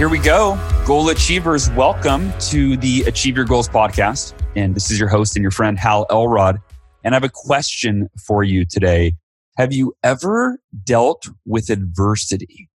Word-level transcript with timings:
Here 0.00 0.08
we 0.08 0.18
go. 0.18 0.58
Goal 0.86 1.10
Achievers, 1.10 1.68
welcome 1.72 2.32
to 2.48 2.78
the 2.78 3.02
Achieve 3.02 3.36
Your 3.36 3.44
Goals 3.44 3.68
podcast. 3.68 4.32
And 4.56 4.74
this 4.74 4.90
is 4.90 4.98
your 4.98 5.10
host 5.10 5.36
and 5.36 5.42
your 5.42 5.50
friend, 5.50 5.78
Hal 5.78 6.06
Elrod. 6.08 6.58
And 7.04 7.14
I 7.14 7.16
have 7.16 7.22
a 7.22 7.28
question 7.28 8.08
for 8.26 8.42
you 8.42 8.64
today. 8.64 9.16
Have 9.58 9.74
you 9.74 9.92
ever 10.02 10.58
dealt 10.84 11.28
with 11.44 11.68
adversity? 11.68 12.70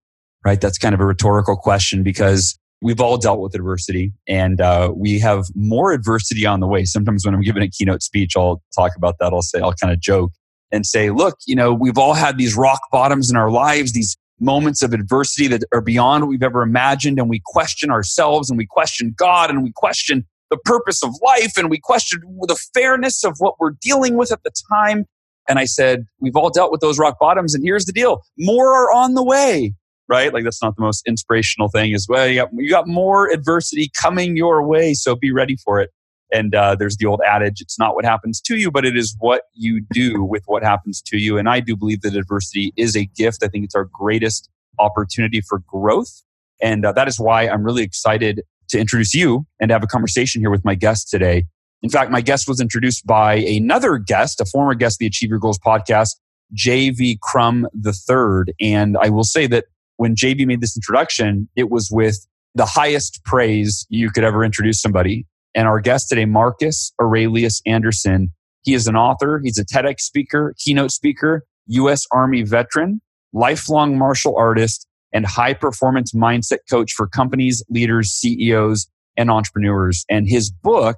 Right? 0.45 0.61
That's 0.61 0.77
kind 0.77 0.93
of 0.93 1.01
a 1.01 1.05
rhetorical 1.07 1.57
question 1.57 2.03
because 2.03 2.59
we've 2.79 3.01
all 3.01 3.17
dealt 3.17 3.39
with 3.39 3.55
adversity 3.55 4.13
and 4.27 4.61
uh, 4.61 4.91
we 4.95 5.17
have 5.17 5.45
more 5.55 5.93
adversity 5.93 6.45
on 6.45 6.59
the 6.59 6.67
way. 6.67 6.85
Sometimes 6.85 7.25
when 7.25 7.33
I'm 7.33 7.41
giving 7.41 7.63
a 7.63 7.69
keynote 7.69 8.03
speech, 8.03 8.37
I'll 8.37 8.61
talk 8.75 8.91
about 8.95 9.15
that. 9.19 9.33
I'll 9.33 9.41
say, 9.41 9.61
I'll 9.61 9.73
kind 9.73 9.91
of 9.91 9.99
joke 9.99 10.31
and 10.71 10.85
say, 10.85 11.09
look, 11.09 11.39
you 11.47 11.55
know, 11.55 11.73
we've 11.73 11.97
all 11.97 12.13
had 12.13 12.37
these 12.37 12.55
rock 12.55 12.81
bottoms 12.91 13.31
in 13.31 13.35
our 13.35 13.49
lives, 13.49 13.93
these 13.93 14.15
moments 14.39 14.81
of 14.81 14.93
adversity 14.93 15.47
that 15.47 15.63
are 15.73 15.81
beyond 15.81 16.23
what 16.23 16.29
we've 16.29 16.43
ever 16.43 16.61
imagined. 16.61 17.19
And 17.19 17.29
we 17.29 17.41
question 17.45 17.89
ourselves 17.89 18.49
and 18.49 18.57
we 18.57 18.65
question 18.65 19.13
God 19.17 19.49
and 19.49 19.63
we 19.63 19.71
question 19.75 20.25
the 20.49 20.57
purpose 20.57 21.03
of 21.03 21.13
life 21.23 21.57
and 21.57 21.69
we 21.69 21.79
question 21.79 22.21
the 22.41 22.59
fairness 22.73 23.23
of 23.23 23.35
what 23.39 23.55
we're 23.59 23.73
dealing 23.81 24.15
with 24.15 24.31
at 24.31 24.43
the 24.43 24.51
time. 24.71 25.05
And 25.47 25.59
I 25.59 25.65
said, 25.65 26.05
we've 26.19 26.35
all 26.35 26.49
dealt 26.49 26.71
with 26.71 26.81
those 26.81 26.99
rock 26.99 27.17
bottoms. 27.19 27.53
And 27.53 27.63
here's 27.63 27.85
the 27.85 27.93
deal 27.93 28.21
more 28.37 28.75
are 28.75 28.91
on 28.91 29.13
the 29.13 29.23
way, 29.23 29.73
right? 30.07 30.33
Like 30.33 30.43
that's 30.43 30.61
not 30.61 30.75
the 30.75 30.81
most 30.81 31.03
inspirational 31.07 31.69
thing 31.69 31.93
as 31.93 32.07
well. 32.09 32.27
You 32.27 32.41
got, 32.41 32.49
you 32.53 32.69
got 32.69 32.87
more 32.87 33.31
adversity 33.31 33.91
coming 33.99 34.35
your 34.35 34.65
way. 34.65 34.93
So 34.93 35.15
be 35.15 35.31
ready 35.31 35.55
for 35.63 35.79
it. 35.79 35.91
And 36.31 36.55
uh, 36.55 36.75
there's 36.75 36.97
the 36.97 37.05
old 37.05 37.21
adage, 37.25 37.61
it's 37.61 37.77
not 37.77 37.95
what 37.95 38.03
happens 38.03 38.41
to 38.41 38.57
you, 38.57 38.71
but 38.71 38.85
it 38.85 38.97
is 38.97 39.15
what 39.19 39.43
you 39.53 39.81
do 39.91 40.23
with 40.23 40.43
what 40.47 40.63
happens 40.63 41.01
to 41.03 41.17
you. 41.17 41.37
And 41.37 41.47
I 41.47 41.59
do 41.59 41.75
believe 41.75 42.01
that 42.01 42.15
adversity 42.15 42.73
is 42.75 42.95
a 42.95 43.05
gift. 43.05 43.43
I 43.43 43.47
think 43.47 43.65
it's 43.65 43.75
our 43.75 43.89
greatest 43.93 44.49
opportunity 44.79 45.41
for 45.41 45.59
growth. 45.67 46.23
And 46.61 46.85
uh, 46.85 46.91
that 46.93 47.07
is 47.07 47.19
why 47.19 47.47
I'm 47.47 47.63
really 47.63 47.83
excited 47.83 48.41
to 48.69 48.79
introduce 48.79 49.13
you 49.13 49.45
and 49.59 49.71
have 49.71 49.83
a 49.83 49.87
conversation 49.87 50.41
here 50.41 50.49
with 50.49 50.65
my 50.65 50.75
guest 50.75 51.09
today. 51.09 51.45
In 51.83 51.89
fact, 51.89 52.09
my 52.09 52.21
guest 52.21 52.47
was 52.47 52.59
introduced 52.59 53.05
by 53.05 53.35
another 53.35 53.97
guest, 53.97 54.41
a 54.41 54.45
former 54.45 54.73
guest 54.73 54.95
of 54.95 54.99
the 54.99 55.05
Achieve 55.07 55.29
Your 55.29 55.39
Goals 55.39 55.59
podcast, 55.59 56.15
JV 56.55 57.19
Crum 57.19 57.67
III. 57.85 58.53
And 58.59 58.97
I 58.97 59.09
will 59.09 59.23
say 59.23 59.45
that 59.47 59.65
when 59.97 60.15
JV 60.15 60.45
made 60.47 60.61
this 60.61 60.75
introduction, 60.75 61.47
it 61.55 61.69
was 61.69 61.89
with 61.91 62.25
the 62.55 62.65
highest 62.65 63.23
praise 63.23 63.85
you 63.89 64.09
could 64.09 64.23
ever 64.23 64.43
introduce 64.43 64.81
somebody. 64.81 65.25
And 65.55 65.67
our 65.67 65.79
guest 65.79 66.09
today, 66.09 66.25
Marcus 66.25 66.91
Aurelius 67.01 67.61
Anderson, 67.65 68.31
he 68.63 68.73
is 68.73 68.87
an 68.87 68.97
author, 68.97 69.39
he's 69.41 69.57
a 69.57 69.65
TEDx 69.65 70.01
speaker, 70.01 70.53
keynote 70.57 70.91
speaker, 70.91 71.45
U.S. 71.67 72.05
Army 72.11 72.43
veteran, 72.43 73.01
lifelong 73.31 73.97
martial 73.97 74.35
artist, 74.35 74.85
and 75.13 75.25
high 75.25 75.53
performance 75.53 76.13
mindset 76.13 76.59
coach 76.69 76.91
for 76.91 77.07
companies, 77.07 77.63
leaders, 77.69 78.11
CEOs, 78.11 78.87
and 79.15 79.31
entrepreneurs. 79.31 80.05
And 80.09 80.27
his 80.27 80.51
book 80.51 80.97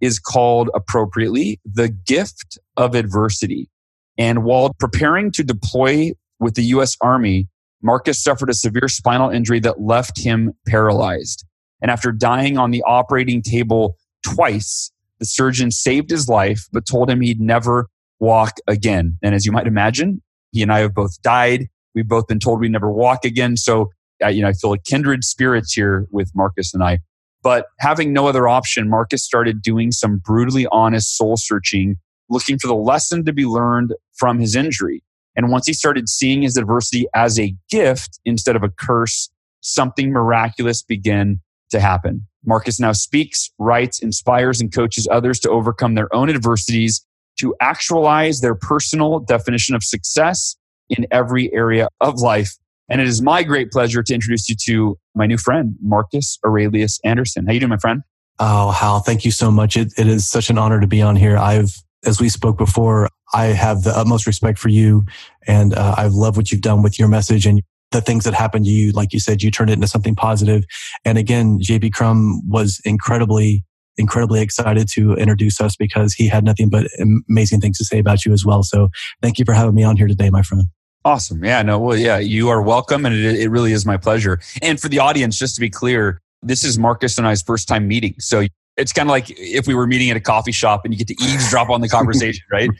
is 0.00 0.18
called 0.18 0.70
appropriately 0.74 1.60
The 1.64 1.88
Gift 1.88 2.58
of 2.78 2.94
Adversity. 2.94 3.68
And 4.16 4.42
while 4.42 4.72
preparing 4.78 5.30
to 5.32 5.44
deploy 5.44 6.12
with 6.40 6.54
the 6.54 6.64
U.S. 6.64 6.96
Army, 7.02 7.48
Marcus 7.82 8.22
suffered 8.22 8.50
a 8.50 8.54
severe 8.54 8.88
spinal 8.88 9.30
injury 9.30 9.60
that 9.60 9.80
left 9.80 10.18
him 10.18 10.54
paralyzed. 10.66 11.44
And 11.80 11.90
after 11.90 12.12
dying 12.12 12.58
on 12.58 12.70
the 12.70 12.82
operating 12.82 13.42
table 13.42 13.96
twice, 14.22 14.90
the 15.18 15.26
surgeon 15.26 15.70
saved 15.70 16.10
his 16.10 16.28
life, 16.28 16.66
but 16.72 16.86
told 16.86 17.10
him 17.10 17.20
he'd 17.20 17.40
never 17.40 17.88
walk 18.20 18.58
again. 18.66 19.18
And 19.22 19.34
as 19.34 19.46
you 19.46 19.52
might 19.52 19.66
imagine, 19.66 20.22
he 20.52 20.62
and 20.62 20.72
I 20.72 20.80
have 20.80 20.94
both 20.94 21.20
died. 21.22 21.68
We've 21.94 22.08
both 22.08 22.26
been 22.26 22.38
told 22.38 22.60
we 22.60 22.68
never 22.68 22.90
walk 22.90 23.24
again. 23.24 23.56
So, 23.56 23.90
uh, 24.22 24.28
you 24.28 24.42
know, 24.42 24.48
I 24.48 24.52
feel 24.52 24.70
like 24.70 24.84
kindred 24.84 25.24
spirits 25.24 25.72
here 25.72 26.06
with 26.10 26.30
Marcus 26.34 26.74
and 26.74 26.82
I. 26.82 26.98
But 27.42 27.66
having 27.78 28.12
no 28.12 28.26
other 28.26 28.48
option, 28.48 28.88
Marcus 28.88 29.24
started 29.24 29.62
doing 29.62 29.92
some 29.92 30.18
brutally 30.18 30.66
honest 30.72 31.16
soul 31.16 31.36
searching, 31.36 31.96
looking 32.28 32.58
for 32.58 32.66
the 32.66 32.74
lesson 32.74 33.24
to 33.24 33.32
be 33.32 33.46
learned 33.46 33.94
from 34.16 34.38
his 34.38 34.56
injury. 34.56 35.02
And 35.36 35.50
once 35.50 35.66
he 35.66 35.72
started 35.72 36.08
seeing 36.08 36.42
his 36.42 36.56
adversity 36.56 37.06
as 37.14 37.38
a 37.38 37.54
gift 37.70 38.18
instead 38.24 38.56
of 38.56 38.64
a 38.64 38.68
curse, 38.68 39.30
something 39.60 40.10
miraculous 40.10 40.82
began 40.82 41.40
to 41.70 41.80
happen. 41.80 42.26
Marcus 42.44 42.80
now 42.80 42.92
speaks, 42.92 43.50
writes, 43.58 44.00
inspires, 44.00 44.60
and 44.60 44.72
coaches 44.72 45.06
others 45.10 45.38
to 45.40 45.50
overcome 45.50 45.94
their 45.94 46.14
own 46.14 46.30
adversities 46.30 47.04
to 47.38 47.54
actualize 47.60 48.40
their 48.40 48.54
personal 48.54 49.20
definition 49.20 49.74
of 49.74 49.82
success 49.82 50.56
in 50.88 51.06
every 51.10 51.52
area 51.54 51.88
of 52.00 52.16
life. 52.16 52.56
And 52.88 53.00
it 53.00 53.06
is 53.06 53.20
my 53.20 53.42
great 53.42 53.70
pleasure 53.70 54.02
to 54.02 54.14
introduce 54.14 54.48
you 54.48 54.56
to 54.66 54.98
my 55.14 55.26
new 55.26 55.36
friend, 55.36 55.76
Marcus 55.82 56.38
Aurelius 56.44 56.98
Anderson. 57.04 57.46
How 57.46 57.52
you 57.52 57.60
doing, 57.60 57.70
my 57.70 57.76
friend? 57.76 58.02
Oh, 58.38 58.70
Hal, 58.70 59.00
thank 59.00 59.24
you 59.24 59.30
so 59.30 59.50
much. 59.50 59.76
It, 59.76 59.92
it 59.98 60.06
is 60.06 60.28
such 60.28 60.48
an 60.48 60.58
honor 60.58 60.80
to 60.80 60.86
be 60.86 61.02
on 61.02 61.16
here. 61.16 61.36
I've, 61.36 61.74
as 62.04 62.20
we 62.20 62.28
spoke 62.28 62.56
before, 62.56 63.08
I 63.34 63.46
have 63.46 63.82
the 63.82 63.96
utmost 63.96 64.26
respect 64.26 64.58
for 64.58 64.68
you 64.68 65.04
and 65.46 65.74
uh, 65.74 65.94
I 65.96 66.06
love 66.06 66.36
what 66.36 66.50
you've 66.50 66.62
done 66.62 66.82
with 66.82 66.98
your 66.98 67.08
message 67.08 67.46
and 67.46 67.62
the 67.90 68.00
things 68.00 68.24
that 68.24 68.34
happened 68.34 68.66
to 68.66 68.70
you, 68.70 68.92
like 68.92 69.12
you 69.12 69.20
said, 69.20 69.42
you 69.42 69.50
turned 69.50 69.70
it 69.70 69.74
into 69.74 69.88
something 69.88 70.14
positive. 70.14 70.64
And 71.04 71.18
again, 71.18 71.58
JV 71.58 71.92
Crum 71.92 72.42
was 72.48 72.80
incredibly, 72.84 73.64
incredibly 73.96 74.40
excited 74.40 74.88
to 74.94 75.14
introduce 75.14 75.60
us 75.60 75.76
because 75.76 76.14
he 76.14 76.28
had 76.28 76.44
nothing 76.44 76.68
but 76.68 76.86
amazing 77.28 77.60
things 77.60 77.78
to 77.78 77.84
say 77.84 77.98
about 77.98 78.24
you 78.24 78.32
as 78.32 78.44
well. 78.44 78.62
So 78.62 78.88
thank 79.22 79.38
you 79.38 79.44
for 79.44 79.54
having 79.54 79.74
me 79.74 79.84
on 79.84 79.96
here 79.96 80.08
today, 80.08 80.30
my 80.30 80.42
friend. 80.42 80.64
Awesome. 81.04 81.42
Yeah, 81.44 81.62
no, 81.62 81.78
well, 81.78 81.96
yeah, 81.96 82.18
you 82.18 82.48
are 82.48 82.60
welcome. 82.60 83.06
And 83.06 83.14
it, 83.14 83.40
it 83.40 83.48
really 83.48 83.72
is 83.72 83.86
my 83.86 83.96
pleasure. 83.96 84.40
And 84.60 84.80
for 84.80 84.88
the 84.88 84.98
audience, 84.98 85.38
just 85.38 85.54
to 85.54 85.60
be 85.60 85.70
clear, 85.70 86.20
this 86.42 86.64
is 86.64 86.78
Marcus 86.78 87.18
and 87.18 87.26
I's 87.26 87.42
first 87.42 87.68
time 87.68 87.88
meeting. 87.88 88.14
So 88.18 88.46
it's 88.78 88.92
kind 88.92 89.08
of 89.08 89.10
like 89.10 89.26
if 89.30 89.66
we 89.66 89.74
were 89.74 89.86
meeting 89.86 90.08
at 90.08 90.16
a 90.16 90.20
coffee 90.20 90.52
shop 90.52 90.84
and 90.84 90.94
you 90.94 91.04
get 91.04 91.08
to 91.08 91.24
eavesdrop 91.24 91.68
on 91.68 91.80
the 91.80 91.88
conversation, 91.88 92.44
right? 92.52 92.70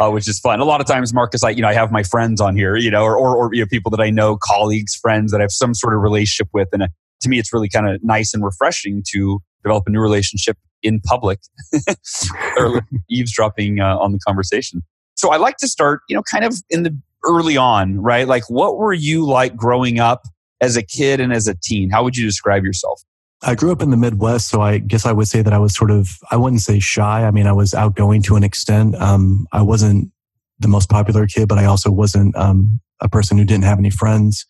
Uh, 0.00 0.10
which 0.10 0.26
is 0.26 0.40
fun. 0.40 0.60
A 0.60 0.64
lot 0.64 0.80
of 0.80 0.86
times, 0.86 1.12
Marcus, 1.12 1.44
I 1.44 1.50
you 1.50 1.62
know 1.62 1.68
I 1.68 1.74
have 1.74 1.92
my 1.92 2.02
friends 2.02 2.40
on 2.40 2.56
here, 2.56 2.76
you 2.76 2.90
know, 2.90 3.04
or 3.04 3.16
or, 3.16 3.36
or 3.36 3.54
you 3.54 3.60
know, 3.60 3.66
people 3.66 3.90
that 3.90 4.00
I 4.00 4.10
know, 4.10 4.36
colleagues, 4.36 4.96
friends 4.96 5.30
that 5.30 5.38
I 5.38 5.42
have 5.42 5.52
some 5.52 5.74
sort 5.74 5.94
of 5.94 6.00
relationship 6.00 6.48
with, 6.52 6.68
and 6.72 6.82
uh, 6.82 6.88
to 7.20 7.28
me, 7.28 7.38
it's 7.38 7.52
really 7.52 7.68
kind 7.68 7.88
of 7.88 8.02
nice 8.02 8.34
and 8.34 8.42
refreshing 8.42 9.02
to 9.12 9.40
develop 9.62 9.84
a 9.86 9.90
new 9.90 10.00
relationship 10.00 10.56
in 10.82 11.00
public 11.00 11.38
or 12.56 12.82
eavesdropping 13.08 13.78
uh, 13.80 13.96
on 13.98 14.12
the 14.12 14.18
conversation. 14.18 14.82
So 15.14 15.30
I 15.30 15.36
like 15.36 15.58
to 15.58 15.68
start, 15.68 16.00
you 16.08 16.16
know, 16.16 16.22
kind 16.22 16.44
of 16.44 16.56
in 16.70 16.82
the 16.82 16.98
early 17.24 17.56
on, 17.56 18.00
right? 18.00 18.26
Like, 18.26 18.48
what 18.48 18.76
were 18.76 18.92
you 18.92 19.24
like 19.24 19.54
growing 19.54 20.00
up 20.00 20.22
as 20.60 20.76
a 20.76 20.82
kid 20.82 21.20
and 21.20 21.32
as 21.32 21.46
a 21.46 21.54
teen? 21.54 21.90
How 21.90 22.02
would 22.02 22.16
you 22.16 22.24
describe 22.26 22.64
yourself? 22.64 23.02
I 23.42 23.54
grew 23.54 23.72
up 23.72 23.82
in 23.82 23.90
the 23.90 23.96
Midwest, 23.96 24.48
so 24.48 24.60
I 24.60 24.78
guess 24.78 25.04
I 25.04 25.12
would 25.12 25.28
say 25.28 25.42
that 25.42 25.52
I 25.52 25.58
was 25.58 25.74
sort 25.74 25.90
of, 25.90 26.18
I 26.30 26.36
wouldn't 26.36 26.60
say 26.60 26.78
shy. 26.78 27.24
I 27.24 27.30
mean, 27.30 27.46
I 27.46 27.52
was 27.52 27.74
outgoing 27.74 28.22
to 28.22 28.36
an 28.36 28.44
extent. 28.44 28.94
Um, 28.96 29.46
I 29.52 29.62
wasn't 29.62 30.12
the 30.60 30.68
most 30.68 30.88
popular 30.88 31.26
kid, 31.26 31.48
but 31.48 31.58
I 31.58 31.64
also 31.64 31.90
wasn't 31.90 32.36
um, 32.36 32.80
a 33.00 33.08
person 33.08 33.36
who 33.36 33.44
didn't 33.44 33.64
have 33.64 33.78
any 33.78 33.90
friends. 33.90 34.46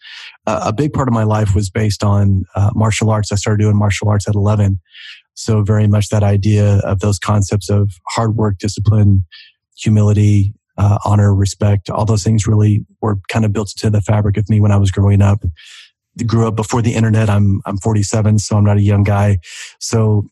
Uh, 0.47 0.61
a 0.67 0.73
big 0.73 0.93
part 0.93 1.09
of 1.09 1.15
my 1.15 1.25
life 1.25 1.55
was 1.55 1.71
based 1.71 2.05
on 2.05 2.45
uh, 2.55 2.71
martial 2.75 3.09
arts. 3.09 3.33
I 3.33 3.37
started 3.37 3.63
doing 3.63 3.77
martial 3.77 4.09
arts 4.09 4.29
at 4.29 4.35
11. 4.35 4.79
So, 5.35 5.63
very 5.63 5.87
much 5.87 6.11
that 6.11 6.23
idea 6.23 6.81
of 6.81 7.01
those 7.01 7.19
concepts 7.19 7.71
of 7.71 7.93
hard 8.09 8.37
work, 8.37 8.59
discipline, 8.59 9.25
humility, 9.79 10.53
uh, 10.77 10.99
honor, 11.07 11.35
respect, 11.35 11.89
all 11.89 12.05
those 12.05 12.23
things 12.23 12.47
really 12.47 12.85
were 13.01 13.19
kind 13.29 13.47
of 13.47 13.53
built 13.53 13.73
into 13.75 13.89
the 13.89 14.03
fabric 14.03 14.37
of 14.37 14.51
me 14.51 14.61
when 14.61 14.73
I 14.73 14.77
was 14.77 14.91
growing 14.91 15.23
up 15.23 15.43
grew 16.27 16.47
up 16.47 16.57
before 16.57 16.83
the 16.83 16.95
internet. 16.95 17.31
I'm 17.31 17.61
I'm 17.67 17.79
47, 17.79 18.39
so 18.39 18.57
I'm 18.57 18.65
not 18.65 18.77
a 18.77 18.83
young 18.83 19.03
guy. 19.03 19.39
So 19.81 20.27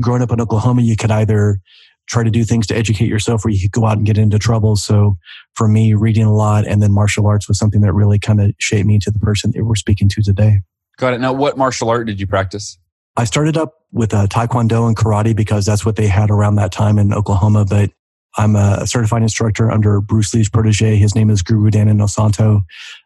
growing 0.00 0.22
up 0.22 0.32
in 0.32 0.40
Oklahoma, 0.40 0.82
you 0.82 0.96
could 0.96 1.10
either 1.10 1.60
try 2.06 2.22
to 2.22 2.30
do 2.30 2.44
things 2.44 2.66
to 2.66 2.76
educate 2.76 3.08
yourself 3.08 3.44
or 3.44 3.48
you 3.48 3.60
could 3.60 3.72
go 3.72 3.86
out 3.86 3.96
and 3.96 4.06
get 4.06 4.18
into 4.18 4.38
trouble. 4.38 4.76
So 4.76 5.16
for 5.54 5.68
me, 5.68 5.94
reading 5.94 6.24
a 6.24 6.34
lot 6.34 6.66
and 6.66 6.82
then 6.82 6.92
martial 6.92 7.26
arts 7.26 7.48
was 7.48 7.58
something 7.58 7.80
that 7.80 7.92
really 7.92 8.18
kind 8.18 8.40
of 8.40 8.52
shaped 8.58 8.86
me 8.86 8.98
to 9.00 9.10
the 9.10 9.18
person 9.18 9.52
that 9.54 9.64
we're 9.64 9.74
speaking 9.74 10.08
to 10.10 10.22
today. 10.22 10.60
Got 10.98 11.14
it. 11.14 11.20
Now, 11.20 11.32
what 11.32 11.56
martial 11.56 11.88
art 11.88 12.06
did 12.06 12.20
you 12.20 12.26
practice? 12.26 12.78
I 13.16 13.24
started 13.24 13.56
up 13.56 13.74
with 13.92 14.12
uh, 14.12 14.26
Taekwondo 14.26 14.86
and 14.86 14.96
karate 14.96 15.34
because 15.34 15.64
that's 15.64 15.86
what 15.86 15.96
they 15.96 16.06
had 16.06 16.30
around 16.30 16.56
that 16.56 16.72
time 16.72 16.98
in 16.98 17.12
Oklahoma. 17.12 17.64
But 17.64 17.90
I'm 18.36 18.56
a 18.56 18.86
certified 18.86 19.22
instructor 19.22 19.70
under 19.70 20.00
Bruce 20.00 20.34
Lee's 20.34 20.48
protege. 20.48 20.96
His 20.96 21.14
name 21.14 21.30
is 21.30 21.42
Guru 21.42 21.70
Dan 21.70 21.86
Inosanto. 21.86 22.62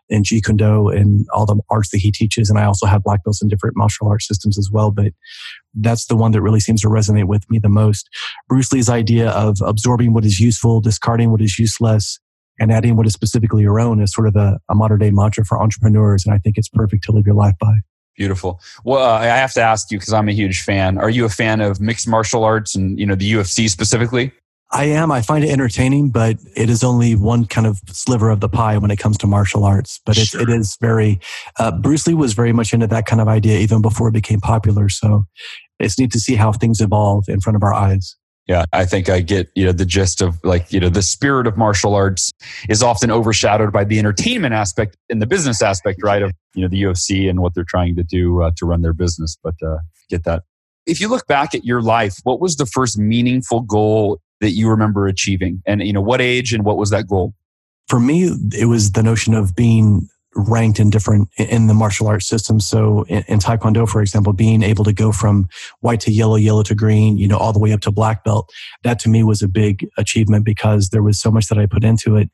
In 0.08 0.22
Jeet 0.22 0.44
Kune 0.44 0.56
Do 0.56 0.88
and 0.88 1.26
all 1.32 1.46
the 1.46 1.60
arts 1.70 1.90
that 1.90 1.98
he 1.98 2.10
teaches. 2.10 2.48
And 2.48 2.58
I 2.58 2.64
also 2.64 2.86
have 2.86 3.02
black 3.02 3.24
belts 3.24 3.42
in 3.42 3.48
different 3.48 3.76
martial 3.76 4.08
arts 4.08 4.26
systems 4.26 4.58
as 4.58 4.70
well. 4.72 4.90
But 4.90 5.12
that's 5.74 6.06
the 6.06 6.16
one 6.16 6.32
that 6.32 6.42
really 6.42 6.60
seems 6.60 6.80
to 6.82 6.88
resonate 6.88 7.26
with 7.26 7.48
me 7.50 7.58
the 7.58 7.68
most. 7.68 8.08
Bruce 8.48 8.72
Lee's 8.72 8.88
idea 8.88 9.30
of 9.30 9.58
absorbing 9.64 10.12
what 10.12 10.24
is 10.24 10.40
useful, 10.40 10.80
discarding 10.80 11.30
what 11.30 11.42
is 11.42 11.58
useless, 11.58 12.18
and 12.58 12.72
adding 12.72 12.96
what 12.96 13.06
is 13.06 13.12
specifically 13.12 13.62
your 13.62 13.78
own 13.78 14.00
is 14.00 14.12
sort 14.12 14.26
of 14.26 14.36
a, 14.36 14.58
a 14.68 14.74
modern 14.74 14.98
day 14.98 15.10
mantra 15.10 15.44
for 15.44 15.60
entrepreneurs. 15.60 16.24
And 16.24 16.34
I 16.34 16.38
think 16.38 16.58
it's 16.58 16.68
perfect 16.68 17.04
to 17.04 17.12
live 17.12 17.26
your 17.26 17.36
life 17.36 17.54
by. 17.60 17.74
Beautiful. 18.16 18.60
Well, 18.82 19.04
uh, 19.04 19.20
I 19.20 19.26
have 19.26 19.52
to 19.52 19.60
ask 19.60 19.92
you 19.92 19.98
because 19.98 20.12
I'm 20.12 20.28
a 20.28 20.32
huge 20.32 20.62
fan. 20.62 20.98
Are 20.98 21.08
you 21.08 21.24
a 21.24 21.28
fan 21.28 21.60
of 21.60 21.80
mixed 21.80 22.08
martial 22.08 22.42
arts 22.42 22.74
and 22.74 22.98
you 22.98 23.06
know 23.06 23.14
the 23.14 23.32
UFC 23.32 23.70
specifically? 23.70 24.32
I 24.70 24.84
am. 24.84 25.10
I 25.10 25.22
find 25.22 25.44
it 25.44 25.50
entertaining, 25.50 26.10
but 26.10 26.36
it 26.54 26.68
is 26.68 26.84
only 26.84 27.14
one 27.14 27.46
kind 27.46 27.66
of 27.66 27.80
sliver 27.88 28.28
of 28.28 28.40
the 28.40 28.48
pie 28.48 28.76
when 28.76 28.90
it 28.90 28.96
comes 28.96 29.16
to 29.18 29.26
martial 29.26 29.64
arts. 29.64 30.00
But 30.04 30.16
sure. 30.16 30.42
it 30.42 30.50
is 30.50 30.76
very. 30.80 31.20
Uh, 31.58 31.72
Bruce 31.72 32.06
Lee 32.06 32.14
was 32.14 32.34
very 32.34 32.52
much 32.52 32.74
into 32.74 32.86
that 32.86 33.06
kind 33.06 33.20
of 33.22 33.28
idea 33.28 33.58
even 33.58 33.80
before 33.80 34.08
it 34.08 34.12
became 34.12 34.40
popular. 34.40 34.88
So 34.90 35.24
it's 35.78 35.98
neat 35.98 36.12
to 36.12 36.20
see 36.20 36.34
how 36.34 36.52
things 36.52 36.80
evolve 36.80 37.24
in 37.28 37.40
front 37.40 37.56
of 37.56 37.62
our 37.62 37.72
eyes. 37.72 38.16
Yeah, 38.46 38.64
I 38.72 38.86
think 38.86 39.10
I 39.10 39.20
get 39.20 39.50
you 39.54 39.66
know 39.66 39.72
the 39.72 39.84
gist 39.84 40.22
of 40.22 40.42
like 40.42 40.72
you 40.72 40.80
know 40.80 40.88
the 40.88 41.02
spirit 41.02 41.46
of 41.46 41.58
martial 41.58 41.94
arts 41.94 42.32
is 42.68 42.82
often 42.82 43.10
overshadowed 43.10 43.72
by 43.72 43.84
the 43.84 43.98
entertainment 43.98 44.54
aspect 44.54 44.96
and 45.10 45.20
the 45.20 45.26
business 45.26 45.62
aspect, 45.62 46.00
right? 46.02 46.22
Of 46.22 46.32
you 46.54 46.62
know 46.62 46.68
the 46.68 46.82
UFC 46.82 47.28
and 47.28 47.40
what 47.40 47.54
they're 47.54 47.64
trying 47.68 47.94
to 47.96 48.02
do 48.02 48.42
uh, 48.42 48.50
to 48.56 48.66
run 48.66 48.82
their 48.82 48.94
business. 48.94 49.36
But 49.42 49.54
uh, 49.62 49.78
get 50.08 50.24
that. 50.24 50.44
If 50.86 50.98
you 50.98 51.08
look 51.08 51.26
back 51.26 51.54
at 51.54 51.66
your 51.66 51.82
life, 51.82 52.16
what 52.22 52.40
was 52.40 52.56
the 52.56 52.64
first 52.64 52.98
meaningful 52.98 53.60
goal 53.60 54.18
that 54.40 54.50
you 54.50 54.68
remember 54.68 55.06
achieving, 55.06 55.62
and 55.66 55.82
you 55.82 55.92
know 55.92 56.00
what 56.00 56.20
age 56.20 56.52
and 56.52 56.64
what 56.64 56.76
was 56.76 56.90
that 56.90 57.08
goal? 57.08 57.34
For 57.88 58.00
me, 58.00 58.30
it 58.52 58.66
was 58.66 58.92
the 58.92 59.02
notion 59.02 59.34
of 59.34 59.56
being 59.56 60.08
ranked 60.34 60.78
in 60.78 60.90
different 60.90 61.28
in 61.36 61.66
the 61.66 61.74
martial 61.74 62.06
arts 62.06 62.26
system. 62.26 62.60
So 62.60 63.04
in, 63.04 63.24
in, 63.28 63.38
Taekwondo, 63.38 63.88
for 63.88 64.00
example, 64.00 64.32
being 64.32 64.62
able 64.62 64.84
to 64.84 64.92
go 64.92 65.10
from 65.10 65.48
white 65.80 66.00
to 66.00 66.12
yellow, 66.12 66.36
yellow 66.36 66.62
to 66.64 66.74
green, 66.74 67.16
you 67.16 67.26
know, 67.26 67.38
all 67.38 67.52
the 67.52 67.58
way 67.58 67.72
up 67.72 67.80
to 67.80 67.90
black 67.90 68.24
belt, 68.24 68.50
that 68.84 68.98
to 69.00 69.08
me 69.08 69.22
was 69.22 69.42
a 69.42 69.48
big 69.48 69.88
achievement 69.96 70.44
because 70.44 70.90
there 70.90 71.02
was 71.02 71.18
so 71.18 71.30
much 71.30 71.48
that 71.48 71.58
I 71.58 71.66
put 71.66 71.84
into 71.84 72.16
it. 72.16 72.30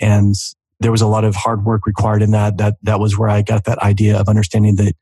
And 0.00 0.34
there 0.80 0.92
was 0.92 1.02
a 1.02 1.06
lot 1.06 1.24
of 1.24 1.34
hard 1.34 1.64
work 1.64 1.86
required 1.86 2.22
in 2.22 2.30
that. 2.30 2.58
That 2.58 2.76
that 2.82 3.00
was 3.00 3.18
where 3.18 3.28
I 3.28 3.42
got 3.42 3.64
that 3.64 3.78
idea 3.78 4.18
of 4.18 4.28
understanding 4.28 4.76
that 4.76 4.94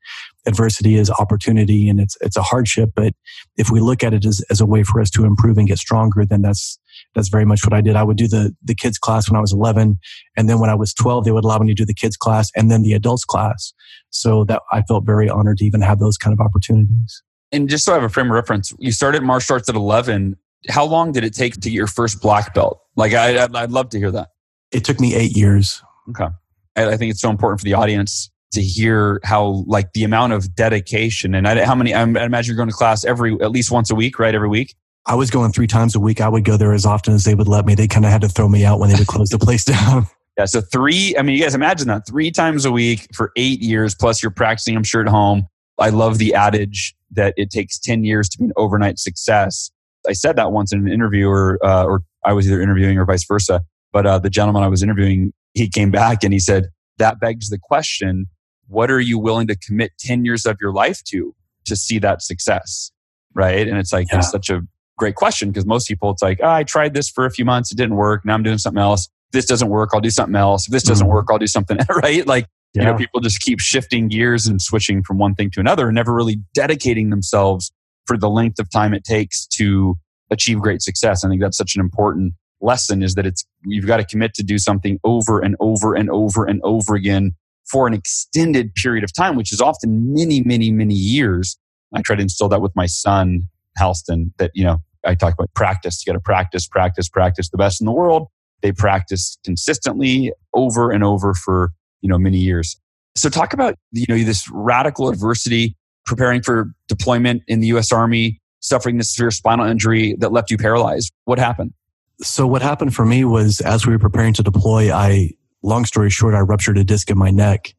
adversity 0.45 0.95
is 0.95 1.09
opportunity 1.11 1.87
and 1.89 1.99
it's 1.99 2.17
it's 2.21 2.37
a 2.37 2.41
hardship. 2.41 2.91
But 2.95 3.13
if 3.57 3.69
we 3.69 3.79
look 3.79 4.03
at 4.03 4.13
it 4.13 4.25
as, 4.25 4.43
as 4.49 4.59
a 4.59 4.65
way 4.65 4.83
for 4.83 4.99
us 4.99 5.09
to 5.11 5.25
improve 5.25 5.57
and 5.57 5.67
get 5.67 5.77
stronger, 5.77 6.25
then 6.25 6.41
that's 6.41 6.79
that's 7.13 7.29
very 7.29 7.45
much 7.45 7.63
what 7.63 7.73
I 7.73 7.81
did. 7.81 7.95
I 7.95 8.03
would 8.03 8.17
do 8.17 8.27
the 8.27 8.55
the 8.63 8.75
kids 8.75 8.97
class 8.97 9.29
when 9.29 9.37
I 9.37 9.41
was 9.41 9.53
11, 9.53 9.99
and 10.35 10.49
then 10.49 10.59
when 10.59 10.69
I 10.69 10.75
was 10.75 10.93
12, 10.93 11.25
they 11.25 11.31
would 11.31 11.43
allow 11.43 11.59
me 11.59 11.67
to 11.67 11.73
do 11.73 11.85
the 11.85 11.93
kids 11.93 12.17
class 12.17 12.49
and 12.55 12.71
then 12.71 12.81
the 12.81 12.93
adults 12.93 13.25
class. 13.25 13.73
So 14.09 14.45
that 14.45 14.61
I 14.71 14.81
felt 14.83 15.05
very 15.05 15.29
honored 15.29 15.57
to 15.57 15.65
even 15.65 15.81
have 15.81 15.99
those 15.99 16.17
kind 16.17 16.33
of 16.33 16.39
opportunities. 16.39 17.21
And 17.51 17.69
just 17.69 17.85
so 17.85 17.91
I 17.91 17.95
have 17.95 18.03
a 18.03 18.09
frame 18.09 18.27
of 18.27 18.31
reference, 18.31 18.73
you 18.79 18.91
started 18.91 19.21
martial 19.21 19.53
arts 19.53 19.69
at 19.69 19.75
11. 19.75 20.37
How 20.69 20.85
long 20.85 21.11
did 21.11 21.23
it 21.23 21.33
take 21.33 21.53
to 21.53 21.59
get 21.59 21.71
your 21.71 21.87
first 21.87 22.21
black 22.21 22.53
belt? 22.53 22.81
Like 22.95 23.13
I, 23.13 23.43
I'd 23.43 23.71
love 23.71 23.89
to 23.89 23.99
hear 23.99 24.11
that. 24.11 24.29
It 24.71 24.83
took 24.83 24.99
me 24.99 25.15
eight 25.15 25.35
years. 25.35 25.81
Okay. 26.09 26.27
I 26.75 26.95
think 26.97 27.11
it's 27.11 27.21
so 27.21 27.29
important 27.29 27.59
for 27.59 27.65
the 27.65 27.73
audience 27.73 28.29
to 28.51 28.61
hear 28.61 29.19
how 29.23 29.63
like 29.67 29.93
the 29.93 30.03
amount 30.03 30.33
of 30.33 30.55
dedication 30.55 31.35
and 31.35 31.47
I, 31.47 31.65
how 31.65 31.75
many 31.75 31.93
I 31.93 32.03
imagine 32.03 32.45
you're 32.45 32.57
going 32.57 32.69
to 32.69 32.75
class 32.75 33.03
every 33.03 33.33
at 33.41 33.51
least 33.51 33.71
once 33.71 33.89
a 33.91 33.95
week, 33.95 34.19
right? 34.19 34.33
Every 34.33 34.47
week. 34.47 34.75
I 35.05 35.15
was 35.15 35.31
going 35.31 35.51
three 35.53 35.67
times 35.67 35.95
a 35.95 35.99
week. 35.99 36.19
I 36.19 36.27
would 36.27 36.43
go 36.43 36.57
there 36.57 36.73
as 36.73 36.85
often 36.85 37.13
as 37.13 37.23
they 37.23 37.33
would 37.33 37.47
let 37.47 37.65
me. 37.65 37.75
They 37.75 37.87
kind 37.87 38.05
of 38.05 38.11
had 38.11 38.21
to 38.21 38.29
throw 38.29 38.49
me 38.49 38.65
out 38.65 38.79
when 38.79 38.89
they 38.89 38.95
would 38.95 39.07
close 39.07 39.29
the 39.29 39.39
place 39.39 39.63
down. 39.65 40.07
Yeah. 40.37 40.45
So 40.45 40.61
three, 40.61 41.15
I 41.17 41.21
mean, 41.21 41.35
you 41.35 41.43
guys 41.43 41.55
imagine 41.55 41.87
that 41.87 42.05
three 42.05 42.29
times 42.29 42.65
a 42.65 42.71
week 42.71 43.07
for 43.15 43.31
eight 43.37 43.61
years, 43.61 43.95
plus 43.95 44.21
you're 44.21 44.31
practicing, 44.31 44.75
I'm 44.75 44.83
sure, 44.83 45.01
at 45.01 45.07
home. 45.07 45.47
I 45.79 45.89
love 45.89 46.17
the 46.17 46.33
adage 46.33 46.95
that 47.11 47.33
it 47.37 47.49
takes 47.49 47.79
10 47.79 48.03
years 48.03 48.27
to 48.29 48.37
be 48.37 48.45
an 48.45 48.53
overnight 48.57 48.99
success. 48.99 49.71
I 50.07 50.13
said 50.13 50.35
that 50.35 50.51
once 50.51 50.73
in 50.73 50.79
an 50.79 50.91
interview 50.91 51.27
or, 51.27 51.57
uh, 51.65 51.85
or 51.85 52.01
I 52.25 52.33
was 52.33 52.47
either 52.47 52.61
interviewing 52.61 52.97
or 52.97 53.05
vice 53.05 53.25
versa. 53.25 53.61
But 53.93 54.05
uh, 54.05 54.19
the 54.19 54.29
gentleman 54.29 54.63
I 54.63 54.67
was 54.67 54.83
interviewing, 54.83 55.33
he 55.53 55.69
came 55.69 55.91
back 55.91 56.23
and 56.23 56.33
he 56.33 56.39
said, 56.39 56.67
that 56.97 57.19
begs 57.19 57.49
the 57.49 57.59
question, 57.61 58.27
what 58.67 58.91
are 58.91 58.99
you 58.99 59.17
willing 59.17 59.47
to 59.47 59.55
commit 59.55 59.91
10 59.99 60.25
years 60.25 60.45
of 60.45 60.57
your 60.59 60.73
life 60.73 61.03
to, 61.05 61.33
to 61.65 61.75
see 61.75 61.99
that 61.99 62.21
success? 62.21 62.91
Right. 63.33 63.67
And 63.67 63.77
it's 63.77 63.93
like, 63.93 64.07
yeah. 64.11 64.19
it's 64.19 64.31
such 64.31 64.49
a 64.49 64.61
great 64.97 65.15
question 65.15 65.49
because 65.49 65.65
most 65.65 65.87
people, 65.87 66.09
it's 66.09 66.21
like, 66.21 66.39
oh, 66.41 66.49
I 66.49 66.63
tried 66.63 66.93
this 66.93 67.09
for 67.09 67.25
a 67.25 67.31
few 67.31 67.45
months. 67.45 67.71
It 67.71 67.75
didn't 67.75 67.95
work. 67.95 68.25
Now 68.25 68.33
I'm 68.33 68.43
doing 68.43 68.57
something 68.57 68.81
else. 68.81 69.07
If 69.29 69.33
this 69.33 69.45
doesn't 69.45 69.69
work. 69.69 69.91
I'll 69.93 70.01
do 70.01 70.09
something 70.09 70.35
else. 70.35 70.67
If 70.67 70.71
this 70.71 70.83
doesn't 70.83 71.05
mm-hmm. 71.05 71.13
work, 71.13 71.27
I'll 71.29 71.37
do 71.37 71.47
something, 71.47 71.77
right? 72.03 72.25
Like, 72.25 72.47
yeah. 72.73 72.81
you 72.81 72.87
know, 72.87 72.97
people 72.97 73.19
just 73.19 73.39
keep 73.41 73.59
shifting 73.59 74.07
gears 74.07 74.47
and 74.47 74.61
switching 74.61 75.03
from 75.03 75.17
one 75.17 75.35
thing 75.35 75.51
to 75.51 75.59
another 75.59 75.87
and 75.87 75.95
never 75.95 76.13
really 76.13 76.37
dedicating 76.53 77.09
themselves 77.09 77.71
for 78.05 78.17
the 78.17 78.29
length 78.29 78.59
of 78.59 78.69
time 78.71 78.93
it 78.93 79.03
takes 79.03 79.45
to 79.47 79.95
achieve 80.31 80.59
great 80.59 80.81
success. 80.81 81.23
I 81.23 81.29
think 81.29 81.41
that's 81.41 81.57
such 81.57 81.75
an 81.75 81.81
important 81.81 82.33
lesson 82.61 83.03
is 83.03 83.15
that 83.15 83.25
it's, 83.25 83.45
you've 83.65 83.85
got 83.85 83.97
to 83.97 84.05
commit 84.05 84.33
to 84.35 84.43
do 84.43 84.57
something 84.57 84.99
over 85.03 85.39
and 85.39 85.55
over 85.59 85.95
and 85.95 86.09
over 86.09 86.45
and 86.45 86.61
over 86.63 86.95
again 86.95 87.35
for 87.69 87.87
an 87.87 87.93
extended 87.93 88.73
period 88.75 89.03
of 89.03 89.13
time, 89.13 89.35
which 89.35 89.51
is 89.51 89.61
often 89.61 90.13
many, 90.13 90.41
many, 90.43 90.71
many 90.71 90.93
years. 90.93 91.57
I 91.93 92.01
try 92.01 92.15
to 92.15 92.21
instill 92.21 92.49
that 92.49 92.61
with 92.61 92.75
my 92.75 92.85
son, 92.85 93.43
Halsten, 93.79 94.31
that, 94.37 94.51
you 94.53 94.63
know, 94.63 94.79
I 95.07 95.15
talk 95.15 95.33
about 95.33 95.53
practice. 95.53 96.03
You 96.05 96.11
got 96.11 96.17
to 96.17 96.23
practice, 96.23 96.67
practice, 96.67 97.09
practice. 97.09 97.49
The 97.49 97.57
best 97.57 97.81
in 97.81 97.85
the 97.85 97.91
world. 97.91 98.27
They 98.61 98.71
practice 98.71 99.37
consistently 99.43 100.31
over 100.53 100.91
and 100.91 101.03
over 101.03 101.33
for 101.33 101.71
you 102.01 102.09
know 102.09 102.17
many 102.17 102.37
years. 102.37 102.79
So 103.15 103.29
talk 103.29 103.53
about 103.53 103.75
you 103.91 104.05
know 104.09 104.17
this 104.23 104.49
radical 104.51 105.09
adversity, 105.09 105.75
preparing 106.05 106.41
for 106.41 106.71
deployment 106.87 107.43
in 107.47 107.59
the 107.59 107.67
U.S. 107.67 107.91
Army, 107.91 108.41
suffering 108.59 108.97
this 108.97 109.15
severe 109.15 109.31
spinal 109.31 109.65
injury 109.65 110.15
that 110.19 110.31
left 110.31 110.51
you 110.51 110.57
paralyzed. 110.57 111.13
What 111.25 111.39
happened? 111.39 111.73
So 112.21 112.47
what 112.47 112.61
happened 112.61 112.95
for 112.95 113.05
me 113.05 113.25
was 113.25 113.61
as 113.61 113.85
we 113.85 113.93
were 113.93 113.99
preparing 113.99 114.33
to 114.33 114.43
deploy, 114.43 114.91
I 114.91 115.31
long 115.63 115.85
story 115.85 116.09
short, 116.09 116.33
I 116.33 116.39
ruptured 116.39 116.77
a 116.77 116.83
disc 116.83 117.09
in 117.09 117.17
my 117.17 117.29
neck. 117.31 117.73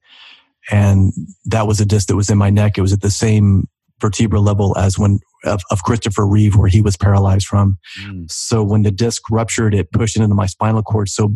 And 0.70 1.12
that 1.46 1.66
was 1.66 1.80
a 1.80 1.86
disc 1.86 2.08
that 2.08 2.16
was 2.16 2.30
in 2.30 2.38
my 2.38 2.50
neck. 2.50 2.76
It 2.76 2.82
was 2.82 2.92
at 2.92 3.00
the 3.00 3.10
same 3.10 3.68
vertebral 4.00 4.42
level 4.42 4.76
as 4.76 4.98
when 4.98 5.18
of, 5.44 5.62
of 5.70 5.82
Christopher 5.82 6.26
Reeve, 6.26 6.56
where 6.56 6.68
he 6.68 6.82
was 6.82 6.96
paralyzed 6.96 7.46
from. 7.46 7.78
Mm. 8.02 8.30
So 8.30 8.62
when 8.62 8.82
the 8.82 8.90
disc 8.90 9.22
ruptured, 9.30 9.74
it 9.74 9.92
pushed 9.92 10.16
into 10.16 10.34
my 10.34 10.46
spinal 10.46 10.82
cord 10.82 11.08
so 11.08 11.34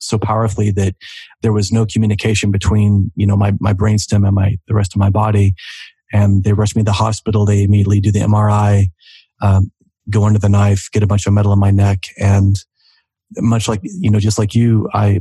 so 0.00 0.16
powerfully 0.16 0.70
that 0.70 0.94
there 1.42 1.52
was 1.52 1.72
no 1.72 1.84
communication 1.84 2.50
between 2.52 3.10
you 3.16 3.26
know 3.26 3.36
my 3.36 3.52
my 3.60 3.72
brainstem 3.72 4.26
and 4.26 4.34
my 4.34 4.56
the 4.68 4.74
rest 4.74 4.94
of 4.94 4.98
my 4.98 5.10
body. 5.10 5.54
And 6.12 6.44
they 6.44 6.54
rushed 6.54 6.74
me 6.74 6.80
to 6.80 6.86
the 6.86 6.92
hospital. 6.92 7.44
They 7.44 7.64
immediately 7.64 8.00
do 8.00 8.10
the 8.10 8.20
MRI, 8.20 8.86
um, 9.42 9.70
go 10.10 10.24
under 10.24 10.38
the 10.38 10.48
knife, 10.48 10.88
get 10.92 11.02
a 11.02 11.06
bunch 11.06 11.26
of 11.26 11.32
metal 11.32 11.52
in 11.52 11.58
my 11.58 11.70
neck, 11.70 12.04
and 12.18 12.56
much 13.36 13.68
like 13.68 13.80
you 13.82 14.10
know, 14.10 14.20
just 14.20 14.38
like 14.38 14.54
you, 14.54 14.88
I 14.94 15.20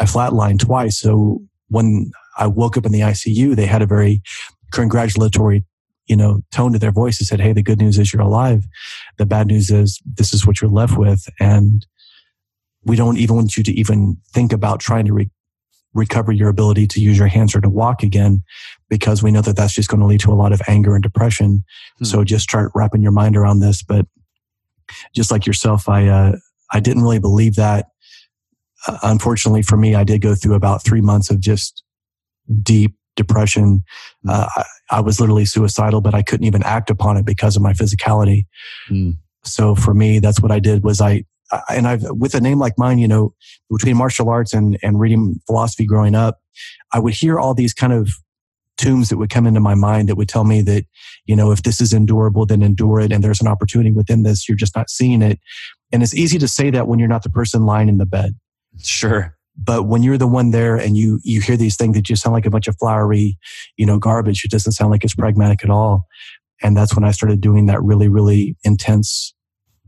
I 0.00 0.04
flatlined 0.04 0.60
twice. 0.60 0.98
So 0.98 1.42
when 1.68 2.10
I 2.38 2.46
woke 2.46 2.76
up 2.76 2.86
in 2.86 2.92
the 2.92 3.00
ICU, 3.00 3.54
they 3.56 3.66
had 3.66 3.82
a 3.82 3.86
very 3.86 4.22
congratulatory 4.72 5.64
you 6.10 6.16
know, 6.16 6.42
tone 6.50 6.72
to 6.72 6.78
their 6.78 6.90
voice 6.90 7.20
and 7.20 7.26
said, 7.28 7.40
Hey, 7.40 7.52
the 7.52 7.62
good 7.62 7.78
news 7.78 7.96
is 7.96 8.12
you're 8.12 8.20
alive. 8.20 8.66
The 9.18 9.26
bad 9.26 9.46
news 9.46 9.70
is 9.70 10.00
this 10.04 10.34
is 10.34 10.44
what 10.44 10.60
you're 10.60 10.68
left 10.68 10.98
with. 10.98 11.28
And 11.38 11.86
we 12.84 12.96
don't 12.96 13.16
even 13.16 13.36
want 13.36 13.56
you 13.56 13.62
to 13.62 13.72
even 13.72 14.16
think 14.34 14.52
about 14.52 14.80
trying 14.80 15.04
to 15.04 15.12
re- 15.12 15.30
recover 15.94 16.32
your 16.32 16.48
ability 16.48 16.88
to 16.88 17.00
use 17.00 17.16
your 17.16 17.28
hands 17.28 17.54
or 17.54 17.60
to 17.60 17.70
walk 17.70 18.02
again 18.02 18.42
because 18.88 19.22
we 19.22 19.30
know 19.30 19.40
that 19.42 19.54
that's 19.54 19.74
just 19.74 19.88
going 19.88 20.00
to 20.00 20.06
lead 20.06 20.18
to 20.20 20.32
a 20.32 20.34
lot 20.34 20.52
of 20.52 20.60
anger 20.66 20.94
and 20.96 21.02
depression. 21.04 21.62
Hmm. 21.98 22.04
So 22.04 22.24
just 22.24 22.42
start 22.42 22.72
wrapping 22.74 23.02
your 23.02 23.12
mind 23.12 23.36
around 23.36 23.60
this. 23.60 23.80
But 23.80 24.06
just 25.14 25.30
like 25.30 25.46
yourself, 25.46 25.88
I, 25.88 26.08
uh, 26.08 26.36
I 26.72 26.80
didn't 26.80 27.02
really 27.02 27.18
believe 27.18 27.56
that. 27.56 27.86
Uh, 28.86 28.98
unfortunately 29.02 29.62
for 29.62 29.76
me, 29.76 29.94
I 29.94 30.04
did 30.04 30.20
go 30.20 30.34
through 30.34 30.54
about 30.54 30.84
three 30.84 31.00
months 31.00 31.30
of 31.30 31.40
just 31.40 31.82
deep 32.62 32.94
depression. 33.16 33.82
Mm. 34.26 34.30
Uh, 34.30 34.48
I, 34.56 34.64
I, 34.90 35.00
was 35.00 35.20
literally 35.20 35.44
suicidal, 35.44 36.00
but 36.00 36.14
I 36.14 36.22
couldn't 36.22 36.46
even 36.46 36.62
act 36.62 36.90
upon 36.90 37.16
it 37.16 37.26
because 37.26 37.56
of 37.56 37.62
my 37.62 37.72
physicality. 37.72 38.46
Mm. 38.90 39.16
So 39.44 39.74
for 39.74 39.94
me, 39.94 40.18
that's 40.18 40.40
what 40.40 40.52
I 40.52 40.58
did 40.58 40.82
was 40.82 41.00
I, 41.00 41.24
and 41.68 41.88
I've, 41.88 42.04
with 42.10 42.34
a 42.34 42.40
name 42.40 42.58
like 42.58 42.78
mine, 42.78 42.98
you 42.98 43.08
know, 43.08 43.34
between 43.70 43.96
martial 43.96 44.28
arts 44.28 44.54
and, 44.54 44.78
and 44.82 45.00
reading 45.00 45.40
philosophy 45.46 45.84
growing 45.84 46.14
up, 46.14 46.38
I 46.92 46.98
would 46.98 47.14
hear 47.14 47.38
all 47.38 47.54
these 47.54 47.74
kind 47.74 47.92
of 47.92 48.10
tombs 48.80 49.08
that 49.10 49.18
would 49.18 49.30
come 49.30 49.46
into 49.46 49.60
my 49.60 49.74
mind 49.74 50.08
that 50.08 50.16
would 50.16 50.28
tell 50.28 50.44
me 50.44 50.62
that, 50.62 50.84
you 51.26 51.36
know, 51.36 51.52
if 51.52 51.62
this 51.62 51.80
is 51.80 51.92
endurable, 51.92 52.46
then 52.46 52.62
endure 52.62 53.00
it. 53.00 53.12
And 53.12 53.22
there's 53.22 53.40
an 53.40 53.46
opportunity 53.46 53.92
within 53.92 54.22
this. 54.22 54.48
You're 54.48 54.56
just 54.56 54.74
not 54.74 54.88
seeing 54.88 55.22
it. 55.22 55.38
And 55.92 56.02
it's 56.02 56.14
easy 56.14 56.38
to 56.38 56.48
say 56.48 56.70
that 56.70 56.88
when 56.88 56.98
you're 56.98 57.08
not 57.08 57.22
the 57.22 57.30
person 57.30 57.66
lying 57.66 57.88
in 57.88 57.98
the 57.98 58.06
bed. 58.06 58.36
Sure. 58.78 59.36
But 59.56 59.82
when 59.82 60.02
you're 60.02 60.18
the 60.18 60.26
one 60.26 60.52
there 60.52 60.76
and 60.76 60.96
you, 60.96 61.20
you 61.22 61.40
hear 61.40 61.56
these 61.56 61.76
things 61.76 61.94
that 61.94 62.02
just 62.02 62.22
sound 62.22 62.32
like 62.32 62.46
a 62.46 62.50
bunch 62.50 62.68
of 62.68 62.76
flowery, 62.78 63.36
you 63.76 63.84
know, 63.84 63.98
garbage, 63.98 64.44
it 64.44 64.50
doesn't 64.50 64.72
sound 64.72 64.90
like 64.90 65.04
it's 65.04 65.14
pragmatic 65.14 65.62
at 65.62 65.70
all. 65.70 66.06
And 66.62 66.76
that's 66.76 66.94
when 66.94 67.04
I 67.04 67.10
started 67.10 67.40
doing 67.40 67.66
that 67.66 67.82
really, 67.82 68.08
really 68.08 68.56
intense 68.64 69.34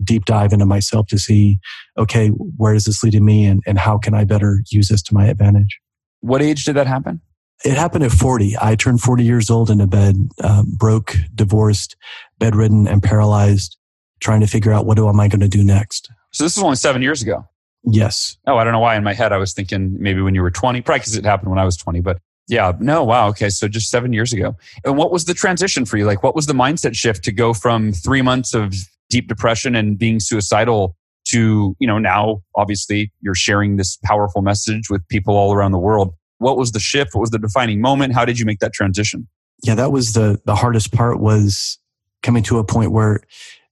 deep 0.03 0.25
dive 0.25 0.53
into 0.53 0.67
myself 0.67 1.07
to 1.07 1.19
see, 1.19 1.59
okay, 1.97 2.29
where 2.29 2.75
is 2.75 2.85
this 2.85 3.03
leading 3.03 3.25
me 3.25 3.47
and, 3.47 3.63
and 3.67 3.79
how 3.79 3.99
can 3.99 4.15
I 4.15 4.25
better 4.25 4.63
use 4.71 4.89
this 4.89 5.03
to 5.03 5.15
my 5.15 5.27
advantage? 5.27 5.79
What 6.21 6.43
age 6.43 6.65
did 6.65 6.75
that 6.77 6.87
happen? 6.87 7.21
It 7.64 7.75
happened 7.75 8.04
at 8.04 8.12
40. 8.12 8.57
I 8.61 8.75
turned 8.75 9.00
40 9.00 9.25
years 9.25 9.50
old 9.50 9.71
in 9.71 9.81
a 9.81 9.87
bed, 9.87 10.16
uh, 10.42 10.64
broke, 10.66 11.14
divorced, 11.35 11.97
bedridden, 12.38 12.88
and 12.88 13.02
paralyzed, 13.02 13.76
trying 14.21 14.40
to 14.40 14.47
figure 14.47 14.73
out 14.73 14.87
what 14.87 14.99
am 14.99 15.21
I 15.21 15.28
going 15.28 15.40
to 15.40 15.49
do 15.49 15.62
next. 15.62 16.11
So 16.33 16.45
this 16.45 16.57
was 16.57 16.64
only 16.64 16.76
seven 16.76 17.02
years 17.02 17.23
ago. 17.23 17.47
Yes. 17.85 18.37
Oh, 18.47 18.57
I 18.57 18.64
don't 18.64 18.73
know 18.73 18.81
why 18.81 18.97
in 18.97 19.04
my 19.04 19.12
head 19.12 19.33
I 19.33 19.37
was 19.38 19.52
thinking 19.52 19.97
maybe 20.00 20.23
when 20.23 20.35
you 20.35 20.42
were 20.42 20.50
20, 20.50 20.81
probably 20.83 21.00
because 21.00 21.16
it 21.16 21.25
happened 21.25 21.50
when 21.50 21.59
I 21.59 21.64
was 21.64 21.76
20, 21.76 22.00
but 22.00 22.19
yeah, 22.49 22.73
no, 22.81 23.04
wow. 23.04 23.28
Okay. 23.28 23.49
So 23.49 23.69
just 23.69 23.90
seven 23.90 24.12
years 24.12 24.33
ago. 24.33 24.57
And 24.85 24.97
what 24.97 25.12
was 25.12 25.25
the 25.25 25.35
transition 25.35 25.85
for 25.85 25.97
you? 25.97 26.04
Like, 26.04 26.23
what 26.23 26.35
was 26.35 26.47
the 26.47 26.52
mindset 26.52 26.95
shift 26.95 27.25
to 27.25 27.33
go 27.33 27.54
from 27.54 27.92
three 27.92 28.23
months 28.23 28.54
of 28.54 28.75
deep 29.11 29.28
depression 29.28 29.75
and 29.76 29.99
being 29.99 30.21
suicidal 30.21 30.97
to, 31.28 31.76
you 31.78 31.87
know, 31.87 31.99
now 31.99 32.42
obviously 32.57 33.12
you're 33.21 33.35
sharing 33.35 33.76
this 33.76 33.97
powerful 34.04 34.42
message 34.42 34.90
with 34.90 35.07
people 35.09 35.37
all 35.37 35.54
around 35.54 35.73
the 35.73 35.78
world. 35.78 36.14
What 36.43 36.57
was 36.57 36.73
the 36.73 36.81
shift? 36.81 37.15
What 37.15 37.21
was 37.21 37.31
the 37.31 37.39
defining 37.39 37.81
moment? 37.81 38.15
How 38.15 38.25
did 38.25 38.39
you 38.39 38.45
make 38.45 38.59
that 38.59 38.73
transition? 38.73 39.29
Yeah, 39.63 39.75
that 39.77 39.93
was 39.93 40.13
the, 40.13 40.41
the 40.45 40.57
hardest 40.57 40.93
part 40.93 41.21
was 41.21 41.79
coming 42.23 42.43
to 42.45 42.59
a 42.59 42.65
point 42.65 42.93
where 42.93 43.21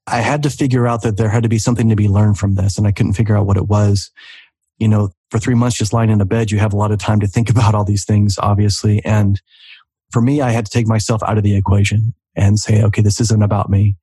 I 0.07 0.21
had 0.21 0.43
to 0.45 0.50
figure 0.50 0.87
out 0.87 1.03
that 1.03 1.17
there 1.17 1.29
had 1.29 1.43
to 1.43 1.49
be 1.49 1.59
something 1.59 1.89
to 1.89 1.97
be 1.97 2.09
learned 2.09 2.39
from 2.39 2.55
this, 2.55 2.79
and 2.79 2.87
I 2.87 2.93
couldn't 2.93 3.15
figure 3.15 3.37
out 3.37 3.47
what 3.47 3.57
it 3.57 3.69
was. 3.69 4.11
You 4.79 4.89
know, 4.89 5.11
for 5.31 5.39
three 5.39 5.55
months 5.55 5.77
just 5.77 5.93
lying 5.93 6.11
in 6.11 6.21
a 6.21 6.25
bed, 6.25 6.50
you 6.50 6.59
have 6.59 6.73
a 6.73 6.77
lot 6.77 6.91
of 6.91 6.99
time 6.99 7.21
to 7.21 7.27
think 7.27 7.50
about 7.50 7.75
all 7.75 7.85
these 7.85 8.05
things, 8.05 8.39
obviously. 8.39 9.05
And 9.05 9.41
for 10.11 10.23
me, 10.23 10.41
I 10.41 10.50
had 10.50 10.65
to 10.67 10.71
take 10.71 10.87
myself 10.87 11.23
out 11.23 11.39
of 11.39 11.45
the 11.45 11.57
equation 11.57 12.15
and 12.37 12.59
say, 12.59 12.83
okay, 12.83 13.03
this 13.03 13.21
isn't 13.21 13.43
about 13.43 13.71
me. 13.71 13.97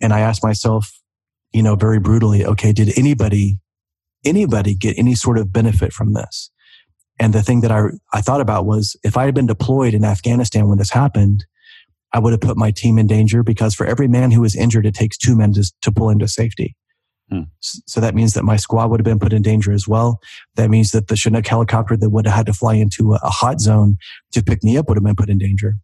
And 0.00 0.12
I 0.12 0.20
asked 0.20 0.44
myself, 0.44 0.92
you 1.52 1.62
know, 1.62 1.74
very 1.74 1.98
brutally, 1.98 2.44
okay, 2.44 2.72
did 2.72 2.96
anybody, 2.98 3.58
anybody 4.24 4.74
get 4.74 4.98
any 4.98 5.14
sort 5.14 5.38
of 5.38 5.52
benefit 5.52 5.92
from 5.92 6.12
this? 6.12 6.50
And 7.18 7.32
the 7.32 7.42
thing 7.42 7.60
that 7.62 7.70
I, 7.70 7.86
I 8.12 8.20
thought 8.20 8.40
about 8.40 8.66
was 8.66 8.96
if 9.02 9.16
I 9.16 9.24
had 9.24 9.34
been 9.34 9.46
deployed 9.46 9.94
in 9.94 10.04
Afghanistan 10.04 10.68
when 10.68 10.78
this 10.78 10.90
happened, 10.90 11.46
I 12.12 12.18
would 12.18 12.32
have 12.32 12.40
put 12.40 12.56
my 12.56 12.70
team 12.70 12.98
in 12.98 13.06
danger 13.06 13.42
because 13.42 13.74
for 13.74 13.86
every 13.86 14.08
man 14.08 14.30
who 14.30 14.44
is 14.44 14.56
injured, 14.56 14.86
it 14.86 14.94
takes 14.94 15.16
two 15.16 15.36
men 15.36 15.52
to, 15.54 15.70
to 15.82 15.92
pull 15.92 16.10
into 16.10 16.28
safety. 16.28 16.76
Hmm. 17.30 17.42
So 17.62 18.00
that 18.00 18.14
means 18.14 18.34
that 18.34 18.44
my 18.44 18.56
squad 18.56 18.90
would 18.90 19.00
have 19.00 19.04
been 19.04 19.18
put 19.18 19.32
in 19.32 19.42
danger 19.42 19.72
as 19.72 19.88
well. 19.88 20.20
That 20.54 20.70
means 20.70 20.92
that 20.92 21.08
the 21.08 21.16
Chinook 21.16 21.46
helicopter 21.46 21.96
that 21.96 22.10
would 22.10 22.26
have 22.26 22.34
had 22.34 22.46
to 22.46 22.52
fly 22.52 22.74
into 22.74 23.14
a, 23.14 23.20
a 23.22 23.30
hot 23.30 23.60
zone 23.60 23.96
to 24.32 24.42
pick 24.42 24.62
me 24.62 24.76
up 24.76 24.88
would 24.88 24.96
have 24.96 25.04
been 25.04 25.16
put 25.16 25.28
in 25.30 25.38
danger. 25.38 25.74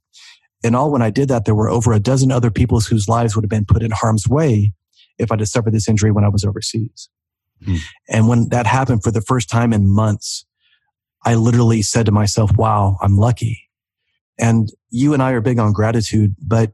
In 0.63 0.77
all, 0.77 0.93
when 0.93 1.03
I 1.03 1.11
did 1.11 1.29
that, 1.29 1.45
there 1.45 1.57
were 1.57 1.69
over 1.69 1.93
a 1.93 1.99
dozen 1.99 2.31
other 2.31 2.51
people 2.51 2.79
whose 2.81 3.09
lives 3.09 3.35
would 3.35 3.45
have 3.45 3.51
been 3.51 3.65
put 3.65 3.83
in 3.83 3.91
harm's 3.91 4.29
way 4.29 4.73
if 5.19 5.33
I 5.33 5.37
had 5.37 5.49
suffered 5.49 5.75
this 5.75 5.89
injury 5.89 6.13
when 6.13 6.25
I 6.25 6.29
was 6.29 6.45
overseas. 6.45 7.09
Hmm. 7.65 7.77
And 8.09 8.29
when 8.29 8.49
that 8.51 8.67
happened 8.67 9.03
for 9.03 9.11
the 9.11 9.21
first 9.21 9.51
time 9.51 9.73
in 9.73 9.89
months, 9.89 10.47
I 11.25 11.35
literally 11.35 11.83
said 11.83 12.07
to 12.07 12.13
myself, 12.13 12.57
wow, 12.57 12.97
I'm 13.01 13.17
lucky. 13.17 13.69
And 14.39 14.71
you 14.91 15.15
and 15.15 15.23
I 15.23 15.33
are 15.33 15.41
big 15.41 15.59
on 15.59 15.73
gratitude, 15.73 16.35
but 16.41 16.73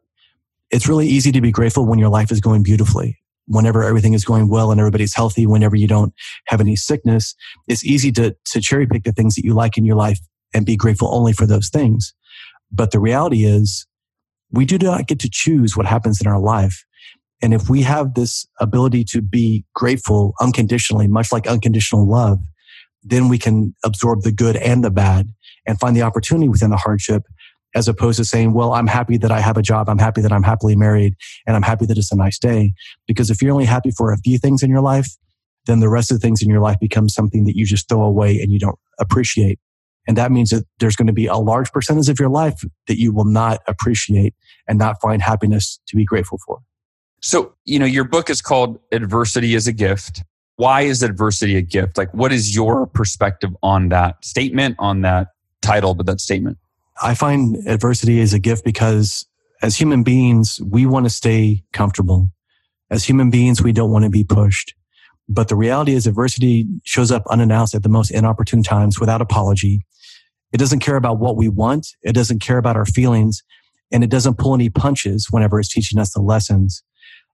it's 0.71 0.89
really 0.89 1.07
easy 1.07 1.33
to 1.33 1.41
be 1.41 1.51
grateful 1.51 1.87
when 1.87 1.99
your 1.99 2.09
life 2.09 2.31
is 2.31 2.41
going 2.41 2.63
beautifully. 2.63 3.19
Whenever 3.47 3.83
everything 3.83 4.13
is 4.13 4.25
going 4.25 4.49
well 4.49 4.71
and 4.71 4.79
everybody's 4.79 5.15
healthy, 5.15 5.47
whenever 5.47 5.75
you 5.75 5.89
don't 5.89 6.13
have 6.49 6.61
any 6.61 6.77
sickness, 6.77 7.35
it's 7.67 7.85
easy 7.85 8.13
to, 8.13 8.37
to 8.45 8.61
cherry 8.61 8.87
pick 8.87 9.05
the 9.05 9.13
things 9.13 9.35
that 9.35 9.45
you 9.45 9.55
like 9.55 9.79
in 9.79 9.87
your 9.87 9.97
life 9.97 10.19
and 10.53 10.67
be 10.67 10.77
grateful 10.77 11.15
only 11.15 11.33
for 11.33 11.47
those 11.47 11.71
things. 11.71 12.15
But 12.71 12.91
the 12.91 13.01
reality 13.01 13.45
is 13.45 13.87
we 14.51 14.65
do 14.65 14.79
not 14.79 15.07
get 15.07 15.19
to 15.21 15.31
choose 15.31 15.77
what 15.77 15.87
happens 15.87 16.21
in 16.21 16.27
our 16.27 16.41
life. 16.41 16.85
And 17.41 17.55
if 17.55 17.71
we 17.71 17.83
have 17.83 18.15
this 18.15 18.47
ability 18.61 19.05
to 19.05 19.23
be 19.23 19.65
grateful 19.75 20.35
unconditionally, 20.41 21.07
much 21.07 21.33
like 21.33 21.47
unconditional 21.47 22.09
love, 22.09 22.41
then 23.09 23.29
we 23.29 23.39
can 23.39 23.75
absorb 23.85 24.23
the 24.23 24.33
good 24.33 24.57
and 24.57 24.85
the 24.85 24.91
bad 24.91 25.29
and 25.67 25.79
find 25.79 25.97
the 25.97 26.03
opportunity 26.03 26.49
within 26.49 26.71
the 26.71 26.77
hardship 26.77 27.25
as 27.75 27.87
opposed 27.87 28.17
to 28.17 28.25
saying, 28.25 28.55
well, 28.55 28.73
I'm 28.73 28.87
happy 28.87 29.19
that 29.19 29.31
I 29.31 29.41
have 29.41 29.57
a 29.57 29.63
job. 29.63 29.89
I'm 29.89 29.99
happy 29.99 30.23
that 30.23 30.33
I'm 30.33 30.43
happily 30.43 30.75
married 30.75 31.15
and 31.47 31.55
I'm 31.55 31.63
happy 31.63 31.87
that 31.87 31.99
it's 31.99 32.11
a 32.13 32.17
nice 32.17 32.39
day. 32.39 32.73
Because 33.07 33.31
if 33.31 33.43
you're 33.43 33.53
only 33.53 33.67
happy 33.67 33.91
for 33.91 34.13
a 34.13 34.19
few 34.19 34.39
things 34.39 34.63
in 34.63 34.71
your 34.71 34.81
life, 34.81 35.09
then 35.67 35.81
the 35.81 35.89
rest 35.89 36.11
of 36.11 36.19
the 36.19 36.27
things 36.27 36.43
in 36.43 36.49
your 36.49 36.61
life 36.61 36.79
become 36.81 37.09
something 37.09 37.45
that 37.45 37.57
you 37.57 37.67
just 37.67 37.89
throw 37.89 38.03
away 38.03 38.41
and 38.41 38.51
you 38.51 38.59
don't 38.59 38.79
appreciate. 38.99 39.59
And 40.07 40.17
that 40.17 40.33
means 40.33 40.49
that 40.51 40.65
there's 40.79 40.97
going 40.97 41.07
to 41.07 41.13
be 41.13 41.27
a 41.27 41.37
large 41.37 41.71
percentage 41.71 42.09
of 42.09 42.19
your 42.19 42.31
life 42.31 42.65
that 42.87 42.99
you 42.99 43.13
will 43.13 43.27
not 43.27 43.61
appreciate 43.67 44.35
and 44.67 44.79
not 44.79 44.99
find 45.03 45.21
happiness 45.21 45.79
to 45.89 45.97
be 45.97 46.07
grateful 46.07 46.39
for. 46.47 46.61
So, 47.21 47.55
you 47.65 47.79
know, 47.79 47.85
your 47.85 48.05
book 48.05 48.31
is 48.31 48.41
called 48.41 48.79
Adversity 48.93 49.55
is 49.55 49.67
a 49.67 49.73
Gift. 49.73 50.23
Why 50.59 50.81
is 50.83 51.05
adversity 51.05 51.57
a 51.57 51.63
gift? 51.63 51.97
Like, 51.97 52.13
what 52.13 52.33
is 52.33 52.53
your 52.53 52.89
perspective 52.89 53.51
on 53.63 53.91
that 53.91 54.25
statement, 54.25 54.75
on 54.81 55.03
that 55.03 55.29
title, 55.63 55.95
but 55.95 56.07
that 56.07 56.21
statement? 56.21 56.59
I 57.01 57.15
find 57.15 57.57
adversity 57.69 58.19
is 58.19 58.35
a 58.35 58.41
gift 58.41 58.65
because 58.65 59.25
as 59.63 59.77
human 59.77 60.03
beings, 60.03 60.61
we 60.69 60.85
want 60.85 61.07
to 61.07 61.11
stay 61.11 61.63
comfortable. 61.73 62.33
As 62.91 63.05
human 63.05 63.31
beings, 63.31 63.63
we 63.63 63.71
don't 63.71 63.93
want 63.93 64.03
to 64.03 64.11
be 64.11 64.25
pushed. 64.25 64.75
But 65.29 65.47
the 65.47 65.55
reality 65.55 65.93
is 65.93 66.09
adversity 66.09 66.67
shows 66.83 67.13
up 67.13 67.23
unannounced 67.31 67.77
at 67.77 67.85
the 67.85 67.89
most 67.89 68.11
inopportune 68.11 68.65
times 68.65 68.99
without 68.99 69.23
apology. 69.23 69.87
It 70.53 70.57
doesn't 70.57 70.81
care 70.81 70.97
about 70.97 71.21
what 71.21 71.37
we 71.37 71.49
want. 71.49 71.87
It 72.03 72.15
doesn't 72.15 72.41
care 72.41 72.59
about 72.59 72.75
our 72.75 72.87
feelings 72.87 73.45
and 73.93 74.03
it 74.03 74.11
doesn't 74.11 74.39
pull 74.39 74.55
any 74.55 74.71
punches 74.71 75.29
whenever 75.31 75.61
it's 75.61 75.73
teaching 75.73 76.01
us 76.01 76.15
the 76.15 76.21
lessons. 76.21 76.83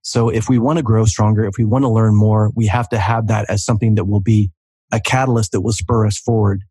So 0.05 0.29
if 0.29 0.51
we 0.51 0.59
want 0.59 0.77
to 0.77 0.83
grow 0.83 1.07
stronger, 1.07 1.45
if 1.45 1.55
we 1.59 1.65
want 1.65 1.83
to 1.83 1.89
learn 1.89 2.15
more, 2.15 2.53
we 2.55 2.67
have 2.67 2.89
to 2.91 2.99
have 2.99 3.27
that 3.29 3.49
as 3.49 3.65
something 3.65 3.95
that 3.95 4.05
will 4.05 4.21
be 4.21 4.51
a 4.93 5.01
catalyst 5.01 5.53
that 5.53 5.63
will 5.63 5.73
spur 5.73 6.07
us 6.07 6.19
forward. 6.19 6.63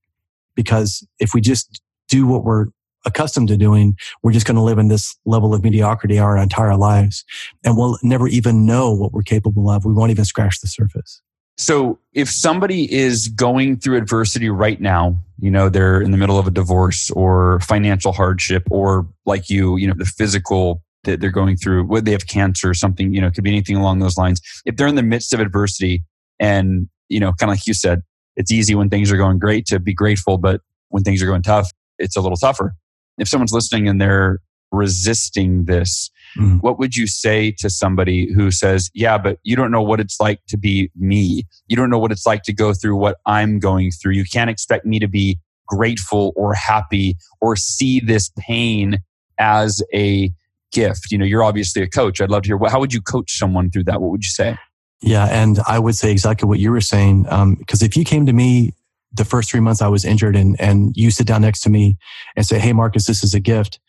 Because 0.55 1.05
if 1.19 1.33
we 1.33 1.41
just 1.41 1.81
do 2.07 2.27
what 2.27 2.43
we're 2.43 2.67
accustomed 3.05 3.47
to 3.47 3.57
doing, 3.57 3.97
we're 4.21 4.31
just 4.31 4.45
going 4.45 4.55
to 4.55 4.61
live 4.61 4.77
in 4.77 4.87
this 4.87 5.17
level 5.25 5.53
of 5.53 5.63
mediocrity 5.63 6.19
our 6.19 6.37
entire 6.37 6.77
lives. 6.77 7.25
And 7.65 7.75
we'll 7.75 7.97
never 8.03 8.27
even 8.27 8.67
know 8.67 8.93
what 8.93 9.13
we're 9.13 9.23
capable 9.23 9.67
of. 9.67 9.83
We 9.83 9.93
won't 9.93 10.11
even 10.11 10.25
scratch 10.25 10.61
the 10.61 10.67
surface. 10.67 11.19
So 11.57 11.99
if 12.13 12.29
somebody 12.29 12.91
is 12.93 13.27
going 13.29 13.77
through 13.77 13.97
adversity 13.97 14.49
right 14.49 14.79
now, 14.79 15.19
you 15.39 15.49
know, 15.49 15.69
they're 15.69 16.01
in 16.01 16.11
the 16.11 16.17
middle 16.17 16.37
of 16.37 16.45
a 16.45 16.51
divorce 16.51 17.09
or 17.11 17.59
financial 17.61 18.11
hardship 18.11 18.67
or 18.69 19.07
like 19.25 19.49
you, 19.49 19.77
you 19.77 19.87
know, 19.87 19.95
the 19.95 20.05
physical 20.05 20.83
that 21.03 21.19
they're 21.19 21.31
going 21.31 21.57
through, 21.57 21.85
whether 21.85 22.05
they 22.05 22.11
have 22.11 22.27
cancer 22.27 22.69
or 22.69 22.73
something, 22.73 23.13
you 23.13 23.21
know, 23.21 23.27
it 23.27 23.33
could 23.33 23.43
be 23.43 23.49
anything 23.49 23.75
along 23.75 23.99
those 23.99 24.17
lines. 24.17 24.41
If 24.65 24.77
they're 24.77 24.87
in 24.87 24.95
the 24.95 25.03
midst 25.03 25.33
of 25.33 25.39
adversity 25.39 26.03
and, 26.39 26.87
you 27.09 27.19
know, 27.19 27.33
kind 27.33 27.51
of 27.51 27.57
like 27.57 27.67
you 27.67 27.73
said, 27.73 28.01
it's 28.35 28.51
easy 28.51 28.73
when 28.73 28.89
things 28.89 29.11
are 29.11 29.17
going 29.17 29.39
great 29.39 29.65
to 29.67 29.79
be 29.79 29.93
grateful, 29.93 30.37
but 30.37 30.61
when 30.89 31.03
things 31.03 31.21
are 31.21 31.27
going 31.27 31.43
tough, 31.43 31.69
it's 31.99 32.15
a 32.15 32.21
little 32.21 32.37
tougher 32.37 32.75
if 33.17 33.27
someone's 33.27 33.53
listening 33.53 33.87
and 33.87 34.01
they're 34.01 34.39
resisting 34.71 35.65
this, 35.65 36.09
mm-hmm. 36.37 36.57
what 36.57 36.79
would 36.79 36.95
you 36.95 37.07
say 37.07 37.51
to 37.59 37.69
somebody 37.69 38.31
who 38.33 38.51
says, 38.51 38.89
Yeah, 38.93 39.17
but 39.17 39.37
you 39.43 39.55
don't 39.55 39.71
know 39.71 39.83
what 39.83 39.99
it's 39.99 40.19
like 40.19 40.39
to 40.47 40.57
be 40.57 40.89
me? 40.95 41.45
You 41.67 41.75
don't 41.75 41.89
know 41.89 41.99
what 41.99 42.11
it's 42.11 42.25
like 42.25 42.43
to 42.43 42.53
go 42.53 42.73
through 42.73 42.95
what 42.95 43.17
I'm 43.25 43.59
going 43.59 43.91
through. 43.91 44.13
You 44.13 44.25
can't 44.25 44.49
expect 44.49 44.85
me 44.85 44.99
to 44.99 45.07
be 45.07 45.39
grateful 45.67 46.33
or 46.35 46.53
happy 46.53 47.15
or 47.39 47.55
see 47.55 47.99
this 47.99 48.31
pain 48.37 48.99
as 49.39 49.81
a 49.93 50.31
gift. 50.73 51.11
You 51.11 51.17
know, 51.17 51.25
you're 51.25 51.43
obviously 51.43 51.81
a 51.81 51.87
coach. 51.87 52.19
I'd 52.19 52.29
love 52.29 52.43
to 52.43 52.47
hear 52.47 52.69
how 52.69 52.79
would 52.79 52.93
you 52.93 53.01
coach 53.01 53.37
someone 53.37 53.71
through 53.71 53.85
that? 53.85 54.01
What 54.01 54.11
would 54.11 54.23
you 54.23 54.29
say? 54.29 54.57
Yeah, 55.01 55.25
and 55.25 55.59
I 55.67 55.79
would 55.79 55.95
say 55.95 56.11
exactly 56.11 56.47
what 56.47 56.59
you 56.59 56.71
were 56.71 56.81
saying. 56.81 57.23
Because 57.23 57.81
um, 57.81 57.85
if 57.85 57.97
you 57.97 58.05
came 58.05 58.25
to 58.25 58.33
me 58.33 58.73
the 59.13 59.25
first 59.25 59.51
three 59.51 59.59
months 59.59 59.81
I 59.81 59.87
was 59.87 60.05
injured 60.05 60.35
and, 60.35 60.59
and 60.59 60.95
you 60.95 61.11
sit 61.11 61.27
down 61.27 61.41
next 61.41 61.61
to 61.61 61.69
me 61.69 61.97
and 62.35 62.45
say, 62.45 62.59
Hey, 62.59 62.73
Marcus, 62.73 63.05
this 63.05 63.23
is 63.23 63.33
a 63.33 63.39
gift. 63.39 63.79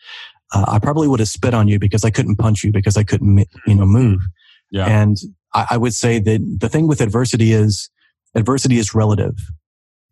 Uh, 0.53 0.65
I 0.69 0.79
probably 0.79 1.09
would 1.09 1.21
have 1.21 1.29
spit 1.29 1.55
on 1.55 1.67
you 1.67 1.79
because 1.79 2.05
I 2.05 2.11
couldn't 2.11 2.37
punch 2.37 2.63
you 2.63 2.73
because 2.73 2.97
I 2.97 3.05
couldn't, 3.05 3.49
you 3.67 3.75
know, 3.75 3.87
move. 3.87 4.21
Yeah. 4.71 4.87
And 4.87 5.17
I, 5.55 5.67
I 5.71 5.77
would 5.79 5.95
say 5.95 6.19
that 6.19 6.57
the 6.61 6.69
thing 6.69 6.87
with 6.87 7.01
adversity 7.01 7.53
is 7.53 7.89
adversity 8.35 8.79
is 8.79 8.95
relative 8.95 9.37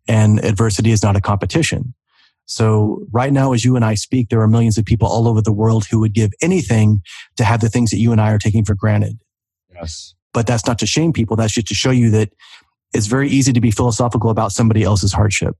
and 0.07 0.43
adversity 0.43 0.91
is 0.91 1.03
not 1.03 1.15
a 1.15 1.21
competition. 1.21 1.93
So 2.45 3.05
right 3.11 3.31
now, 3.31 3.53
as 3.53 3.63
you 3.63 3.75
and 3.75 3.85
I 3.85 3.95
speak, 3.95 4.29
there 4.29 4.41
are 4.41 4.47
millions 4.47 4.77
of 4.77 4.85
people 4.85 5.07
all 5.07 5.27
over 5.27 5.41
the 5.41 5.53
world 5.53 5.85
who 5.89 5.99
would 5.99 6.13
give 6.13 6.31
anything 6.41 7.01
to 7.37 7.43
have 7.43 7.61
the 7.61 7.69
things 7.69 7.89
that 7.91 7.97
you 7.97 8.11
and 8.11 8.19
I 8.19 8.31
are 8.31 8.37
taking 8.37 8.65
for 8.65 8.75
granted. 8.75 9.19
Yes. 9.73 10.13
But 10.33 10.47
that's 10.47 10.67
not 10.67 10.79
to 10.79 10.85
shame 10.85 11.13
people. 11.13 11.35
That's 11.35 11.53
just 11.53 11.67
to 11.67 11.73
show 11.73 11.91
you 11.91 12.09
that 12.11 12.33
it's 12.93 13.07
very 13.07 13.29
easy 13.29 13.53
to 13.53 13.61
be 13.61 13.71
philosophical 13.71 14.29
about 14.29 14.51
somebody 14.51 14.83
else's 14.83 15.13
hardship. 15.13 15.55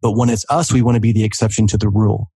But 0.00 0.12
when 0.12 0.30
it's 0.30 0.46
us, 0.48 0.72
we 0.72 0.82
want 0.82 0.96
to 0.96 1.00
be 1.00 1.12
the 1.12 1.24
exception 1.24 1.66
to 1.68 1.78
the 1.78 1.88
rule. 1.88 2.30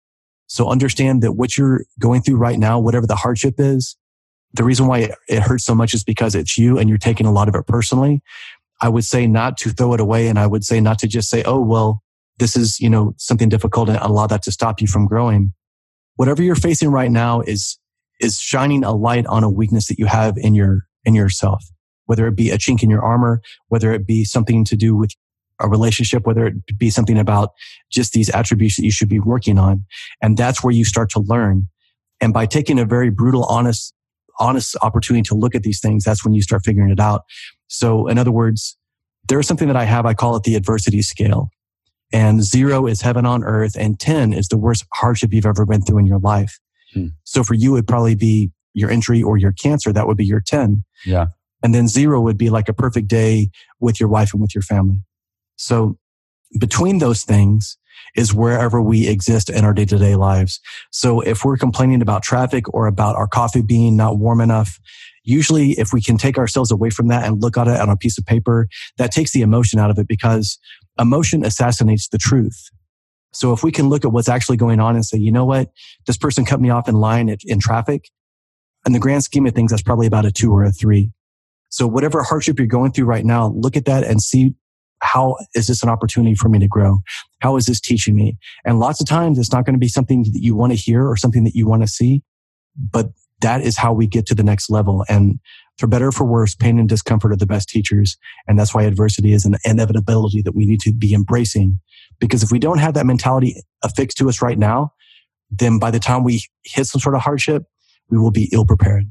So 0.46 0.68
understand 0.68 1.22
that 1.22 1.32
what 1.32 1.58
you're 1.58 1.84
going 1.98 2.22
through 2.22 2.36
right 2.36 2.58
now, 2.58 2.78
whatever 2.78 3.06
the 3.06 3.16
hardship 3.16 3.54
is, 3.58 3.96
the 4.52 4.64
reason 4.64 4.86
why 4.86 5.10
it 5.28 5.42
hurts 5.42 5.64
so 5.64 5.74
much 5.74 5.92
is 5.92 6.04
because 6.04 6.34
it's 6.34 6.56
you 6.56 6.78
and 6.78 6.88
you're 6.88 6.98
taking 6.98 7.26
a 7.26 7.32
lot 7.32 7.48
of 7.48 7.54
it 7.54 7.66
personally. 7.66 8.22
I 8.80 8.88
would 8.88 9.04
say 9.04 9.26
not 9.26 9.56
to 9.58 9.70
throw 9.70 9.94
it 9.94 10.00
away. 10.00 10.28
And 10.28 10.38
I 10.38 10.46
would 10.46 10.64
say 10.64 10.80
not 10.80 10.98
to 11.00 11.08
just 11.08 11.28
say, 11.28 11.42
Oh, 11.44 11.60
well, 11.60 12.02
this 12.38 12.56
is, 12.56 12.80
you 12.80 12.90
know, 12.90 13.14
something 13.16 13.48
difficult 13.48 13.88
and 13.88 13.98
allow 13.98 14.26
that 14.26 14.42
to 14.42 14.52
stop 14.52 14.80
you 14.80 14.86
from 14.86 15.06
growing. 15.06 15.52
Whatever 16.16 16.42
you're 16.42 16.54
facing 16.54 16.90
right 16.90 17.10
now 17.10 17.40
is, 17.40 17.78
is 18.20 18.38
shining 18.38 18.84
a 18.84 18.94
light 18.94 19.26
on 19.26 19.44
a 19.44 19.50
weakness 19.50 19.88
that 19.88 19.98
you 19.98 20.06
have 20.06 20.36
in 20.38 20.54
your, 20.54 20.86
in 21.04 21.14
yourself 21.14 21.62
whether 22.06 22.26
it 22.26 22.34
be 22.34 22.50
a 22.50 22.58
chink 22.58 22.82
in 22.82 22.90
your 22.90 23.04
armor, 23.04 23.42
whether 23.68 23.92
it 23.92 24.06
be 24.06 24.24
something 24.24 24.64
to 24.64 24.76
do 24.76 24.96
with 24.96 25.12
a 25.60 25.68
relationship, 25.68 26.26
whether 26.26 26.46
it 26.46 26.78
be 26.78 26.90
something 26.90 27.18
about 27.18 27.50
just 27.90 28.12
these 28.12 28.30
attributes 28.30 28.76
that 28.76 28.84
you 28.84 28.90
should 28.90 29.08
be 29.08 29.20
working 29.20 29.58
on. 29.58 29.84
And 30.22 30.36
that's 30.36 30.62
where 30.62 30.72
you 30.72 30.84
start 30.84 31.10
to 31.10 31.20
learn. 31.20 31.68
And 32.20 32.32
by 32.32 32.46
taking 32.46 32.78
a 32.78 32.84
very 32.84 33.10
brutal, 33.10 33.44
honest, 33.44 33.92
honest 34.38 34.76
opportunity 34.82 35.22
to 35.28 35.34
look 35.34 35.54
at 35.54 35.62
these 35.62 35.80
things, 35.80 36.04
that's 36.04 36.24
when 36.24 36.34
you 36.34 36.42
start 36.42 36.62
figuring 36.64 36.90
it 36.90 37.00
out. 37.00 37.22
So 37.68 38.06
in 38.06 38.18
other 38.18 38.32
words, 38.32 38.76
there's 39.28 39.46
something 39.46 39.68
that 39.68 39.76
I 39.76 39.84
have, 39.84 40.06
I 40.06 40.14
call 40.14 40.36
it 40.36 40.44
the 40.44 40.54
adversity 40.54 41.02
scale. 41.02 41.50
And 42.12 42.42
zero 42.42 42.86
is 42.86 43.00
heaven 43.00 43.26
on 43.26 43.42
earth 43.44 43.76
and 43.76 43.98
10 43.98 44.32
is 44.32 44.48
the 44.48 44.56
worst 44.56 44.84
hardship 44.94 45.32
you've 45.32 45.46
ever 45.46 45.66
been 45.66 45.82
through 45.82 45.98
in 45.98 46.06
your 46.06 46.20
life. 46.20 46.58
Hmm. 46.94 47.08
So 47.24 47.42
for 47.42 47.54
you, 47.54 47.74
it'd 47.74 47.88
probably 47.88 48.14
be 48.14 48.50
your 48.74 48.90
injury 48.90 49.22
or 49.22 49.36
your 49.36 49.52
cancer. 49.52 49.92
That 49.92 50.06
would 50.06 50.16
be 50.16 50.24
your 50.24 50.40
10. 50.40 50.84
Yeah. 51.04 51.26
And 51.62 51.74
then 51.74 51.88
zero 51.88 52.20
would 52.20 52.38
be 52.38 52.50
like 52.50 52.68
a 52.68 52.74
perfect 52.74 53.08
day 53.08 53.50
with 53.80 53.98
your 53.98 54.08
wife 54.08 54.32
and 54.32 54.40
with 54.40 54.54
your 54.54 54.62
family. 54.62 55.02
So 55.56 55.98
between 56.58 56.98
those 56.98 57.22
things 57.22 57.76
is 58.14 58.32
wherever 58.32 58.80
we 58.80 59.08
exist 59.08 59.50
in 59.50 59.64
our 59.64 59.72
day 59.72 59.84
to 59.86 59.98
day 59.98 60.16
lives. 60.16 60.60
So 60.90 61.20
if 61.20 61.44
we're 61.44 61.56
complaining 61.56 62.02
about 62.02 62.22
traffic 62.22 62.72
or 62.72 62.86
about 62.86 63.16
our 63.16 63.26
coffee 63.26 63.62
being 63.62 63.96
not 63.96 64.18
warm 64.18 64.40
enough, 64.40 64.78
usually 65.24 65.72
if 65.72 65.92
we 65.92 66.00
can 66.00 66.16
take 66.16 66.38
ourselves 66.38 66.70
away 66.70 66.90
from 66.90 67.08
that 67.08 67.24
and 67.24 67.42
look 67.42 67.56
at 67.56 67.68
it 67.68 67.80
on 67.80 67.88
a 67.88 67.96
piece 67.96 68.18
of 68.18 68.24
paper, 68.24 68.68
that 68.96 69.12
takes 69.12 69.32
the 69.32 69.42
emotion 69.42 69.78
out 69.78 69.90
of 69.90 69.98
it 69.98 70.06
because 70.06 70.58
emotion 70.98 71.44
assassinates 71.44 72.08
the 72.08 72.18
truth. 72.18 72.70
So 73.32 73.52
if 73.52 73.62
we 73.62 73.70
can 73.70 73.88
look 73.88 74.04
at 74.04 74.12
what's 74.12 74.28
actually 74.28 74.56
going 74.56 74.80
on 74.80 74.94
and 74.94 75.04
say, 75.04 75.18
you 75.18 75.30
know 75.30 75.44
what, 75.44 75.70
this 76.06 76.16
person 76.16 76.44
cut 76.44 76.60
me 76.60 76.70
off 76.70 76.88
in 76.88 76.94
line 76.94 77.34
in 77.44 77.60
traffic. 77.60 78.10
In 78.86 78.92
the 78.92 78.98
grand 78.98 79.24
scheme 79.24 79.46
of 79.46 79.54
things, 79.54 79.72
that's 79.72 79.82
probably 79.82 80.06
about 80.06 80.24
a 80.24 80.30
two 80.30 80.52
or 80.52 80.64
a 80.64 80.70
three. 80.70 81.10
So 81.68 81.86
whatever 81.86 82.22
hardship 82.22 82.58
you're 82.58 82.66
going 82.66 82.92
through 82.92 83.06
right 83.06 83.24
now, 83.24 83.48
look 83.48 83.76
at 83.76 83.84
that 83.86 84.04
and 84.04 84.22
see 84.22 84.54
how 85.02 85.36
is 85.54 85.66
this 85.66 85.82
an 85.82 85.88
opportunity 85.88 86.34
for 86.34 86.48
me 86.48 86.58
to 86.60 86.68
grow? 86.68 87.00
How 87.40 87.56
is 87.56 87.66
this 87.66 87.80
teaching 87.80 88.14
me? 88.14 88.38
And 88.64 88.80
lots 88.80 89.00
of 89.00 89.06
times 89.06 89.38
it's 89.38 89.52
not 89.52 89.66
going 89.66 89.74
to 89.74 89.80
be 89.80 89.88
something 89.88 90.22
that 90.22 90.40
you 90.40 90.54
want 90.54 90.72
to 90.72 90.76
hear 90.76 91.06
or 91.06 91.16
something 91.16 91.44
that 91.44 91.54
you 91.54 91.66
want 91.66 91.82
to 91.82 91.88
see, 91.88 92.22
but 92.76 93.10
that 93.42 93.60
is 93.60 93.76
how 93.76 93.92
we 93.92 94.06
get 94.06 94.24
to 94.26 94.34
the 94.34 94.42
next 94.42 94.70
level. 94.70 95.04
And 95.08 95.38
for 95.78 95.86
better 95.86 96.08
or 96.08 96.12
for 96.12 96.24
worse, 96.24 96.54
pain 96.54 96.78
and 96.78 96.88
discomfort 96.88 97.32
are 97.32 97.36
the 97.36 97.46
best 97.46 97.68
teachers. 97.68 98.16
And 98.46 98.58
that's 98.58 98.74
why 98.74 98.84
adversity 98.84 99.32
is 99.32 99.44
an 99.44 99.56
inevitability 99.64 100.42
that 100.42 100.54
we 100.54 100.66
need 100.66 100.80
to 100.80 100.92
be 100.92 101.12
embracing. 101.14 101.78
Because 102.18 102.42
if 102.42 102.50
we 102.50 102.58
don't 102.58 102.78
have 102.78 102.94
that 102.94 103.06
mentality 103.06 103.62
affixed 103.84 104.16
to 104.18 104.28
us 104.28 104.40
right 104.40 104.58
now, 104.58 104.92
then 105.50 105.78
by 105.78 105.90
the 105.90 105.98
time 105.98 106.24
we 106.24 106.42
hit 106.64 106.86
some 106.86 107.00
sort 107.00 107.14
of 107.14 107.20
hardship, 107.20 107.64
we 108.08 108.18
will 108.18 108.30
be 108.30 108.48
ill 108.52 108.64
prepared. 108.64 109.10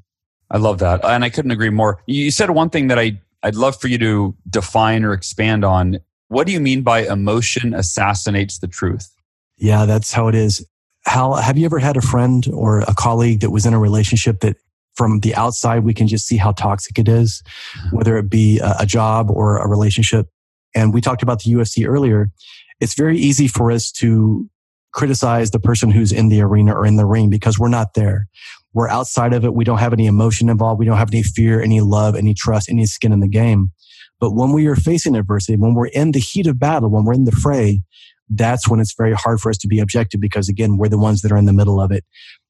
I 0.52 0.58
love 0.58 0.80
that. 0.80 1.04
And 1.04 1.24
I 1.24 1.30
couldn't 1.30 1.52
agree 1.52 1.70
more. 1.70 2.02
You 2.08 2.32
said 2.32 2.50
one 2.52 2.70
thing 2.70 2.88
that 2.88 3.00
I, 3.00 3.20
I'd 3.44 3.56
love 3.56 3.80
for 3.80 3.88
you 3.88 3.98
to 4.00 4.36
define 4.50 5.04
or 5.04 5.14
expand 5.14 5.64
on. 5.64 6.00
What 6.28 6.48
do 6.48 6.54
you 6.54 6.60
mean 6.60 6.82
by 6.82 7.02
emotion 7.02 7.74
assassinates 7.74 8.60
the 8.60 8.68
truth? 8.68 9.12
Yeah, 9.58 9.86
that's 9.86 10.12
how 10.12 10.28
it 10.28 10.36
is. 10.36 10.66
Hal, 11.06 11.36
have 11.36 11.58
you 11.58 11.66
ever 11.66 11.80
had 11.80 11.98
a 11.98 12.02
friend 12.02 12.48
or 12.52 12.80
a 12.80 12.96
colleague 12.96 13.42
that 13.42 13.52
was 13.52 13.66
in 13.66 13.74
a 13.74 13.80
relationship 13.80 14.40
that 14.42 14.58
from 14.96 15.20
the 15.20 15.36
outside 15.36 15.84
we 15.84 15.94
can 15.94 16.08
just 16.08 16.28
see 16.28 16.38
how 16.38 16.52
toxic 16.52 16.98
it 16.98 17.08
is, 17.08 17.44
whether 17.92 18.18
it 18.18 18.30
be 18.30 18.60
a 18.60 18.86
job 18.86 19.30
or 19.30 19.58
a 19.58 19.68
relationship? 19.68 20.28
And 20.74 20.94
we 20.94 21.02
talked 21.02 21.24
about 21.24 21.44
the 21.44 21.52
UFC 21.52 21.88
earlier. 21.88 22.32
It's 22.80 22.96
very 22.96 23.18
easy 23.18 23.48
for 23.48 23.72
us 23.72 23.92
to 23.94 24.50
criticize 24.94 25.52
the 25.52 25.60
person 25.60 25.92
who's 25.92 26.12
in 26.12 26.30
the 26.30 26.42
arena 26.42 26.74
or 26.74 26.86
in 26.86 26.96
the 26.96 27.06
ring 27.06 27.30
because 27.30 27.60
we're 27.60 27.68
not 27.68 27.94
there. 27.94 28.28
We're 28.74 28.90
outside 28.90 29.34
of 29.34 29.46
it. 29.46 29.54
We 29.54 29.64
don't 29.64 29.78
have 29.78 29.94
any 29.94 30.06
emotion 30.06 30.50
involved. 30.50 30.80
We 30.80 30.86
don't 30.86 30.98
have 30.98 31.12
any 31.14 31.24
fear, 31.24 31.62
any 31.62 31.82
love, 31.82 32.16
any 32.16 32.34
trust, 32.34 32.70
any 32.70 32.86
skin 32.86 33.14
in 33.14 33.22
the 33.22 33.28
game. 33.28 33.72
But 34.20 34.32
when 34.32 34.54
we 34.54 34.68
are 34.68 34.76
facing 34.76 35.16
adversity, 35.16 35.58
when 35.58 35.74
we're 35.74 35.88
in 35.88 36.12
the 36.12 36.20
heat 36.20 36.48
of 36.48 36.60
battle, 36.60 36.90
when 36.90 37.04
we're 37.04 37.14
in 37.14 37.26
the 37.26 37.32
fray, 37.32 37.82
that's 38.30 38.68
when 38.70 38.80
it's 38.80 38.94
very 38.98 39.14
hard 39.14 39.40
for 39.40 39.50
us 39.50 39.58
to 39.60 39.68
be 39.68 39.80
objective 39.80 40.20
because 40.20 40.50
again, 40.50 40.78
we're 40.78 40.90
the 40.90 40.98
ones 40.98 41.22
that 41.22 41.32
are 41.32 41.38
in 41.38 41.46
the 41.46 41.54
middle 41.54 41.80
of 41.80 41.92
it. 41.92 42.04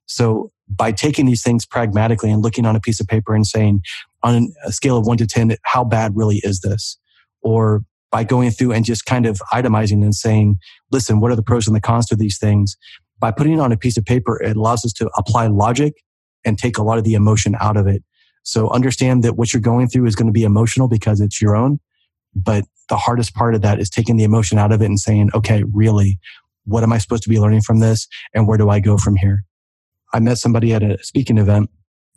So 0.05 0.51
by 0.67 0.91
taking 0.91 1.25
these 1.25 1.43
things 1.43 1.65
pragmatically 1.65 2.31
and 2.31 2.41
looking 2.41 2.65
on 2.65 2.75
a 2.75 2.79
piece 2.79 2.99
of 2.99 3.07
paper 3.07 3.35
and 3.35 3.45
saying 3.45 3.81
on 4.23 4.53
a 4.65 4.71
scale 4.71 4.97
of 4.97 5.05
one 5.05 5.17
to 5.17 5.27
10, 5.27 5.55
how 5.63 5.83
bad 5.83 6.13
really 6.15 6.41
is 6.43 6.61
this? 6.61 6.97
Or 7.41 7.83
by 8.11 8.23
going 8.23 8.51
through 8.51 8.71
and 8.71 8.85
just 8.85 9.05
kind 9.05 9.25
of 9.25 9.41
itemizing 9.51 10.03
and 10.03 10.15
saying, 10.15 10.57
listen, 10.91 11.19
what 11.19 11.31
are 11.31 11.35
the 11.35 11.43
pros 11.43 11.67
and 11.67 11.75
the 11.75 11.81
cons 11.81 12.05
to 12.07 12.15
these 12.15 12.37
things? 12.37 12.77
By 13.19 13.31
putting 13.31 13.53
it 13.53 13.59
on 13.59 13.71
a 13.71 13.77
piece 13.77 13.97
of 13.97 14.05
paper, 14.05 14.41
it 14.41 14.55
allows 14.55 14.85
us 14.85 14.93
to 14.93 15.09
apply 15.17 15.47
logic 15.47 15.95
and 16.43 16.57
take 16.57 16.77
a 16.77 16.83
lot 16.83 16.97
of 16.97 17.03
the 17.03 17.13
emotion 17.13 17.55
out 17.59 17.77
of 17.77 17.87
it. 17.87 18.03
So 18.43 18.69
understand 18.69 19.23
that 19.23 19.35
what 19.35 19.53
you're 19.53 19.61
going 19.61 19.87
through 19.87 20.05
is 20.05 20.15
going 20.15 20.27
to 20.27 20.33
be 20.33 20.43
emotional 20.43 20.87
because 20.87 21.19
it's 21.19 21.41
your 21.41 21.55
own. 21.55 21.79
But 22.35 22.65
the 22.89 22.97
hardest 22.97 23.33
part 23.33 23.55
of 23.55 23.61
that 23.61 23.79
is 23.79 23.89
taking 23.89 24.17
the 24.17 24.23
emotion 24.23 24.57
out 24.57 24.71
of 24.71 24.81
it 24.81 24.85
and 24.85 24.99
saying, 24.99 25.31
okay, 25.33 25.63
really, 25.73 26.19
what 26.65 26.83
am 26.83 26.93
I 26.93 26.99
supposed 26.99 27.23
to 27.23 27.29
be 27.29 27.39
learning 27.39 27.61
from 27.61 27.79
this? 27.79 28.07
And 28.33 28.47
where 28.47 28.57
do 28.57 28.69
I 28.69 28.79
go 28.79 28.97
from 28.97 29.15
here? 29.15 29.43
I 30.13 30.19
met 30.19 30.37
somebody 30.37 30.73
at 30.73 30.83
a 30.83 31.01
speaking 31.03 31.37
event. 31.37 31.69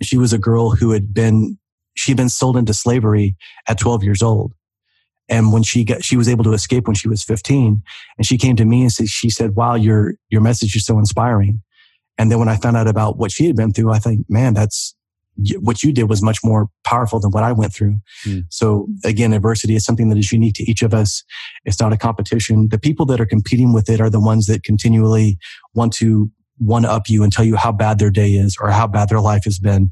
She 0.02 0.16
was 0.16 0.32
a 0.32 0.38
girl 0.38 0.70
who 0.70 0.92
had 0.92 1.12
been, 1.12 1.58
she'd 1.94 2.16
been 2.16 2.28
sold 2.28 2.56
into 2.56 2.74
slavery 2.74 3.36
at 3.66 3.78
12 3.78 4.04
years 4.04 4.22
old. 4.22 4.52
And 5.28 5.52
when 5.52 5.62
she 5.62 5.84
got, 5.84 6.04
she 6.04 6.16
was 6.16 6.28
able 6.28 6.44
to 6.44 6.52
escape 6.52 6.86
when 6.86 6.94
she 6.94 7.08
was 7.08 7.22
15 7.22 7.82
and 8.16 8.26
she 8.26 8.38
came 8.38 8.56
to 8.56 8.64
me 8.64 8.82
and 8.82 8.92
said, 8.92 9.08
she 9.08 9.28
said, 9.28 9.56
wow, 9.56 9.74
your, 9.74 10.14
your 10.30 10.40
message 10.40 10.74
is 10.74 10.86
so 10.86 10.98
inspiring. 10.98 11.62
And 12.16 12.32
then 12.32 12.38
when 12.38 12.48
I 12.48 12.56
found 12.56 12.76
out 12.76 12.88
about 12.88 13.18
what 13.18 13.30
she 13.30 13.46
had 13.46 13.56
been 13.56 13.72
through, 13.72 13.92
I 13.92 13.98
think, 13.98 14.26
man, 14.28 14.54
that's 14.54 14.94
what 15.60 15.82
you 15.82 15.92
did 15.92 16.08
was 16.08 16.22
much 16.22 16.38
more 16.42 16.68
powerful 16.84 17.20
than 17.20 17.30
what 17.30 17.44
I 17.44 17.52
went 17.52 17.72
through. 17.72 17.98
Mm. 18.26 18.44
So 18.50 18.88
again, 19.04 19.32
adversity 19.32 19.76
is 19.76 19.84
something 19.84 20.08
that 20.08 20.18
is 20.18 20.32
unique 20.32 20.54
to 20.54 20.68
each 20.68 20.82
of 20.82 20.92
us. 20.92 21.22
It's 21.64 21.80
not 21.80 21.92
a 21.92 21.96
competition. 21.96 22.68
The 22.70 22.78
people 22.78 23.06
that 23.06 23.20
are 23.20 23.26
competing 23.26 23.72
with 23.72 23.88
it 23.88 24.00
are 24.00 24.10
the 24.10 24.20
ones 24.20 24.46
that 24.46 24.64
continually 24.64 25.38
want 25.74 25.92
to 25.94 26.30
one 26.58 26.84
up 26.84 27.08
you 27.08 27.22
and 27.22 27.32
tell 27.32 27.44
you 27.44 27.56
how 27.56 27.72
bad 27.72 27.98
their 27.98 28.10
day 28.10 28.32
is 28.32 28.56
or 28.60 28.70
how 28.70 28.86
bad 28.86 29.08
their 29.08 29.20
life 29.20 29.44
has 29.44 29.58
been. 29.58 29.90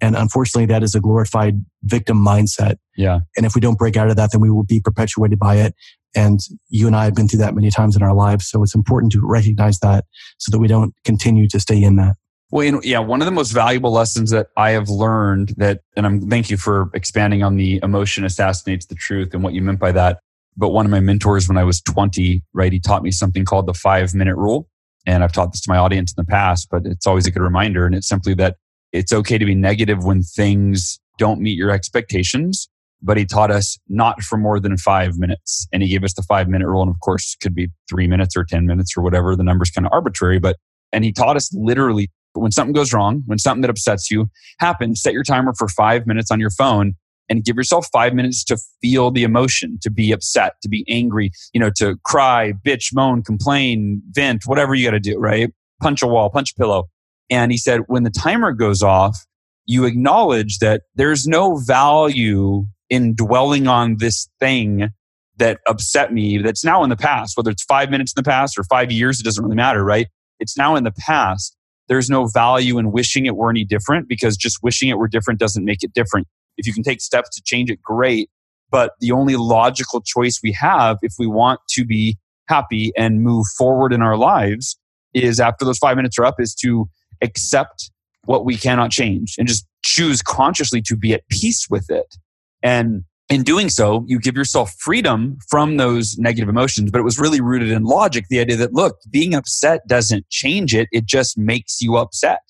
And 0.00 0.16
unfortunately, 0.16 0.66
that 0.66 0.82
is 0.82 0.94
a 0.94 1.00
glorified 1.00 1.64
victim 1.84 2.18
mindset. 2.18 2.76
Yeah. 2.96 3.20
And 3.36 3.46
if 3.46 3.54
we 3.54 3.60
don't 3.60 3.78
break 3.78 3.96
out 3.96 4.10
of 4.10 4.16
that, 4.16 4.32
then 4.32 4.40
we 4.40 4.50
will 4.50 4.64
be 4.64 4.80
perpetuated 4.80 5.38
by 5.38 5.56
it. 5.56 5.74
And 6.14 6.40
you 6.68 6.86
and 6.86 6.96
I 6.96 7.04
have 7.04 7.14
been 7.14 7.28
through 7.28 7.38
that 7.38 7.54
many 7.54 7.70
times 7.70 7.96
in 7.96 8.02
our 8.02 8.14
lives. 8.14 8.48
So 8.48 8.62
it's 8.62 8.74
important 8.74 9.12
to 9.12 9.20
recognize 9.22 9.78
that 9.78 10.04
so 10.38 10.50
that 10.50 10.58
we 10.58 10.68
don't 10.68 10.92
continue 11.04 11.48
to 11.48 11.60
stay 11.60 11.80
in 11.82 11.96
that. 11.96 12.16
Well, 12.50 12.80
yeah, 12.84 12.98
one 12.98 13.22
of 13.22 13.26
the 13.26 13.32
most 13.32 13.52
valuable 13.52 13.92
lessons 13.92 14.30
that 14.30 14.48
I 14.58 14.72
have 14.72 14.90
learned 14.90 15.54
that, 15.56 15.80
and 15.96 16.04
I'm 16.04 16.28
thank 16.28 16.50
you 16.50 16.58
for 16.58 16.90
expanding 16.92 17.42
on 17.42 17.56
the 17.56 17.80
emotion 17.82 18.24
assassinates 18.24 18.84
the 18.86 18.94
truth 18.94 19.32
and 19.32 19.42
what 19.42 19.54
you 19.54 19.62
meant 19.62 19.78
by 19.78 19.92
that. 19.92 20.18
But 20.54 20.68
one 20.68 20.84
of 20.84 20.90
my 20.90 21.00
mentors 21.00 21.48
when 21.48 21.56
I 21.56 21.64
was 21.64 21.80
20, 21.80 22.42
right, 22.52 22.70
he 22.70 22.78
taught 22.78 23.02
me 23.02 23.10
something 23.10 23.46
called 23.46 23.66
the 23.66 23.72
five 23.72 24.12
minute 24.12 24.36
rule. 24.36 24.68
And 25.06 25.24
I've 25.24 25.32
taught 25.32 25.52
this 25.52 25.60
to 25.62 25.70
my 25.70 25.78
audience 25.78 26.14
in 26.16 26.22
the 26.24 26.30
past, 26.30 26.68
but 26.70 26.86
it's 26.86 27.06
always 27.06 27.26
a 27.26 27.30
good 27.30 27.42
reminder. 27.42 27.86
And 27.86 27.94
it's 27.94 28.08
simply 28.08 28.34
that 28.34 28.56
it's 28.92 29.12
okay 29.12 29.38
to 29.38 29.44
be 29.44 29.54
negative 29.54 30.04
when 30.04 30.22
things 30.22 31.00
don't 31.18 31.40
meet 31.40 31.56
your 31.56 31.70
expectations 31.70 32.68
but 33.02 33.16
he 33.16 33.26
taught 33.26 33.50
us 33.50 33.78
not 33.88 34.22
for 34.22 34.38
more 34.38 34.60
than 34.60 34.76
five 34.76 35.18
minutes. 35.18 35.66
And 35.72 35.82
he 35.82 35.88
gave 35.88 36.04
us 36.04 36.14
the 36.14 36.22
five 36.22 36.48
minute 36.48 36.68
rule. 36.68 36.82
And 36.82 36.90
of 36.90 37.00
course, 37.00 37.36
could 37.42 37.54
be 37.54 37.68
three 37.90 38.06
minutes 38.06 38.36
or 38.36 38.44
10 38.44 38.64
minutes 38.66 38.96
or 38.96 39.02
whatever. 39.02 39.34
The 39.34 39.42
number's 39.42 39.70
kind 39.70 39.86
of 39.86 39.92
arbitrary, 39.92 40.38
but, 40.38 40.56
and 40.92 41.04
he 41.04 41.12
taught 41.12 41.36
us 41.36 41.52
literally 41.52 42.10
when 42.34 42.52
something 42.52 42.72
goes 42.72 42.92
wrong, 42.92 43.22
when 43.26 43.38
something 43.38 43.62
that 43.62 43.70
upsets 43.70 44.10
you 44.10 44.30
happens, 44.58 45.02
set 45.02 45.12
your 45.12 45.24
timer 45.24 45.52
for 45.58 45.68
five 45.68 46.06
minutes 46.06 46.30
on 46.30 46.40
your 46.40 46.50
phone 46.50 46.94
and 47.32 47.44
give 47.44 47.56
yourself 47.56 47.88
five 47.90 48.12
minutes 48.12 48.44
to 48.44 48.58
feel 48.82 49.10
the 49.10 49.22
emotion, 49.22 49.78
to 49.80 49.90
be 49.90 50.12
upset, 50.12 50.52
to 50.60 50.68
be 50.68 50.84
angry, 50.86 51.30
you 51.54 51.60
know, 51.60 51.70
to 51.76 51.96
cry, 52.04 52.52
bitch, 52.64 52.90
moan, 52.92 53.22
complain, 53.22 54.02
vent, 54.10 54.42
whatever 54.44 54.74
you 54.74 54.84
got 54.84 54.90
to 54.90 55.00
do, 55.00 55.18
right? 55.18 55.50
Punch 55.80 56.02
a 56.02 56.06
wall, 56.06 56.28
punch 56.28 56.52
a 56.52 56.54
pillow. 56.54 56.84
And 57.30 57.50
he 57.50 57.56
said, 57.56 57.80
when 57.86 58.02
the 58.02 58.10
timer 58.10 58.52
goes 58.52 58.82
off, 58.82 59.16
you 59.64 59.86
acknowledge 59.86 60.58
that 60.58 60.82
there's 60.94 61.26
no 61.26 61.56
value 61.56 62.66
in 62.90 63.14
dwelling 63.14 63.66
on 63.66 63.96
this 63.96 64.28
thing 64.38 64.90
that 65.38 65.60
upset 65.66 66.12
me 66.12 66.36
that's 66.36 66.62
now 66.62 66.84
in 66.84 66.90
the 66.90 66.96
past, 66.96 67.34
whether 67.38 67.50
it's 67.50 67.64
five 67.64 67.88
minutes 67.90 68.12
in 68.12 68.22
the 68.22 68.28
past 68.28 68.58
or 68.58 68.64
five 68.64 68.92
years, 68.92 69.18
it 69.18 69.22
doesn't 69.22 69.42
really 69.42 69.56
matter, 69.56 69.82
right? 69.82 70.08
It's 70.38 70.58
now 70.58 70.76
in 70.76 70.84
the 70.84 70.92
past. 70.92 71.56
There's 71.88 72.10
no 72.10 72.26
value 72.26 72.78
in 72.78 72.92
wishing 72.92 73.24
it 73.24 73.36
were 73.36 73.48
any 73.48 73.64
different 73.64 74.08
because 74.08 74.36
just 74.36 74.58
wishing 74.62 74.90
it 74.90 74.98
were 74.98 75.08
different 75.08 75.40
doesn't 75.40 75.64
make 75.64 75.82
it 75.82 75.94
different. 75.94 76.28
If 76.56 76.66
you 76.66 76.72
can 76.72 76.82
take 76.82 77.00
steps 77.00 77.30
to 77.36 77.42
change 77.42 77.70
it, 77.70 77.80
great. 77.82 78.30
But 78.70 78.92
the 79.00 79.12
only 79.12 79.36
logical 79.36 80.00
choice 80.00 80.40
we 80.42 80.52
have 80.52 80.98
if 81.02 81.14
we 81.18 81.26
want 81.26 81.60
to 81.70 81.84
be 81.84 82.16
happy 82.48 82.92
and 82.96 83.22
move 83.22 83.46
forward 83.56 83.92
in 83.92 84.02
our 84.02 84.16
lives 84.16 84.78
is 85.14 85.40
after 85.40 85.64
those 85.64 85.78
five 85.78 85.96
minutes 85.96 86.18
are 86.18 86.24
up 86.24 86.40
is 86.40 86.54
to 86.54 86.88
accept 87.22 87.90
what 88.24 88.44
we 88.44 88.56
cannot 88.56 88.90
change 88.90 89.34
and 89.38 89.46
just 89.46 89.66
choose 89.84 90.22
consciously 90.22 90.80
to 90.82 90.96
be 90.96 91.12
at 91.12 91.26
peace 91.28 91.68
with 91.68 91.90
it 91.90 92.16
and 92.62 93.04
in 93.28 93.42
doing 93.42 93.70
so, 93.70 94.04
you 94.06 94.18
give 94.18 94.36
yourself 94.36 94.74
freedom 94.78 95.38
from 95.48 95.78
those 95.78 96.18
negative 96.18 96.50
emotions, 96.50 96.90
but 96.90 96.98
it 96.98 97.04
was 97.04 97.18
really 97.18 97.40
rooted 97.40 97.70
in 97.70 97.84
logic. 97.84 98.26
The 98.28 98.40
idea 98.40 98.56
that, 98.56 98.74
look, 98.74 98.98
being 99.10 99.34
upset 99.34 99.80
doesn't 99.88 100.28
change 100.28 100.74
it. 100.74 100.88
It 100.92 101.06
just 101.06 101.38
makes 101.38 101.80
you 101.80 101.96
upset. 101.96 102.40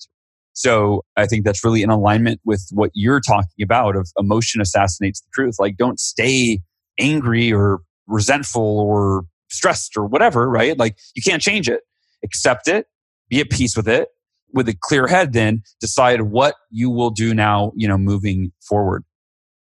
So 0.53 1.03
I 1.17 1.25
think 1.25 1.45
that's 1.45 1.63
really 1.63 1.81
in 1.81 1.89
alignment 1.89 2.39
with 2.45 2.65
what 2.71 2.91
you're 2.93 3.19
talking 3.19 3.63
about 3.63 3.95
of 3.95 4.09
emotion 4.17 4.61
assassinates 4.61 5.21
the 5.21 5.29
truth. 5.33 5.55
Like 5.59 5.77
don't 5.77 5.99
stay 5.99 6.59
angry 6.99 7.51
or 7.51 7.79
resentful 8.07 8.79
or 8.79 9.25
stressed 9.49 9.97
or 9.97 10.05
whatever, 10.05 10.49
right? 10.49 10.77
Like 10.77 10.97
you 11.15 11.21
can't 11.21 11.41
change 11.41 11.67
it. 11.67 11.81
Accept 12.23 12.67
it, 12.67 12.85
be 13.29 13.39
at 13.39 13.49
peace 13.49 13.75
with 13.75 13.87
it, 13.87 14.09
with 14.53 14.69
a 14.69 14.77
clear 14.79 15.07
head, 15.07 15.33
then 15.33 15.63
decide 15.81 16.21
what 16.21 16.55
you 16.69 16.89
will 16.89 17.09
do 17.09 17.33
now, 17.33 17.71
you 17.75 17.87
know, 17.87 17.97
moving 17.97 18.51
forward. 18.61 19.03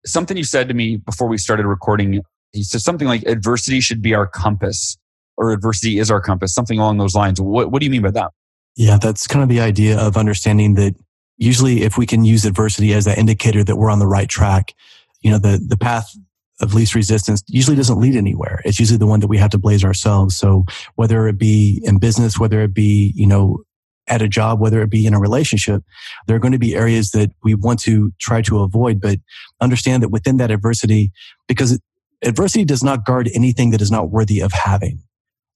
Something 0.06 0.38
you 0.38 0.44
said 0.44 0.68
to 0.68 0.74
me 0.74 0.98
before 0.98 1.28
we 1.28 1.38
started 1.38 1.66
recording, 1.66 2.22
he 2.52 2.64
said 2.64 2.82
something 2.82 3.08
like 3.08 3.24
adversity 3.24 3.80
should 3.80 4.02
be 4.02 4.14
our 4.14 4.28
compass 4.28 4.98
or 5.38 5.52
adversity 5.52 6.00
is 6.00 6.10
our 6.10 6.20
compass, 6.20 6.54
something 6.54 6.80
along 6.80 6.98
those 6.98 7.16
lines. 7.16 7.40
What, 7.40 7.72
what 7.72 7.80
do 7.80 7.86
you 7.86 7.92
mean 7.92 8.02
by 8.02 8.12
that? 8.12 8.32
Yeah, 8.76 8.98
that's 9.02 9.28
kind 9.28 9.44
of 9.44 9.50
the 9.50 9.60
idea 9.60 10.00
of 10.00 10.16
understanding 10.16 10.76
that 10.76 10.96
usually 11.38 11.84
if 11.84 11.98
we 11.98 12.06
can 12.06 12.24
use 12.24 12.46
adversity 12.46 12.94
as 12.94 13.06
that 13.06 13.18
indicator 13.18 13.64
that 13.64 13.76
we're 13.76 13.90
on 13.90 14.00
the 14.00 14.08
right 14.08 14.30
track, 14.30 14.74
you 15.22 15.32
know, 15.32 15.40
the, 15.40 15.64
the 15.66 15.78
path 15.78 16.16
of 16.62 16.74
least 16.74 16.96
resistance 16.96 17.42
usually 17.48 17.76
doesn't 17.76 18.00
lead 18.00 18.16
anywhere. 18.16 18.62
It's 18.66 18.80
usually 18.80 18.98
the 18.98 19.08
one 19.08 19.22
that 19.22 19.28
we 19.28 19.38
have 19.38 19.50
to 19.52 19.58
blaze 19.58 19.84
ourselves. 19.84 20.36
So 20.36 20.66
whether 20.96 21.28
it 21.28 21.38
be 21.38 21.82
in 21.84 22.00
business, 22.00 22.38
whether 22.38 22.62
it 22.62 22.74
be, 22.74 23.14
you 23.16 23.26
know, 23.26 23.64
at 24.08 24.22
a 24.22 24.28
job, 24.28 24.60
whether 24.60 24.82
it 24.82 24.90
be 24.90 25.06
in 25.06 25.14
a 25.14 25.20
relationship, 25.20 25.84
there 26.28 26.36
are 26.36 26.40
going 26.40 26.52
to 26.52 26.60
be 26.60 26.76
areas 26.76 27.12
that 27.12 27.32
we 27.44 27.56
want 27.56 27.80
to 27.82 28.12
try 28.20 28.42
to 28.42 28.60
avoid, 28.60 29.00
but 29.00 29.20
understand 29.62 30.04
that 30.04 30.10
within 30.10 30.38
that 30.38 30.52
adversity, 30.52 31.12
because 31.48 31.80
adversity 32.24 32.66
does 32.66 32.84
not 32.84 33.06
guard 33.06 33.30
anything 33.34 33.70
that 33.70 33.82
is 33.82 33.92
not 33.92 34.10
worthy 34.10 34.40
of 34.42 34.52
having. 34.52 35.00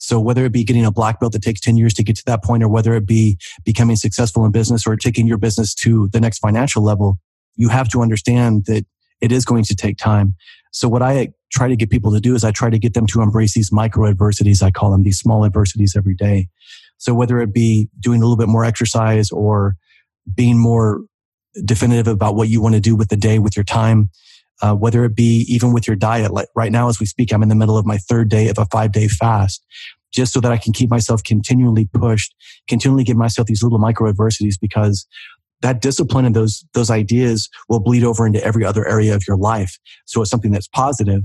So 0.03 0.19
whether 0.19 0.43
it 0.43 0.51
be 0.51 0.65
getting 0.65 0.83
a 0.83 0.91
black 0.91 1.21
belt 1.21 1.31
that 1.31 1.41
takes 1.41 1.61
10 1.61 1.77
years 1.77 1.93
to 1.93 2.03
get 2.03 2.17
to 2.17 2.25
that 2.25 2.43
point, 2.43 2.61
or 2.61 2.67
whether 2.67 2.93
it 2.93 3.07
be 3.07 3.37
becoming 3.63 3.95
successful 3.95 4.43
in 4.43 4.51
business 4.51 4.85
or 4.85 4.97
taking 4.97 5.27
your 5.27 5.37
business 5.37 5.73
to 5.75 6.09
the 6.11 6.19
next 6.19 6.39
financial 6.39 6.83
level, 6.83 7.19
you 7.55 7.69
have 7.69 7.87
to 7.87 8.01
understand 8.01 8.65
that 8.65 8.85
it 9.21 9.31
is 9.31 9.45
going 9.45 9.63
to 9.63 9.73
take 9.73 9.97
time. 9.97 10.35
So 10.73 10.89
what 10.89 11.01
I 11.01 11.29
try 11.53 11.69
to 11.69 11.77
get 11.77 11.89
people 11.89 12.11
to 12.11 12.19
do 12.19 12.35
is 12.35 12.43
I 12.43 12.51
try 12.51 12.69
to 12.69 12.77
get 12.77 12.95
them 12.95 13.07
to 13.07 13.21
embrace 13.21 13.53
these 13.53 13.71
micro 13.71 14.09
adversities. 14.09 14.61
I 14.61 14.71
call 14.71 14.91
them 14.91 15.03
these 15.03 15.19
small 15.19 15.45
adversities 15.45 15.95
every 15.95 16.15
day. 16.15 16.49
So 16.97 17.13
whether 17.13 17.39
it 17.39 17.53
be 17.53 17.87
doing 17.97 18.21
a 18.21 18.25
little 18.25 18.35
bit 18.35 18.49
more 18.49 18.65
exercise 18.65 19.31
or 19.31 19.77
being 20.35 20.59
more 20.59 20.99
definitive 21.63 22.07
about 22.07 22.35
what 22.35 22.49
you 22.49 22.61
want 22.61 22.75
to 22.75 22.81
do 22.81 22.97
with 22.97 23.07
the 23.07 23.15
day, 23.15 23.39
with 23.39 23.55
your 23.55 23.63
time, 23.63 24.09
uh, 24.63 24.73
whether 24.73 25.03
it 25.03 25.13
be 25.13 25.45
even 25.49 25.73
with 25.73 25.85
your 25.85 25.95
diet. 25.95 26.31
Like 26.31 26.47
right 26.55 26.71
now, 26.71 26.87
as 26.87 26.99
we 26.99 27.05
speak, 27.05 27.33
I'm 27.33 27.43
in 27.43 27.49
the 27.49 27.55
middle 27.55 27.77
of 27.77 27.85
my 27.85 27.97
third 27.97 28.29
day 28.29 28.47
of 28.47 28.57
a 28.57 28.65
five 28.67 28.93
day 28.93 29.09
fast, 29.09 29.63
just 30.11 30.33
so 30.33 30.39
that 30.39 30.51
I 30.51 30.57
can 30.57 30.71
keep 30.71 30.89
myself 30.89 31.21
continually 31.23 31.89
pushed, 31.93 32.33
continually 32.67 33.03
give 33.03 33.17
myself 33.17 33.47
these 33.47 33.61
little 33.61 33.77
micro 33.77 34.09
adversities 34.09 34.57
because 34.57 35.05
that 35.61 35.81
discipline 35.81 36.25
and 36.25 36.35
those 36.35 36.65
those 36.73 36.89
ideas 36.89 37.49
will 37.67 37.81
bleed 37.81 38.05
over 38.05 38.25
into 38.25 38.43
every 38.43 38.63
other 38.63 38.87
area 38.87 39.13
of 39.13 39.27
your 39.27 39.37
life. 39.37 39.77
So 40.05 40.21
it's 40.21 40.31
something 40.31 40.51
that's 40.51 40.67
positive. 40.69 41.23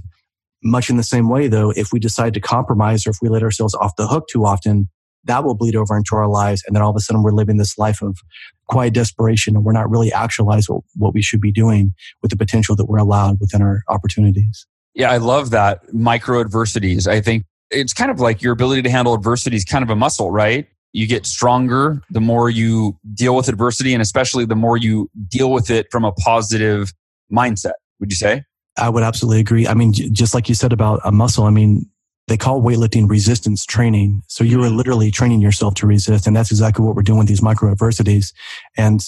Much 0.64 0.90
in 0.90 0.96
the 0.96 1.04
same 1.04 1.28
way, 1.28 1.46
though, 1.46 1.70
if 1.70 1.92
we 1.92 2.00
decide 2.00 2.34
to 2.34 2.40
compromise 2.40 3.06
or 3.06 3.10
if 3.10 3.18
we 3.22 3.28
let 3.28 3.44
ourselves 3.44 3.74
off 3.74 3.94
the 3.94 4.08
hook 4.08 4.26
too 4.28 4.44
often, 4.44 4.88
that 5.28 5.44
will 5.44 5.54
bleed 5.54 5.76
over 5.76 5.96
into 5.96 6.16
our 6.16 6.26
lives. 6.26 6.62
And 6.66 6.74
then 6.74 6.82
all 6.82 6.90
of 6.90 6.96
a 6.96 7.00
sudden 7.00 7.22
we're 7.22 7.30
living 7.30 7.56
this 7.56 7.78
life 7.78 8.02
of 8.02 8.18
quiet 8.66 8.94
desperation 8.94 9.54
and 9.54 9.64
we're 9.64 9.72
not 9.72 9.88
really 9.88 10.12
actualizing 10.12 10.74
what, 10.74 10.84
what 10.96 11.14
we 11.14 11.22
should 11.22 11.40
be 11.40 11.52
doing 11.52 11.94
with 12.22 12.30
the 12.30 12.36
potential 12.36 12.74
that 12.76 12.86
we're 12.86 12.98
allowed 12.98 13.38
within 13.40 13.62
our 13.62 13.82
opportunities. 13.88 14.66
Yeah, 14.94 15.12
I 15.12 15.18
love 15.18 15.50
that 15.50 15.94
micro 15.94 16.40
adversities. 16.40 17.06
I 17.06 17.20
think 17.20 17.44
it's 17.70 17.92
kind 17.92 18.10
of 18.10 18.18
like 18.18 18.42
your 18.42 18.52
ability 18.52 18.82
to 18.82 18.90
handle 18.90 19.14
adversity 19.14 19.56
is 19.56 19.64
kind 19.64 19.84
of 19.84 19.90
a 19.90 19.96
muscle, 19.96 20.30
right? 20.30 20.66
You 20.92 21.06
get 21.06 21.26
stronger 21.26 22.02
the 22.10 22.20
more 22.20 22.50
you 22.50 22.98
deal 23.14 23.36
with 23.36 23.48
adversity, 23.48 23.92
and 23.92 24.02
especially 24.02 24.46
the 24.46 24.56
more 24.56 24.76
you 24.76 25.10
deal 25.28 25.52
with 25.52 25.70
it 25.70 25.86
from 25.92 26.04
a 26.04 26.12
positive 26.12 26.92
mindset. 27.30 27.74
Would 28.00 28.10
you 28.10 28.16
say? 28.16 28.42
I 28.78 28.88
would 28.88 29.02
absolutely 29.02 29.40
agree. 29.40 29.66
I 29.66 29.74
mean, 29.74 29.92
just 29.92 30.34
like 30.34 30.48
you 30.48 30.54
said 30.54 30.72
about 30.72 31.00
a 31.04 31.12
muscle, 31.12 31.44
I 31.44 31.50
mean, 31.50 31.88
they 32.28 32.36
call 32.36 32.60
weightlifting 32.60 33.08
resistance 33.08 33.64
training. 33.64 34.22
So 34.28 34.44
you 34.44 34.62
are 34.62 34.68
literally 34.68 35.10
training 35.10 35.40
yourself 35.40 35.74
to 35.76 35.86
resist. 35.86 36.26
And 36.26 36.36
that's 36.36 36.50
exactly 36.50 36.84
what 36.84 36.94
we're 36.94 37.02
doing 37.02 37.18
with 37.18 37.28
these 37.28 37.42
micro 37.42 37.70
adversities. 37.70 38.32
And 38.76 39.02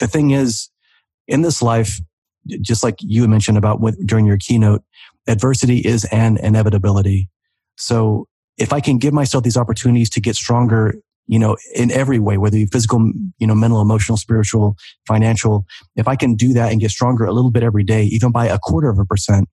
the 0.00 0.06
thing 0.06 0.32
is, 0.32 0.68
in 1.28 1.42
this 1.42 1.62
life, 1.62 2.00
just 2.60 2.82
like 2.82 2.96
you 3.00 3.26
mentioned 3.26 3.58
about 3.58 3.80
during 4.04 4.26
your 4.26 4.36
keynote, 4.36 4.82
adversity 5.26 5.78
is 5.78 6.04
an 6.06 6.38
inevitability. 6.38 7.28
So 7.76 8.26
if 8.58 8.72
I 8.72 8.80
can 8.80 8.98
give 8.98 9.12
myself 9.12 9.44
these 9.44 9.56
opportunities 9.56 10.10
to 10.10 10.20
get 10.20 10.36
stronger, 10.36 10.94
you 11.26 11.38
know, 11.38 11.56
in 11.74 11.90
every 11.90 12.18
way, 12.18 12.38
whether 12.38 12.56
you 12.56 12.66
physical, 12.68 13.12
you 13.38 13.46
know, 13.46 13.54
mental, 13.54 13.80
emotional, 13.80 14.16
spiritual, 14.16 14.76
financial, 15.06 15.66
if 15.96 16.08
I 16.08 16.16
can 16.16 16.34
do 16.34 16.52
that 16.52 16.70
and 16.72 16.80
get 16.80 16.90
stronger 16.90 17.24
a 17.24 17.32
little 17.32 17.50
bit 17.50 17.62
every 17.62 17.84
day, 17.84 18.04
even 18.04 18.30
by 18.30 18.46
a 18.46 18.58
quarter 18.58 18.88
of 18.88 18.98
a 18.98 19.04
percent, 19.04 19.48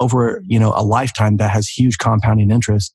over, 0.00 0.42
you 0.46 0.58
know, 0.58 0.72
a 0.74 0.82
lifetime 0.82 1.36
that 1.36 1.50
has 1.50 1.68
huge 1.68 1.98
compounding 1.98 2.50
interest. 2.50 2.94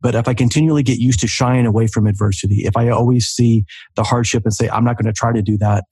But 0.00 0.14
if 0.14 0.28
I 0.28 0.34
continually 0.34 0.82
get 0.82 0.98
used 0.98 1.20
to 1.20 1.26
shying 1.26 1.66
away 1.66 1.86
from 1.86 2.06
adversity, 2.06 2.64
if 2.64 2.76
I 2.76 2.88
always 2.90 3.26
see 3.26 3.64
the 3.94 4.04
hardship 4.04 4.44
and 4.44 4.54
say, 4.54 4.68
I'm 4.68 4.84
not 4.84 4.96
going 4.96 5.06
to 5.06 5.12
try 5.12 5.32
to 5.32 5.42
do 5.42 5.56
that, 5.58 5.84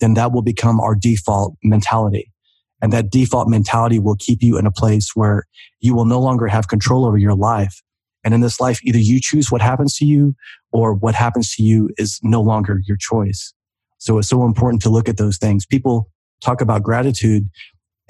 then 0.00 0.14
that 0.14 0.32
will 0.32 0.42
become 0.42 0.80
our 0.80 0.94
default 0.94 1.54
mentality. 1.62 2.32
And 2.82 2.92
that 2.92 3.10
default 3.10 3.48
mentality 3.48 4.00
will 4.00 4.16
keep 4.18 4.42
you 4.42 4.58
in 4.58 4.66
a 4.66 4.72
place 4.72 5.12
where 5.14 5.44
you 5.80 5.94
will 5.94 6.04
no 6.04 6.18
longer 6.20 6.48
have 6.48 6.66
control 6.66 7.04
over 7.04 7.16
your 7.16 7.36
life. 7.36 7.80
And 8.24 8.34
in 8.34 8.40
this 8.40 8.60
life, 8.60 8.80
either 8.82 8.98
you 8.98 9.20
choose 9.20 9.50
what 9.50 9.62
happens 9.62 9.96
to 9.96 10.04
you 10.04 10.34
or 10.72 10.94
what 10.94 11.14
happens 11.14 11.54
to 11.54 11.62
you 11.62 11.90
is 11.96 12.18
no 12.22 12.40
longer 12.40 12.80
your 12.86 12.96
choice. 12.96 13.54
So 13.98 14.18
it's 14.18 14.28
so 14.28 14.44
important 14.44 14.82
to 14.82 14.90
look 14.90 15.08
at 15.08 15.16
those 15.16 15.38
things. 15.38 15.64
People 15.64 16.10
talk 16.40 16.60
about 16.60 16.82
gratitude, 16.82 17.48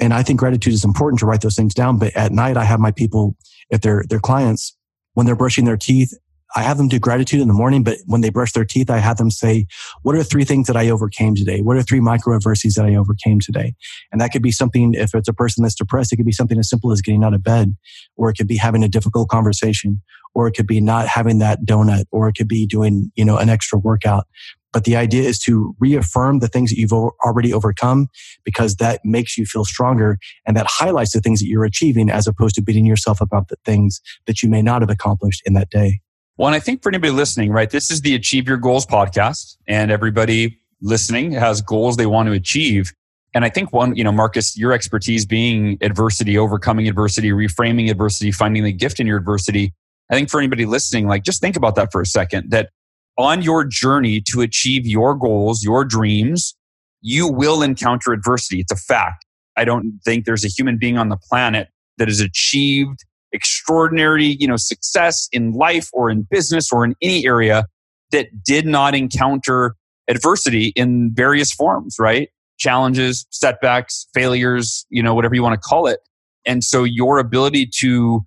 and 0.02 0.12
I 0.12 0.24
think 0.24 0.40
gratitude 0.40 0.74
is 0.74 0.84
important 0.84 1.20
to 1.20 1.26
write 1.26 1.42
those 1.42 1.54
things 1.54 1.74
down. 1.74 1.96
But 1.96 2.16
at 2.16 2.32
night, 2.32 2.56
I 2.56 2.64
have 2.64 2.80
my 2.80 2.90
people, 2.90 3.36
if 3.70 3.82
they're, 3.82 4.02
their 4.08 4.18
clients, 4.18 4.76
when 5.14 5.26
they're 5.26 5.36
brushing 5.36 5.64
their 5.64 5.76
teeth, 5.76 6.12
I 6.56 6.62
have 6.62 6.76
them 6.76 6.88
do 6.88 6.98
gratitude 6.98 7.40
in 7.40 7.48
the 7.48 7.54
morning, 7.54 7.82
but 7.82 7.98
when 8.06 8.20
they 8.20 8.28
brush 8.28 8.52
their 8.52 8.64
teeth, 8.64 8.90
I 8.90 8.98
have 8.98 9.16
them 9.16 9.30
say, 9.30 9.66
what 10.02 10.16
are 10.16 10.22
three 10.22 10.44
things 10.44 10.66
that 10.66 10.76
I 10.76 10.90
overcame 10.90 11.34
today? 11.34 11.60
What 11.60 11.76
are 11.76 11.82
three 11.82 12.00
micro 12.00 12.34
adversities 12.34 12.74
that 12.74 12.84
I 12.84 12.96
overcame 12.96 13.38
today? 13.40 13.74
And 14.10 14.20
that 14.20 14.32
could 14.32 14.42
be 14.42 14.52
something, 14.52 14.92
if 14.92 15.14
it's 15.14 15.28
a 15.28 15.32
person 15.32 15.62
that's 15.62 15.76
depressed, 15.76 16.12
it 16.12 16.16
could 16.16 16.26
be 16.26 16.32
something 16.32 16.58
as 16.58 16.68
simple 16.68 16.92
as 16.92 17.00
getting 17.00 17.24
out 17.24 17.32
of 17.32 17.42
bed, 17.42 17.74
or 18.16 18.28
it 18.28 18.34
could 18.34 18.48
be 18.48 18.56
having 18.56 18.82
a 18.82 18.88
difficult 18.88 19.28
conversation, 19.28 20.02
or 20.34 20.46
it 20.46 20.52
could 20.52 20.66
be 20.66 20.80
not 20.80 21.06
having 21.06 21.38
that 21.38 21.60
donut, 21.64 22.04
or 22.10 22.28
it 22.28 22.34
could 22.34 22.48
be 22.48 22.66
doing, 22.66 23.12
you 23.14 23.24
know, 23.24 23.38
an 23.38 23.48
extra 23.48 23.78
workout. 23.78 24.26
But 24.72 24.84
the 24.84 24.96
idea 24.96 25.28
is 25.28 25.38
to 25.40 25.74
reaffirm 25.78 26.38
the 26.38 26.48
things 26.48 26.70
that 26.70 26.78
you've 26.78 26.92
already 26.92 27.52
overcome 27.52 28.08
because 28.44 28.76
that 28.76 29.00
makes 29.04 29.36
you 29.36 29.44
feel 29.44 29.64
stronger 29.64 30.18
and 30.46 30.56
that 30.56 30.66
highlights 30.68 31.12
the 31.12 31.20
things 31.20 31.40
that 31.40 31.46
you're 31.46 31.64
achieving 31.64 32.10
as 32.10 32.26
opposed 32.26 32.54
to 32.54 32.62
beating 32.62 32.86
yourself 32.86 33.20
about 33.20 33.48
the 33.48 33.56
things 33.64 34.00
that 34.26 34.42
you 34.42 34.48
may 34.48 34.62
not 34.62 34.82
have 34.82 34.90
accomplished 34.90 35.42
in 35.44 35.52
that 35.54 35.70
day. 35.70 36.00
Well, 36.38 36.48
and 36.48 36.56
I 36.56 36.60
think 36.60 36.82
for 36.82 36.88
anybody 36.88 37.12
listening, 37.12 37.52
right, 37.52 37.68
this 37.68 37.90
is 37.90 38.00
the 38.00 38.14
Achieve 38.14 38.48
Your 38.48 38.56
Goals 38.56 38.86
podcast, 38.86 39.56
and 39.66 39.90
everybody 39.90 40.58
listening 40.80 41.32
has 41.32 41.60
goals 41.60 41.96
they 41.96 42.06
want 42.06 42.26
to 42.28 42.32
achieve. 42.32 42.92
And 43.34 43.44
I 43.44 43.50
think 43.50 43.72
one, 43.72 43.94
you 43.96 44.04
know, 44.04 44.12
Marcus, 44.12 44.56
your 44.56 44.72
expertise 44.72 45.24
being 45.24 45.78
adversity, 45.80 46.36
overcoming 46.36 46.88
adversity, 46.88 47.30
reframing 47.30 47.90
adversity, 47.90 48.32
finding 48.32 48.64
the 48.64 48.72
gift 48.72 48.98
in 48.98 49.06
your 49.06 49.18
adversity. 49.18 49.72
I 50.10 50.14
think 50.14 50.30
for 50.30 50.38
anybody 50.38 50.66
listening, 50.66 51.06
like 51.06 51.22
just 51.22 51.40
think 51.40 51.56
about 51.56 51.74
that 51.76 51.92
for 51.92 52.00
a 52.00 52.06
second 52.06 52.50
that 52.50 52.70
on 53.18 53.42
your 53.42 53.64
journey 53.64 54.22
to 54.32 54.40
achieve 54.40 54.86
your 54.86 55.14
goals, 55.14 55.62
your 55.62 55.84
dreams, 55.84 56.56
you 57.00 57.28
will 57.28 57.62
encounter 57.62 58.12
adversity. 58.12 58.60
It's 58.60 58.72
a 58.72 58.76
fact. 58.76 59.26
I 59.56 59.64
don't 59.64 59.98
think 60.04 60.24
there's 60.24 60.44
a 60.44 60.48
human 60.48 60.78
being 60.78 60.96
on 60.96 61.08
the 61.08 61.16
planet 61.16 61.68
that 61.98 62.08
has 62.08 62.20
achieved 62.20 63.04
extraordinary, 63.32 64.36
you 64.38 64.46
know, 64.46 64.56
success 64.56 65.28
in 65.32 65.52
life 65.52 65.88
or 65.92 66.10
in 66.10 66.26
business 66.30 66.72
or 66.72 66.84
in 66.84 66.94
any 67.02 67.26
area 67.26 67.66
that 68.12 68.28
did 68.44 68.66
not 68.66 68.94
encounter 68.94 69.74
adversity 70.08 70.72
in 70.76 71.10
various 71.12 71.52
forms, 71.52 71.96
right? 71.98 72.28
Challenges, 72.58 73.26
setbacks, 73.30 74.06
failures, 74.14 74.86
you 74.90 75.02
know, 75.02 75.14
whatever 75.14 75.34
you 75.34 75.42
want 75.42 75.54
to 75.54 75.60
call 75.60 75.86
it. 75.86 76.00
And 76.44 76.62
so 76.62 76.84
your 76.84 77.18
ability 77.18 77.70
to 77.78 78.24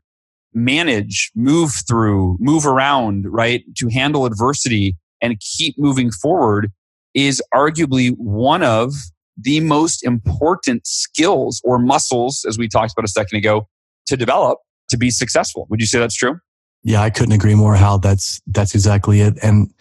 manage, 0.56 1.32
move 1.36 1.72
through, 1.88 2.38
move 2.40 2.66
around, 2.66 3.26
right? 3.32 3.64
To 3.78 3.90
handle 3.90 4.26
adversity 4.26 4.96
and 5.22 5.40
keep 5.40 5.78
moving 5.78 6.12
forward 6.12 6.72
is 7.14 7.42
arguably 7.54 8.14
one 8.18 8.64
of 8.64 8.94
the 9.38 9.60
most 9.60 10.04
important 10.04 10.88
skills 10.88 11.62
or 11.64 11.78
muscles, 11.78 12.46
as 12.48 12.58
we 12.58 12.68
talked 12.68 12.94
about 12.94 13.06
a 13.06 13.10
second 13.10 13.38
ago, 13.38 13.68
to 14.08 14.16
develop 14.16 14.60
to 14.90 14.98
be 14.98 15.10
successful. 15.10 15.68
Would 15.70 15.80
you 15.80 15.88
say 15.88 16.00
that's 16.00 16.16
true? 16.16 16.40
Yeah, 16.84 17.02
I 17.02 17.10
couldn't 17.10 17.34
agree 17.34 17.56
more, 17.56 17.76
Hal. 17.76 17.98
That's 17.98 18.42
that's 18.48 18.76
exactly 18.76 19.22
it. 19.22 19.38
And 19.42 19.74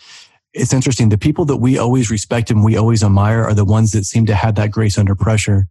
it's 0.54 0.72
interesting. 0.72 1.08
The 1.08 1.18
people 1.18 1.44
that 1.46 1.56
we 1.56 1.78
always 1.78 2.10
respect 2.10 2.50
and 2.50 2.64
we 2.64 2.76
always 2.76 3.02
admire 3.02 3.42
are 3.42 3.54
the 3.54 3.64
ones 3.64 3.90
that 3.90 4.04
seem 4.04 4.24
to 4.26 4.34
have 4.34 4.54
that 4.54 4.70
grace 4.70 4.96
under 4.96 5.14
pressure. 5.14 5.66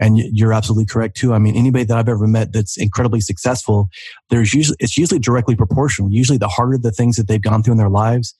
And 0.00 0.16
you're 0.16 0.52
absolutely 0.52 0.86
correct 0.86 1.16
too. 1.16 1.34
I 1.34 1.38
mean, 1.38 1.56
anybody 1.56 1.84
that 1.84 1.98
I've 1.98 2.08
ever 2.08 2.28
met 2.28 2.52
that's 2.52 2.76
incredibly 2.76 3.20
successful, 3.20 3.88
there's 4.30 4.54
usually, 4.54 4.76
it's 4.78 4.96
usually 4.96 5.18
directly 5.18 5.56
proportional. 5.56 6.10
Usually 6.12 6.38
the 6.38 6.46
harder 6.46 6.78
the 6.78 6.92
things 6.92 7.16
that 7.16 7.26
they've 7.26 7.42
gone 7.42 7.64
through 7.64 7.72
in 7.72 7.78
their 7.78 7.88
lives, 7.88 8.34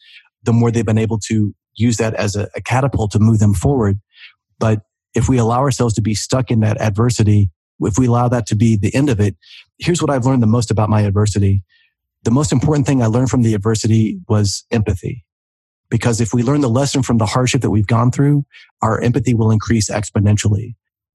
the 0.44 0.52
more 0.52 0.70
they've 0.70 0.86
been 0.86 0.98
able 0.98 1.18
to 1.26 1.52
use 1.74 1.96
that 1.96 2.14
as 2.14 2.36
a, 2.36 2.48
a 2.54 2.60
catapult 2.60 3.10
to 3.12 3.18
move 3.18 3.40
them 3.40 3.54
forward. 3.54 3.98
But 4.60 4.82
if 5.14 5.28
we 5.28 5.36
allow 5.36 5.58
ourselves 5.58 5.94
to 5.94 6.00
be 6.00 6.14
stuck 6.14 6.50
in 6.52 6.60
that 6.60 6.80
adversity, 6.80 7.50
if 7.80 7.98
we 7.98 8.06
allow 8.06 8.28
that 8.28 8.46
to 8.46 8.56
be 8.56 8.76
the 8.76 8.94
end 8.94 9.10
of 9.10 9.18
it, 9.18 9.36
here's 9.78 10.00
what 10.00 10.10
I've 10.10 10.26
learned 10.26 10.42
the 10.42 10.48
most 10.48 10.70
about 10.70 10.88
my 10.88 11.02
adversity. 11.02 11.64
The 12.22 12.30
most 12.30 12.52
important 12.52 12.86
thing 12.86 13.02
I 13.02 13.06
learned 13.06 13.30
from 13.30 13.42
the 13.42 13.54
adversity 13.54 14.20
was 14.28 14.64
empathy. 14.70 15.24
Because 15.90 16.20
if 16.20 16.34
we 16.34 16.42
learn 16.42 16.60
the 16.60 16.68
lesson 16.68 17.02
from 17.02 17.18
the 17.18 17.26
hardship 17.26 17.62
that 17.62 17.70
we've 17.70 17.86
gone 17.86 18.10
through, 18.10 18.44
our 18.82 19.00
empathy 19.00 19.34
will 19.34 19.50
increase 19.50 19.90
exponentially. 19.90 20.74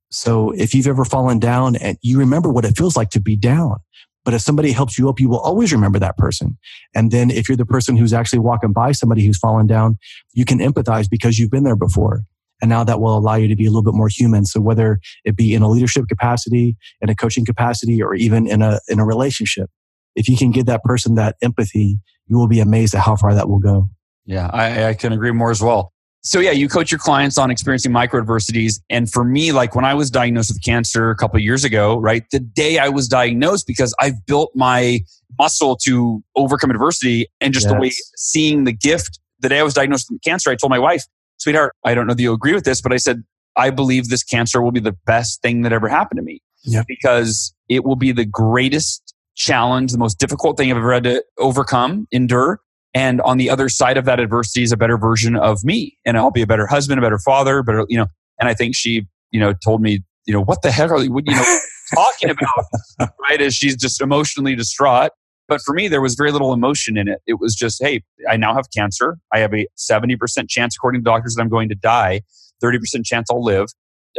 So 0.10 0.52
if 0.52 0.74
you've 0.74 0.88
ever 0.88 1.06
fallen 1.06 1.40
down 1.40 1.76
and 1.76 1.98
you 2.02 2.20
remember 2.20 2.52
what 2.52 2.66
it 2.66 2.78
feels 2.78 2.96
like 2.96 3.10
to 3.12 3.20
be 3.20 3.36
down, 3.36 3.78
but 4.26 4.34
if 4.34 4.42
somebody 4.42 4.72
helps 4.72 4.98
you 4.98 5.10
up, 5.10 5.20
you 5.20 5.28
will 5.28 5.40
always 5.40 5.74
remember 5.74 6.00
that 6.00 6.18
person. 6.18 6.58
And 6.96 7.12
then 7.12 7.30
if 7.30 7.50
you're 7.50 7.58
the 7.58 7.66
person 7.66 7.98
who's 7.98 8.14
actually 8.14 8.40
walking 8.40 8.72
by 8.72 8.94
somebody 8.94 9.26
who's 9.26 9.38
fallen 9.38 9.68
down, 9.68 9.98
you 10.34 10.46
can 10.46 10.60
empathize 10.60 11.10
because 11.10 11.38
you've 11.38 11.52
been 11.52 11.64
there 11.64 11.76
before. 11.76 12.22
And 12.62 12.70
now 12.70 12.84
that 12.86 13.02
will 13.02 13.18
allow 13.18 13.36
you 13.36 13.50
to 13.50 13.56
be 13.56 13.66
a 13.66 13.70
little 13.70 13.84
bit 13.84 13.94
more 13.94 14.08
human. 14.08 14.46
So 14.46 14.62
whether 14.62 15.00
it 15.26 15.36
be 15.36 15.54
in 15.54 15.62
a 15.62 15.68
leadership 15.68 16.06
capacity, 16.08 16.78
in 17.02 17.10
a 17.10 17.16
coaching 17.16 17.44
capacity, 17.44 18.02
or 18.02 18.16
even 18.16 18.48
in 18.48 18.62
a, 18.62 18.80
in 18.88 19.00
a 19.00 19.06
relationship, 19.06 19.70
if 20.16 20.30
you 20.30 20.38
can 20.38 20.52
give 20.52 20.68
that 20.68 20.84
person 20.84 21.16
that 21.16 21.36
empathy, 21.42 21.98
you 22.28 22.38
will 22.38 22.48
be 22.48 22.62
amazed 22.62 22.96
at 22.96 23.02
how 23.02 23.18
far 23.18 23.34
that 23.34 23.50
will 23.50 23.60
go. 23.60 23.90
Yeah, 24.26 24.50
I, 24.54 24.90
I 24.90 24.94
can 24.94 25.14
agree 25.14 25.32
more 25.32 25.52
as 25.52 25.62
well. 25.62 25.92
So 26.26 26.40
yeah, 26.40 26.52
you 26.52 26.70
coach 26.70 26.90
your 26.90 27.00
clients 27.00 27.38
on 27.38 27.52
experiencing 27.52 27.92
micro 27.92 28.22
adversities. 28.22 28.82
And 28.90 29.12
for 29.12 29.26
me, 29.26 29.52
like 29.52 29.76
when 29.76 29.84
I 29.84 29.94
was 29.94 30.10
diagnosed 30.10 30.52
with 30.54 30.64
cancer 30.64 31.10
a 31.10 31.16
couple 31.16 31.38
years 31.40 31.66
ago, 31.66 31.98
right? 31.98 32.24
The 32.32 32.40
day 32.40 32.78
I 32.78 32.88
was 32.88 33.10
diagnosed, 33.10 33.68
because 33.68 33.94
I've 34.00 34.26
built 34.26 34.52
my 34.56 35.02
muscle 35.38 35.76
to 35.84 36.24
overcome 36.38 36.72
adversity 36.72 37.28
and 37.42 37.54
just 37.54 37.66
yes. 37.66 37.74
the 37.74 37.80
way 37.80 37.92
seeing 38.16 38.64
the 38.64 38.72
gift 38.72 39.20
the 39.40 39.50
day 39.50 39.60
I 39.60 39.64
was 39.64 39.74
diagnosed 39.74 40.10
with 40.10 40.22
cancer, 40.22 40.50
I 40.50 40.56
told 40.56 40.72
my 40.72 40.80
wife, 40.80 41.04
sweetheart, 41.38 41.76
I 41.84 41.94
don't 41.94 42.08
know 42.08 42.14
that 42.14 42.22
you 42.22 42.32
agree 42.32 42.54
with 42.54 42.64
this, 42.64 42.82
but 42.82 42.94
I 42.94 42.98
said, 42.98 43.24
I 43.58 43.70
believe 43.70 44.08
this 44.08 44.24
cancer 44.24 44.62
will 44.62 44.72
be 44.72 44.80
the 44.80 44.96
best 45.06 45.42
thing 45.42 45.62
that 45.64 45.74
ever 45.74 45.90
happened 45.90 46.18
to 46.18 46.24
me. 46.24 46.42
Yep. 46.64 46.86
Because 46.88 47.54
it 47.68 47.84
will 47.84 47.98
be 47.98 48.14
the 48.14 48.26
greatest 48.26 49.14
challenge, 49.36 49.92
the 49.92 49.98
most 49.98 50.18
difficult 50.18 50.58
thing 50.58 50.72
I've 50.72 50.78
ever 50.78 50.94
had 50.94 51.04
to 51.04 51.24
overcome, 51.38 52.08
endure. 52.12 52.62
And 52.94 53.22
on 53.22 53.38
the 53.38 53.50
other 53.50 53.70
side 53.70 53.98
of 53.98 54.06
that 54.06 54.20
adversity 54.20 54.64
is 54.64 54.72
a 54.72 54.78
better 54.78 54.98
version 54.98 55.36
of 55.36 55.64
me. 55.64 55.98
And 56.06 56.18
I'll 56.18 56.32
be 56.32 56.44
a 56.44 56.48
better 56.48 56.68
husband, 56.68 57.00
a 57.00 57.02
better 57.02 57.20
father, 57.20 57.64
better, 57.64 57.86
you 57.90 57.98
know, 57.98 58.08
and 58.40 58.48
I 58.48 58.54
think 58.54 58.76
she, 58.76 59.08
you 59.32 59.40
know, 59.40 59.54
told 59.64 59.82
me, 59.82 60.04
you 60.26 60.34
know, 60.34 60.42
what 60.42 60.62
the 60.62 60.72
heck 60.72 60.92
are 60.92 61.04
you, 61.04 61.20
you 61.26 61.36
know, 61.36 61.60
talking 61.96 62.30
about? 62.30 63.14
right. 63.22 63.42
As 63.42 63.56
she's 63.56 63.76
just 63.76 64.00
emotionally 64.00 64.56
distraught. 64.56 65.12
But 65.48 65.62
for 65.62 65.74
me, 65.74 65.88
there 65.88 66.02
was 66.02 66.16
very 66.16 66.32
little 66.32 66.54
emotion 66.54 66.98
in 66.98 67.08
it. 67.08 67.20
It 67.28 67.40
was 67.40 67.54
just, 67.56 67.82
hey, 67.84 68.04
I 68.30 68.38
now 68.38 68.54
have 68.54 68.66
cancer. 68.76 69.18
I 69.34 69.40
have 69.40 69.54
a 69.54 69.68
70% 69.78 70.18
chance, 70.48 70.76
according 70.76 71.02
to 71.02 71.04
doctors, 71.04 71.36
that 71.36 71.42
I'm 71.42 71.50
going 71.50 71.70
to 71.70 71.76
die, 71.76 72.22
30% 72.64 73.04
chance 73.04 73.28
I'll 73.30 73.44
live. 73.44 73.68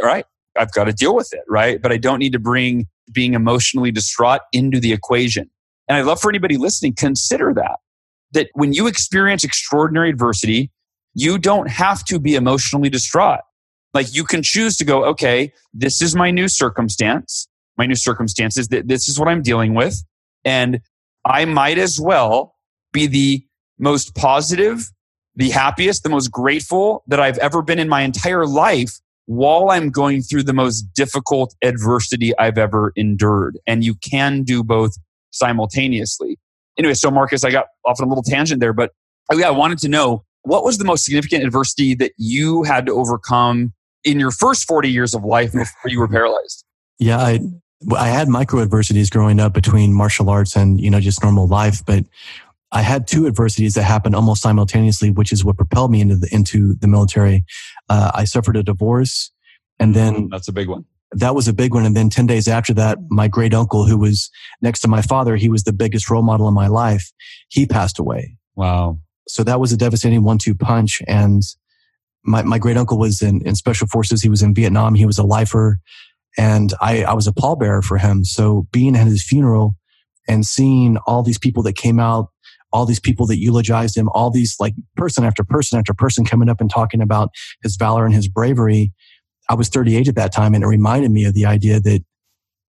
All 0.01 0.07
right. 0.07 0.25
I've 0.57 0.71
got 0.73 0.83
to 0.83 0.93
deal 0.93 1.15
with 1.15 1.33
it. 1.33 1.41
Right. 1.49 1.81
But 1.81 1.91
I 1.91 1.97
don't 1.97 2.19
need 2.19 2.33
to 2.33 2.39
bring 2.39 2.85
being 3.11 3.33
emotionally 3.33 3.91
distraught 3.91 4.41
into 4.51 4.79
the 4.79 4.93
equation. 4.93 5.49
And 5.87 5.97
I'd 5.97 6.05
love 6.05 6.19
for 6.19 6.29
anybody 6.29 6.57
listening, 6.57 6.93
consider 6.95 7.53
that 7.55 7.77
that 8.31 8.49
when 8.53 8.73
you 8.73 8.87
experience 8.87 9.43
extraordinary 9.43 10.09
adversity, 10.09 10.71
you 11.13 11.37
don't 11.37 11.69
have 11.69 12.03
to 12.05 12.19
be 12.19 12.35
emotionally 12.35 12.89
distraught. 12.89 13.39
Like 13.93 14.13
you 14.13 14.25
can 14.25 14.43
choose 14.43 14.75
to 14.77 14.85
go, 14.85 15.05
okay, 15.05 15.53
this 15.73 16.01
is 16.01 16.15
my 16.15 16.29
new 16.29 16.49
circumstance. 16.49 17.47
My 17.77 17.85
new 17.85 17.95
circumstances 17.95 18.67
that 18.69 18.87
this 18.87 19.07
is 19.07 19.19
what 19.19 19.27
I'm 19.27 19.41
dealing 19.41 19.73
with. 19.73 20.03
And 20.43 20.81
I 21.25 21.45
might 21.45 21.77
as 21.77 21.99
well 21.99 22.55
be 22.91 23.07
the 23.07 23.45
most 23.79 24.15
positive, 24.15 24.91
the 25.35 25.49
happiest, 25.49 26.03
the 26.03 26.09
most 26.09 26.29
grateful 26.31 27.03
that 27.07 27.19
I've 27.19 27.37
ever 27.39 27.61
been 27.61 27.79
in 27.79 27.89
my 27.89 28.01
entire 28.01 28.45
life 28.45 28.99
while 29.25 29.69
I'm 29.69 29.89
going 29.89 30.21
through 30.21 30.43
the 30.43 30.53
most 30.53 30.83
difficult 30.93 31.55
adversity 31.63 32.37
I've 32.37 32.57
ever 32.57 32.93
endured. 32.95 33.57
And 33.65 33.83
you 33.83 33.95
can 33.95 34.43
do 34.43 34.63
both 34.63 34.95
simultaneously 35.31 36.37
anyway, 36.77 36.93
so 36.93 37.11
Marcus, 37.11 37.43
I 37.43 37.51
got 37.51 37.67
off 37.85 37.99
on 37.99 38.07
a 38.07 38.09
little 38.09 38.23
tangent 38.23 38.59
there, 38.59 38.73
but 38.73 38.91
oh, 39.31 39.37
yeah, 39.37 39.47
I 39.47 39.51
wanted 39.51 39.79
to 39.79 39.89
know 39.89 40.23
what 40.43 40.63
was 40.63 40.77
the 40.77 40.85
most 40.85 41.05
significant 41.05 41.43
adversity 41.43 41.95
that 41.95 42.13
you 42.17 42.63
had 42.63 42.85
to 42.85 42.93
overcome 42.93 43.73
in 44.03 44.19
your 44.19 44.31
first 44.31 44.67
40 44.67 44.89
years 44.89 45.13
of 45.13 45.23
life 45.23 45.51
before 45.53 45.89
you 45.89 45.99
were 45.99 46.07
paralyzed? 46.07 46.63
Yeah, 46.99 47.17
I, 47.17 47.39
I 47.97 48.07
had 48.07 48.29
micro 48.29 48.61
adversities 48.61 49.09
growing 49.09 49.39
up 49.39 49.53
between 49.53 49.93
martial 49.93 50.29
arts 50.29 50.55
and, 50.55 50.79
you 50.79 50.89
know, 50.89 50.99
just 50.99 51.23
normal 51.23 51.47
life, 51.47 51.83
but 51.85 52.05
I 52.71 52.81
had 52.81 53.07
two 53.07 53.25
adversities 53.25 53.73
that 53.75 53.83
happened 53.83 54.15
almost 54.15 54.41
simultaneously, 54.41 55.09
which 55.09 55.31
is 55.31 55.43
what 55.43 55.57
propelled 55.57 55.91
me 55.91 56.01
into 56.01 56.15
the, 56.17 56.33
into 56.33 56.75
the 56.75 56.87
military. 56.87 57.45
Uh, 57.89 58.11
I 58.13 58.25
suffered 58.25 58.57
a 58.57 58.63
divorce 58.63 59.31
and 59.79 59.93
then 59.93 60.29
that's 60.29 60.47
a 60.47 60.53
big 60.53 60.69
one 60.69 60.85
that 61.15 61.33
was 61.33 61.47
a 61.47 61.53
big 61.53 61.73
one. 61.73 61.85
And 61.85 61.95
then 61.95 62.09
10 62.09 62.27
days 62.27 62.47
after 62.47 62.73
that, 62.73 62.97
my 63.09 63.27
great 63.27 63.53
uncle, 63.53 63.85
who 63.85 63.97
was 63.97 64.29
next 64.61 64.81
to 64.81 64.87
my 64.87 65.01
father, 65.01 65.35
he 65.35 65.49
was 65.49 65.63
the 65.63 65.73
biggest 65.73 66.09
role 66.09 66.23
model 66.23 66.47
in 66.47 66.53
my 66.53 66.67
life. 66.67 67.11
He 67.49 67.65
passed 67.65 67.99
away. 67.99 68.37
Wow. 68.55 68.99
So 69.27 69.43
that 69.43 69.59
was 69.59 69.71
a 69.71 69.77
devastating 69.77 70.23
one 70.23 70.37
two 70.37 70.55
punch. 70.55 71.01
And 71.07 71.41
my, 72.23 72.43
my 72.43 72.59
great 72.59 72.77
uncle 72.77 72.97
was 72.97 73.21
in, 73.21 73.41
in 73.45 73.55
special 73.55 73.87
forces. 73.87 74.21
He 74.21 74.29
was 74.29 74.41
in 74.41 74.53
Vietnam. 74.53 74.95
He 74.95 75.05
was 75.05 75.17
a 75.17 75.23
lifer 75.23 75.79
and 76.37 76.73
I, 76.81 77.03
I 77.03 77.13
was 77.13 77.27
a 77.27 77.33
pallbearer 77.33 77.83
for 77.83 77.97
him. 77.97 78.23
So 78.23 78.67
being 78.71 78.95
at 78.95 79.07
his 79.07 79.23
funeral 79.23 79.75
and 80.27 80.45
seeing 80.45 80.97
all 81.07 81.23
these 81.23 81.37
people 81.37 81.63
that 81.63 81.73
came 81.73 81.99
out, 81.99 82.29
all 82.73 82.85
these 82.85 82.99
people 82.99 83.25
that 83.27 83.39
eulogized 83.39 83.95
him, 83.95 84.09
all 84.09 84.29
these 84.29 84.55
like 84.59 84.73
person 84.97 85.23
after 85.23 85.43
person 85.43 85.79
after 85.79 85.93
person 85.93 86.25
coming 86.25 86.49
up 86.49 86.59
and 86.59 86.69
talking 86.69 87.01
about 87.01 87.29
his 87.63 87.77
valor 87.77 88.05
and 88.05 88.13
his 88.13 88.27
bravery 88.27 88.91
I 89.49 89.53
was 89.53 89.69
38 89.69 90.07
at 90.07 90.15
that 90.15 90.33
time 90.33 90.53
and 90.53 90.63
it 90.63 90.67
reminded 90.67 91.11
me 91.11 91.25
of 91.25 91.33
the 91.33 91.45
idea 91.45 91.79
that, 91.79 92.03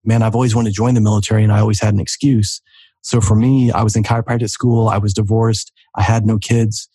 man, 0.05 0.23
I've 0.23 0.35
always 0.35 0.55
wanted 0.55 0.71
to 0.71 0.75
join 0.75 0.95
the 0.95 1.01
military 1.01 1.43
and 1.43 1.53
I 1.53 1.61
always 1.61 1.81
had 1.81 1.95
an 1.95 2.01
excuse. 2.01 2.61
So 3.03 3.21
for 3.21 3.35
me, 3.35 3.71
I 3.71 3.83
was 3.83 3.97
in 3.97 4.03
chiropractic 4.03 4.51
school. 4.51 4.89
I 4.89 4.99
was 4.99 5.15
divorced. 5.15 5.73
I 5.95 6.03
had 6.03 6.27
no 6.27 6.39
kids. 6.39 6.89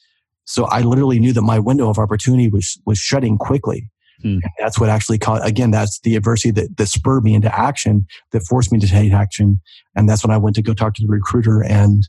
So 0.45 0.65
I 0.65 0.81
literally 0.81 1.19
knew 1.19 1.33
that 1.33 1.41
my 1.41 1.59
window 1.59 1.89
of 1.89 1.97
opportunity 1.97 2.49
was, 2.49 2.79
was 2.85 2.97
shutting 2.97 3.37
quickly. 3.37 3.89
Hmm. 4.21 4.39
That's 4.59 4.79
what 4.79 4.89
actually 4.89 5.17
caught, 5.17 5.45
again, 5.47 5.71
that's 5.71 5.99
the 6.01 6.15
adversity 6.15 6.51
that, 6.51 6.77
that 6.77 6.87
spurred 6.87 7.23
me 7.23 7.33
into 7.33 7.53
action, 7.57 8.05
that 8.31 8.41
forced 8.41 8.71
me 8.71 8.79
to 8.79 8.87
take 8.87 9.13
action. 9.13 9.61
And 9.95 10.07
that's 10.07 10.23
when 10.23 10.31
I 10.31 10.37
went 10.37 10.55
to 10.57 10.61
go 10.61 10.73
talk 10.73 10.93
to 10.95 11.01
the 11.01 11.11
recruiter 11.11 11.63
and 11.63 12.07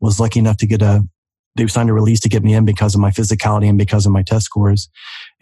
was 0.00 0.18
lucky 0.18 0.40
enough 0.40 0.56
to 0.58 0.66
get 0.66 0.82
a, 0.82 1.06
they 1.54 1.66
signed 1.66 1.90
a 1.90 1.92
release 1.92 2.20
to 2.20 2.28
get 2.28 2.42
me 2.42 2.54
in 2.54 2.64
because 2.64 2.94
of 2.94 3.00
my 3.00 3.10
physicality 3.10 3.68
and 3.68 3.78
because 3.78 4.06
of 4.06 4.12
my 4.12 4.22
test 4.22 4.46
scores. 4.46 4.88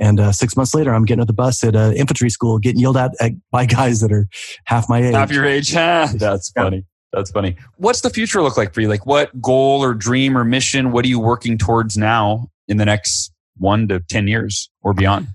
And 0.01 0.19
uh, 0.19 0.33
six 0.33 0.57
months 0.57 0.75
later, 0.75 0.95
I'm 0.95 1.05
getting 1.05 1.21
on 1.21 1.27
the 1.27 1.35
bus 1.35 1.63
at 1.63 1.77
uh, 1.77 1.93
infantry 1.95 2.31
school, 2.31 2.59
getting 2.59 2.81
yelled 2.81 2.97
at, 2.97 3.13
at, 3.21 3.33
by 3.51 3.67
guys 3.67 4.01
that 4.01 4.11
are 4.11 4.27
half 4.65 4.89
my 4.89 5.03
age. 5.03 5.15
Half 5.15 5.31
your 5.31 5.45
age. 5.45 5.73
That's 5.73 6.51
funny. 6.51 6.87
That's 7.13 7.31
funny. 7.31 7.57
What's 7.77 8.01
the 8.01 8.11
future 8.11 8.41
look 8.41 8.57
like 8.57 8.73
for 8.73 8.81
you? 8.81 8.89
Like, 8.89 9.05
what 9.05 9.41
goal 9.43 9.83
or 9.83 9.95
dream 9.95 10.39
or 10.39 10.45
mission? 10.45 10.93
What 10.93 11.05
are 11.05 11.09
you 11.09 11.21
working 11.21 11.59
towards 11.59 11.99
now 11.99 12.49
in 12.67 12.79
the 12.79 12.85
next 12.85 13.33
one 13.59 13.89
to 13.89 14.01
10 14.01 14.27
years 14.27 14.71
or 14.83 14.95
beyond? 14.95 15.29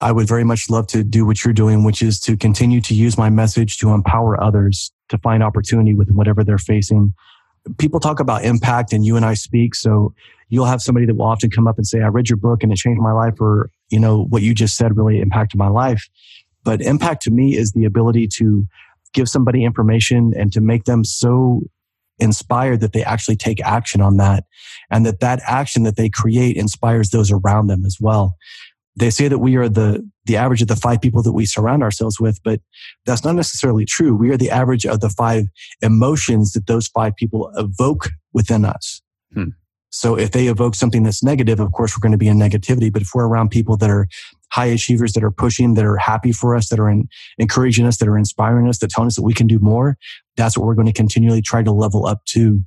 I 0.00 0.12
would 0.12 0.28
very 0.28 0.44
much 0.44 0.68
love 0.68 0.86
to 0.88 1.02
do 1.02 1.24
what 1.24 1.44
you're 1.44 1.54
doing, 1.54 1.84
which 1.84 2.02
is 2.02 2.20
to 2.20 2.36
continue 2.36 2.80
to 2.82 2.94
use 2.94 3.16
my 3.16 3.30
message 3.30 3.78
to 3.78 3.90
empower 3.90 4.42
others 4.42 4.92
to 5.08 5.18
find 5.18 5.42
opportunity 5.42 5.94
with 5.94 6.10
whatever 6.10 6.44
they're 6.44 6.58
facing 6.58 7.14
people 7.78 8.00
talk 8.00 8.20
about 8.20 8.44
impact 8.44 8.92
and 8.92 9.04
you 9.04 9.16
and 9.16 9.24
I 9.24 9.34
speak. 9.34 9.74
So 9.74 10.14
you'll 10.48 10.66
have 10.66 10.82
somebody 10.82 11.06
that 11.06 11.14
will 11.14 11.26
often 11.26 11.50
come 11.50 11.66
up 11.66 11.76
and 11.76 11.86
say, 11.86 12.00
I 12.02 12.08
read 12.08 12.28
your 12.28 12.36
book 12.36 12.62
and 12.62 12.72
it 12.72 12.76
changed 12.76 13.00
my 13.00 13.12
life 13.12 13.40
or, 13.40 13.70
you 13.90 14.00
know, 14.00 14.24
what 14.24 14.42
you 14.42 14.54
just 14.54 14.76
said 14.76 14.96
really 14.96 15.20
impacted 15.20 15.58
my 15.58 15.68
life. 15.68 16.08
But 16.64 16.80
impact 16.82 17.22
to 17.22 17.30
me 17.30 17.56
is 17.56 17.72
the 17.72 17.84
ability 17.84 18.28
to 18.38 18.66
give 19.12 19.28
somebody 19.28 19.64
information 19.64 20.32
and 20.36 20.52
to 20.52 20.60
make 20.60 20.84
them 20.84 21.04
so 21.04 21.62
inspired 22.18 22.80
that 22.80 22.92
they 22.92 23.02
actually 23.02 23.36
take 23.36 23.60
action 23.62 24.00
on 24.00 24.16
that 24.18 24.44
and 24.90 25.04
that 25.04 25.20
that 25.20 25.40
action 25.46 25.82
that 25.82 25.96
they 25.96 26.08
create 26.08 26.56
inspires 26.56 27.10
those 27.10 27.32
around 27.32 27.66
them 27.66 27.84
as 27.84 27.96
well 28.00 28.36
they 28.96 29.10
say 29.10 29.28
that 29.28 29.38
we 29.38 29.56
are 29.56 29.68
the 29.68 30.08
the 30.24 30.36
average 30.36 30.62
of 30.62 30.68
the 30.68 30.76
five 30.76 31.00
people 31.00 31.22
that 31.22 31.32
we 31.32 31.46
surround 31.46 31.82
ourselves 31.82 32.20
with 32.20 32.38
but 32.44 32.60
that's 33.06 33.24
not 33.24 33.34
necessarily 33.34 33.84
true. 33.84 34.14
We 34.14 34.30
are 34.30 34.36
the 34.36 34.50
average 34.50 34.86
of 34.86 35.00
the 35.00 35.10
five 35.10 35.44
emotions 35.80 36.52
that 36.52 36.66
those 36.66 36.88
five 36.88 37.16
people 37.16 37.50
evoke 37.56 38.10
within 38.32 38.64
us. 38.64 39.02
Hmm. 39.32 39.48
so 39.88 40.18
if 40.18 40.32
they 40.32 40.48
evoke 40.48 40.74
something 40.74 41.02
that's 41.04 41.22
negative 41.22 41.58
of 41.58 41.72
course 41.72 41.96
we're 41.96 42.02
going 42.06 42.12
to 42.12 42.18
be 42.18 42.28
in 42.28 42.38
negativity 42.38 42.92
but 42.92 43.00
if 43.02 43.08
we're 43.14 43.26
around 43.26 43.50
people 43.50 43.78
that 43.78 43.88
are 43.88 44.06
high 44.50 44.66
achievers 44.66 45.14
that 45.14 45.24
are 45.24 45.30
pushing 45.30 45.72
that 45.74 45.86
are 45.86 45.96
happy 45.96 46.32
for 46.32 46.54
us 46.54 46.68
that 46.68 46.78
are 46.78 46.90
in, 46.90 47.08
encouraging 47.38 47.86
us 47.86 47.96
that 47.96 48.08
are 48.08 48.18
inspiring 48.18 48.68
us 48.68 48.78
that 48.80 48.90
tell 48.90 49.06
us 49.06 49.16
that 49.16 49.22
we 49.22 49.32
can 49.32 49.46
do 49.46 49.58
more 49.58 49.96
that's 50.36 50.56
what 50.56 50.66
we're 50.66 50.74
going 50.74 50.86
to 50.86 50.92
continually 50.92 51.42
try 51.42 51.62
to 51.62 51.72
level 51.72 52.06
up 52.06 52.24
to. 52.26 52.62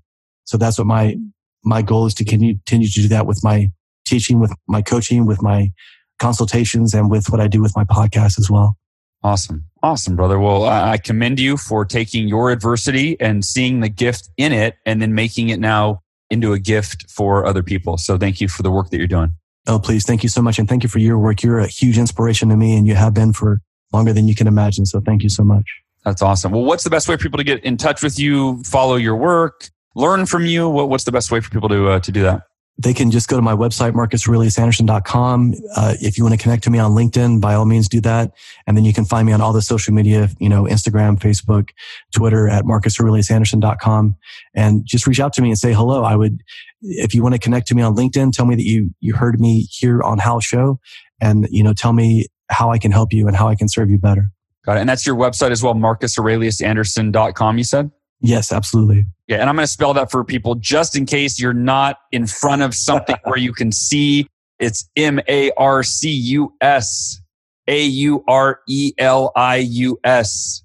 So 0.45 0.57
that's 0.57 0.77
what 0.77 0.87
my 0.87 1.17
my 1.63 1.81
goal 1.81 2.05
is 2.05 2.13
to 2.15 2.25
continue 2.25 2.87
to 2.87 3.01
do 3.01 3.07
that 3.07 3.25
with 3.25 3.43
my 3.43 3.71
teaching 4.05 4.39
with 4.39 4.53
my 4.67 4.81
coaching 4.81 5.25
with 5.25 5.41
my 5.41 5.71
consultations 6.19 6.93
and 6.93 7.09
with 7.09 7.29
what 7.29 7.41
I 7.41 7.47
do 7.47 7.61
with 7.61 7.75
my 7.75 7.83
podcast 7.83 8.39
as 8.39 8.49
well. 8.49 8.77
Awesome. 9.23 9.65
Awesome, 9.81 10.15
brother. 10.15 10.39
Well, 10.39 10.65
I 10.65 10.97
commend 10.97 11.39
you 11.39 11.57
for 11.57 11.83
taking 11.83 12.27
your 12.27 12.51
adversity 12.51 13.19
and 13.19 13.43
seeing 13.43 13.79
the 13.79 13.89
gift 13.89 14.29
in 14.37 14.51
it 14.51 14.75
and 14.85 15.01
then 15.01 15.15
making 15.15 15.49
it 15.49 15.59
now 15.59 16.01
into 16.29 16.53
a 16.53 16.59
gift 16.59 17.09
for 17.09 17.45
other 17.45 17.63
people. 17.63 17.97
So 17.97 18.17
thank 18.17 18.39
you 18.39 18.47
for 18.47 18.63
the 18.63 18.71
work 18.71 18.89
that 18.89 18.97
you're 18.97 19.07
doing. 19.07 19.33
Oh, 19.67 19.79
please. 19.79 20.05
Thank 20.05 20.21
you 20.21 20.29
so 20.29 20.41
much. 20.41 20.59
And 20.59 20.69
thank 20.69 20.83
you 20.83 20.89
for 20.89 20.99
your 20.99 21.17
work. 21.17 21.41
You're 21.41 21.59
a 21.59 21.67
huge 21.67 21.97
inspiration 21.97 22.49
to 22.49 22.57
me 22.57 22.77
and 22.77 22.85
you 22.85 22.95
have 22.95 23.13
been 23.13 23.33
for 23.33 23.61
longer 23.93 24.13
than 24.13 24.27
you 24.27 24.35
can 24.35 24.47
imagine. 24.47 24.85
So 24.85 25.01
thank 25.01 25.23
you 25.23 25.29
so 25.29 25.43
much. 25.43 25.65
That's 26.03 26.21
awesome. 26.21 26.51
Well, 26.51 26.63
what's 26.63 26.83
the 26.83 26.91
best 26.91 27.07
way 27.07 27.15
for 27.15 27.23
people 27.23 27.37
to 27.37 27.43
get 27.43 27.63
in 27.63 27.77
touch 27.77 28.03
with 28.03 28.19
you, 28.19 28.63
follow 28.63 28.95
your 28.95 29.15
work, 29.15 29.69
learn 29.95 30.27
from 30.27 30.45
you? 30.45 30.69
What's 30.69 31.03
the 31.03 31.11
best 31.11 31.31
way 31.31 31.39
for 31.39 31.49
people 31.49 31.69
to, 31.69 31.89
uh, 31.89 31.99
to 32.01 32.11
do 32.11 32.21
that? 32.21 32.43
They 32.77 32.93
can 32.93 33.09
just 33.09 33.29
go 33.29 33.37
to 33.37 33.41
my 33.41 33.53
website, 33.53 33.93
marcusaureliusanderson.com. 33.93 35.53
Uh, 35.75 35.95
if 36.01 36.17
you 36.17 36.23
want 36.23 36.37
to 36.37 36.41
connect 36.41 36.63
to 36.65 36.69
me 36.69 36.77
on 36.77 36.91
LinkedIn, 36.91 37.39
by 37.39 37.53
all 37.53 37.65
means 37.65 37.87
do 37.87 38.01
that. 38.01 38.33
And 38.67 38.75
then 38.75 38.83
you 38.83 38.93
can 38.93 39.05
find 39.05 39.25
me 39.25 39.31
on 39.31 39.39
all 39.39 39.53
the 39.53 39.61
social 39.61 39.93
media, 39.93 40.29
you 40.39 40.49
know, 40.49 40.63
Instagram, 40.63 41.17
Facebook, 41.17 41.69
Twitter 42.13 42.49
at 42.49 42.65
marcusaureliusanderson.com 42.65 44.15
and 44.53 44.85
just 44.85 45.07
reach 45.07 45.21
out 45.21 45.31
to 45.33 45.41
me 45.41 45.49
and 45.49 45.57
say 45.57 45.71
hello. 45.71 46.03
I 46.03 46.15
would, 46.15 46.41
if 46.81 47.15
you 47.15 47.23
want 47.23 47.33
to 47.33 47.39
connect 47.39 47.67
to 47.67 47.75
me 47.75 47.81
on 47.81 47.95
LinkedIn, 47.95 48.33
tell 48.33 48.45
me 48.45 48.55
that 48.55 48.65
you, 48.65 48.93
you 48.99 49.15
heard 49.15 49.39
me 49.39 49.67
here 49.71 50.03
on 50.03 50.17
Hal's 50.17 50.43
show 50.43 50.79
and, 51.21 51.47
you 51.49 51.63
know, 51.63 51.73
tell 51.73 51.93
me 51.93 52.27
how 52.49 52.71
I 52.71 52.77
can 52.77 52.91
help 52.91 53.13
you 53.13 53.27
and 53.27 53.37
how 53.37 53.47
I 53.47 53.55
can 53.55 53.69
serve 53.69 53.89
you 53.89 53.97
better. 53.97 54.31
Got 54.65 54.77
it. 54.77 54.79
And 54.81 54.89
that's 54.89 55.05
your 55.05 55.15
website 55.15 55.51
as 55.51 55.63
well, 55.63 55.75
marcusaureliusanderson.com, 55.75 57.57
you 57.57 57.63
said? 57.63 57.91
Yes, 58.19 58.51
absolutely. 58.51 59.05
Yeah, 59.27 59.37
and 59.37 59.49
I'm 59.49 59.55
going 59.55 59.63
to 59.63 59.71
spell 59.71 59.93
that 59.95 60.11
for 60.11 60.23
people 60.23 60.55
just 60.55 60.95
in 60.95 61.05
case 61.05 61.39
you're 61.39 61.53
not 61.53 61.97
in 62.11 62.27
front 62.27 62.61
of 62.61 62.75
something 62.75 63.15
where 63.23 63.39
you 63.39 63.53
can 63.53 63.71
see. 63.71 64.27
It's 64.59 64.87
M 64.95 65.19
A 65.27 65.51
R 65.57 65.83
C 65.83 66.11
U 66.11 66.53
S 66.61 67.19
A 67.67 67.83
U 67.83 68.23
R 68.27 68.59
E 68.69 68.93
L 68.99 69.31
I 69.35 69.57
U 69.57 69.99
S 70.03 70.63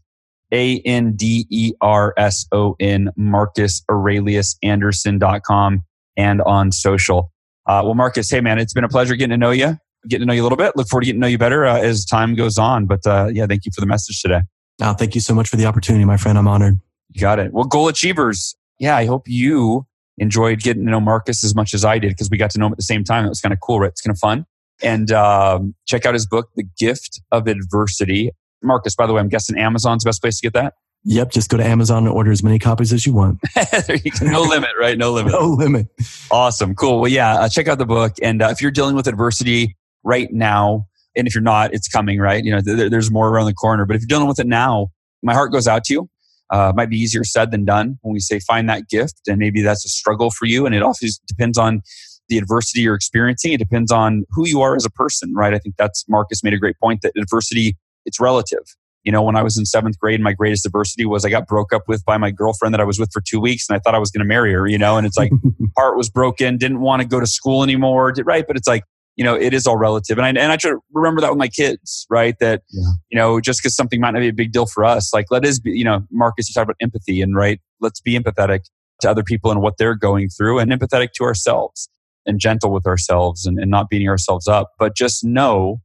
A 0.53 0.79
N 0.81 1.14
D 1.16 1.46
E 1.49 1.73
R 1.81 2.12
S 2.18 2.46
O 2.53 2.77
N, 2.79 3.11
Marcus 3.16 3.83
Aurelius 3.90 4.57
Anderson.com 4.62 5.83
and 6.16 6.42
on 6.42 6.70
social. 6.70 7.33
Uh, 7.66 7.81
well, 7.85 7.94
Marcus, 7.94 8.31
hey 8.31 8.40
man, 8.40 8.59
it's 8.59 8.75
been 8.75 8.85
a 8.85 8.88
pleasure 8.88 9.16
getting 9.16 9.31
to 9.31 9.38
know 9.38 9.51
you, 9.53 9.79
getting 10.07 10.20
to 10.20 10.27
know 10.27 10.35
you 10.35 10.42
a 10.42 10.44
little 10.44 10.59
bit. 10.59 10.77
Look 10.77 10.88
forward 10.88 11.03
to 11.03 11.07
getting 11.07 11.20
to 11.20 11.25
know 11.25 11.31
you 11.31 11.38
better 11.38 11.64
uh, 11.64 11.79
as 11.79 12.05
time 12.05 12.35
goes 12.35 12.59
on. 12.59 12.87
But 12.87 13.07
uh, 13.07 13.31
yeah, 13.33 13.46
thank 13.46 13.64
you 13.64 13.73
for 13.75 13.81
the 13.81 13.87
message 13.87 14.20
today. 14.20 14.42
Oh, 14.83 14.92
thank 14.92 15.14
you 15.14 15.20
so 15.20 15.35
much 15.35 15.49
for 15.49 15.57
the 15.57 15.66
opportunity, 15.66 16.05
my 16.05 16.16
friend. 16.18 16.37
I'm 16.37 16.49
honored. 16.49 16.79
Got 17.18 17.38
it. 17.38 17.53
Well, 17.53 17.64
goal 17.64 17.88
achievers. 17.88 18.55
Yeah, 18.79 18.96
I 18.96 19.07
hope 19.07 19.29
you 19.29 19.87
enjoyed 20.18 20.61
getting 20.61 20.85
to 20.85 20.90
know 20.90 21.01
Marcus 21.01 21.42
as 21.42 21.55
much 21.55 21.75
as 21.75 21.85
I 21.85 21.99
did 21.99 22.11
because 22.11 22.31
we 22.31 22.37
got 22.37 22.51
to 22.53 22.59
know 22.59 22.66
him 22.66 22.73
at 22.73 22.79
the 22.79 22.85
same 22.85 23.05
time. 23.05 23.25
It 23.25 23.29
was 23.29 23.40
kind 23.40 23.53
of 23.53 23.61
cool, 23.61 23.81
right? 23.81 23.88
It's 23.88 24.01
kind 24.01 24.14
of 24.14 24.18
fun. 24.18 24.46
And 24.83 25.11
um, 25.12 25.75
check 25.87 26.07
out 26.07 26.14
his 26.14 26.27
book, 26.27 26.51
The 26.57 26.64
Gift 26.79 27.20
of 27.33 27.46
Adversity. 27.46 28.31
Marcus, 28.62 28.94
by 28.94 29.07
the 29.07 29.12
way, 29.12 29.20
I'm 29.20 29.29
guessing 29.29 29.59
Amazon's 29.59 30.05
the 30.05 30.09
best 30.09 30.23
place 30.23 30.38
to 30.38 30.42
get 30.42 30.53
that. 30.55 30.75
Yep, 31.05 31.31
just 31.31 31.49
go 31.49 31.57
to 31.57 31.64
Amazon 31.64 32.07
and 32.07 32.14
order 32.14 32.31
as 32.31 32.42
many 32.42 32.59
copies 32.59 32.92
as 32.92 33.07
you 33.07 33.14
want. 33.14 33.40
you 33.88 34.11
no 34.20 34.42
limit, 34.42 34.70
right? 34.79 34.99
No 34.99 35.12
limit. 35.12 35.33
no 35.33 35.46
limit. 35.46 35.87
Awesome, 36.31 36.75
cool. 36.75 37.01
Well, 37.01 37.11
yeah, 37.11 37.40
uh, 37.40 37.49
check 37.49 37.68
out 37.68 37.79
the 37.79 37.87
book. 37.87 38.12
And 38.23 38.42
uh, 38.42 38.49
if 38.51 38.61
you're 38.61 38.70
dealing 38.70 38.96
with 38.96 39.07
adversity 39.07 39.77
right 40.05 40.31
now, 40.31 40.87
and 41.16 41.27
if 41.27 41.35
you're 41.35 41.42
not, 41.42 41.73
it's 41.73 41.88
coming, 41.88 42.18
right? 42.18 42.44
You 42.44 42.53
know, 42.53 42.61
th- 42.61 42.90
there's 42.90 43.11
more 43.11 43.31
around 43.31 43.46
the 43.46 43.55
corner. 43.55 43.87
But 43.87 43.96
if 43.96 44.03
you're 44.03 44.09
dealing 44.09 44.29
with 44.29 44.38
it 44.38 44.46
now, 44.46 44.88
my 45.23 45.33
heart 45.33 45.53
goes 45.53 45.66
out 45.66 45.85
to 45.85 45.94
you 45.94 46.11
uh, 46.51 46.73
might 46.75 46.91
be 46.91 46.97
easier 46.97 47.25
said 47.25 47.51
than 47.51 47.65
done 47.65 47.99
when 48.03 48.13
we 48.13 48.21
say 48.21 48.41
find 48.41 48.69
that 48.69 48.89
gift. 48.89 49.21
And 49.29 49.39
maybe 49.39 49.63
that's 49.63 49.85
a 49.85 49.89
struggle 49.89 50.31
for 50.31 50.47
you. 50.47 50.67
And 50.67 50.75
it 50.75 50.83
also 50.83 51.07
depends 51.27 51.59
on 51.59 51.83
the 52.29 52.39
adversity 52.39 52.81
you're 52.81 52.95
experiencing. 52.95 53.53
It 53.53 53.59
depends 53.59 53.93
on 53.93 54.25
who 54.31 54.47
you 54.47 54.61
are 54.61 54.77
as 54.77 54.85
a 54.85 54.91
person, 54.91 55.35
right? 55.35 55.55
I 55.55 55.59
think 55.59 55.77
that's 55.77 56.05
Marcus 56.09 56.43
made 56.43 56.55
a 56.55 56.59
great 56.59 56.79
point 56.81 57.03
that 57.03 57.13
adversity, 57.17 57.77
it's 58.05 58.21
relative. 58.21 58.63
You 59.05 59.13
know, 59.13 59.23
when 59.23 59.35
I 59.35 59.43
was 59.43 59.57
in 59.57 59.65
seventh 59.65 59.99
grade, 59.99 60.21
my 60.21 60.33
greatest 60.33 60.67
adversity 60.67 61.07
was 61.07 61.25
I 61.25 61.31
got 61.31 61.47
broke 61.47 61.73
up 61.73 61.83
with 61.89 62.05
by 62.05 62.19
my 62.19 62.31
girlfriend 62.31 62.75
that 62.75 62.81
I 62.81 62.85
was 62.85 62.99
with 62.99 63.11
for 63.13 63.23
two 63.23 63.41
weeks 63.41 63.67
and 63.69 63.77
I 63.77 63.81
thought 63.81 63.95
I 63.95 63.99
was 63.99 64.11
going 64.11 64.21
to 64.21 64.29
marry 64.29 64.53
her, 64.53 64.67
you 64.67 64.77
know, 64.77 64.99
and 64.99 65.07
it's 65.07 65.17
like 65.17 65.33
heart 65.77 65.97
was 65.97 66.11
broken, 66.11 66.59
didn't 66.59 66.81
want 66.81 67.01
to 67.01 67.09
go 67.09 67.19
to 67.19 67.27
school 67.27 67.63
anymore, 67.63 68.13
right? 68.25 68.47
But 68.47 68.57
it's 68.57 68.69
like, 68.69 68.85
you 69.16 69.25
know, 69.25 69.35
it 69.35 69.53
is 69.53 69.66
all 69.66 69.77
relative. 69.77 70.18
And 70.18 70.25
I, 70.25 70.29
and 70.29 70.53
I 70.53 70.57
try 70.57 70.70
to 70.70 70.79
remember 70.92 71.20
that 71.20 71.31
with 71.31 71.38
my 71.38 71.49
kids, 71.49 72.07
right? 72.09 72.35
That, 72.40 72.62
yeah. 72.70 72.90
you 73.11 73.18
know, 73.18 73.40
just 73.40 73.61
because 73.61 73.75
something 73.75 74.01
might 74.01 74.12
not 74.12 74.20
be 74.20 74.29
a 74.29 74.33
big 74.33 74.53
deal 74.53 74.66
for 74.66 74.85
us, 74.85 75.12
like 75.12 75.27
let 75.31 75.44
us 75.44 75.59
be, 75.59 75.73
you 75.73 75.85
know, 75.85 76.07
Marcus, 76.11 76.49
you 76.49 76.55
talk 76.55 76.64
about 76.64 76.77
empathy 76.81 77.20
and 77.20 77.35
right, 77.35 77.61
let's 77.81 78.01
be 78.01 78.18
empathetic 78.18 78.61
to 79.01 79.11
other 79.11 79.23
people 79.23 79.51
and 79.51 79.61
what 79.61 79.75
they're 79.79 79.94
going 79.94 80.29
through 80.29 80.59
and 80.59 80.70
empathetic 80.70 81.12
to 81.16 81.25
ourselves 81.25 81.88
and 82.27 82.38
gentle 82.38 82.73
with 82.73 82.87
ourselves 82.87 83.46
and, 83.46 83.59
and 83.59 83.70
not 83.70 83.88
beating 83.90 84.09
ourselves 84.09 84.46
up. 84.46 84.70
But 84.79 84.96
just 84.96 85.25
know 85.25 85.81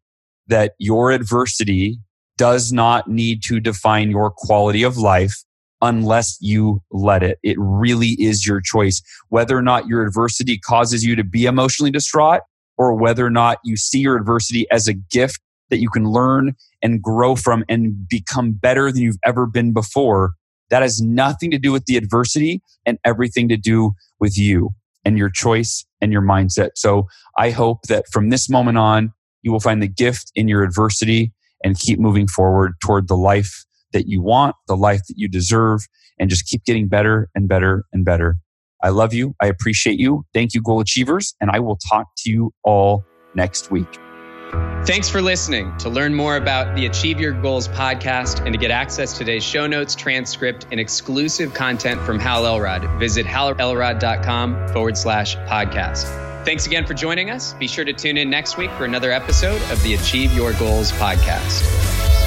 that 0.47 0.73
your 0.79 1.11
adversity 1.11 1.99
does 2.37 2.71
not 2.71 3.09
need 3.09 3.41
to 3.43 3.59
define 3.59 4.11
your 4.11 4.31
quality 4.31 4.83
of 4.83 4.97
life 4.97 5.43
unless 5.81 6.37
you 6.41 6.81
let 6.91 7.23
it. 7.23 7.37
It 7.43 7.57
really 7.59 8.15
is 8.19 8.45
your 8.45 8.61
choice. 8.61 9.01
Whether 9.29 9.57
or 9.57 9.61
not 9.61 9.87
your 9.87 10.05
adversity 10.05 10.57
causes 10.57 11.03
you 11.03 11.15
to 11.15 11.23
be 11.23 11.45
emotionally 11.45 11.91
distraught 11.91 12.41
or 12.77 12.95
whether 12.95 13.25
or 13.25 13.29
not 13.29 13.57
you 13.63 13.77
see 13.77 13.99
your 13.99 14.17
adversity 14.17 14.65
as 14.71 14.87
a 14.87 14.93
gift 14.93 15.39
that 15.69 15.79
you 15.79 15.89
can 15.89 16.05
learn 16.05 16.53
and 16.81 17.01
grow 17.01 17.35
from 17.35 17.63
and 17.67 18.07
become 18.07 18.51
better 18.51 18.91
than 18.91 19.01
you've 19.01 19.17
ever 19.25 19.45
been 19.45 19.73
before. 19.73 20.33
That 20.69 20.81
has 20.81 21.01
nothing 21.01 21.51
to 21.51 21.59
do 21.59 21.71
with 21.71 21.85
the 21.85 21.97
adversity 21.97 22.61
and 22.85 22.97
everything 23.03 23.47
to 23.49 23.57
do 23.57 23.91
with 24.19 24.37
you 24.37 24.71
and 25.03 25.17
your 25.17 25.29
choice 25.29 25.85
and 26.01 26.11
your 26.11 26.21
mindset. 26.21 26.71
So 26.75 27.07
I 27.37 27.51
hope 27.51 27.83
that 27.83 28.05
from 28.11 28.29
this 28.29 28.49
moment 28.49 28.77
on, 28.77 29.13
you 29.43 29.51
will 29.51 29.59
find 29.59 29.81
the 29.81 29.87
gift 29.87 30.31
in 30.35 30.47
your 30.47 30.63
adversity 30.63 31.31
and 31.63 31.77
keep 31.77 31.99
moving 31.99 32.27
forward 32.27 32.73
toward 32.83 33.07
the 33.07 33.17
life 33.17 33.65
that 33.93 34.07
you 34.07 34.21
want, 34.21 34.55
the 34.67 34.75
life 34.75 35.01
that 35.07 35.15
you 35.17 35.27
deserve, 35.27 35.81
and 36.19 36.29
just 36.29 36.47
keep 36.47 36.63
getting 36.65 36.87
better 36.87 37.29
and 37.35 37.47
better 37.47 37.85
and 37.93 38.03
better. 38.03 38.37
I 38.85 38.89
love 38.89 39.15
you. 39.15 39.33
I 39.41 39.47
appreciate 39.47 39.99
you. 39.99 40.23
Thank 40.31 40.53
you, 40.53 40.61
goal 40.61 40.79
achievers. 40.79 41.35
And 41.41 41.49
I 41.49 41.59
will 41.59 41.77
talk 41.89 42.05
to 42.17 42.31
you 42.31 42.53
all 42.63 43.03
next 43.33 43.71
week. 43.71 43.87
Thanks 44.85 45.09
for 45.09 45.23
listening. 45.23 45.75
To 45.79 45.89
learn 45.89 46.13
more 46.13 46.37
about 46.37 46.75
the 46.75 46.85
Achieve 46.85 47.19
Your 47.19 47.31
Goals 47.31 47.67
podcast 47.67 48.45
and 48.45 48.53
to 48.53 48.59
get 48.59 48.69
access 48.69 49.13
to 49.13 49.19
today's 49.19 49.43
show 49.43 49.65
notes, 49.65 49.95
transcript, 49.95 50.67
and 50.69 50.79
exclusive 50.79 51.55
content 51.55 51.99
from 52.01 52.19
Hal 52.19 52.45
Elrod, 52.45 52.99
visit 52.99 53.25
halelrod.com 53.25 54.67
forward 54.67 54.95
slash 54.95 55.35
podcast. 55.37 56.05
Thanks 56.45 56.67
again 56.67 56.85
for 56.85 56.93
joining 56.93 57.31
us. 57.31 57.55
Be 57.55 57.67
sure 57.67 57.85
to 57.85 57.93
tune 57.93 58.17
in 58.17 58.29
next 58.29 58.55
week 58.55 58.69
for 58.73 58.85
another 58.85 59.11
episode 59.11 59.59
of 59.71 59.81
the 59.81 59.95
Achieve 59.95 60.31
Your 60.33 60.53
Goals 60.53 60.91
podcast. 60.91 62.24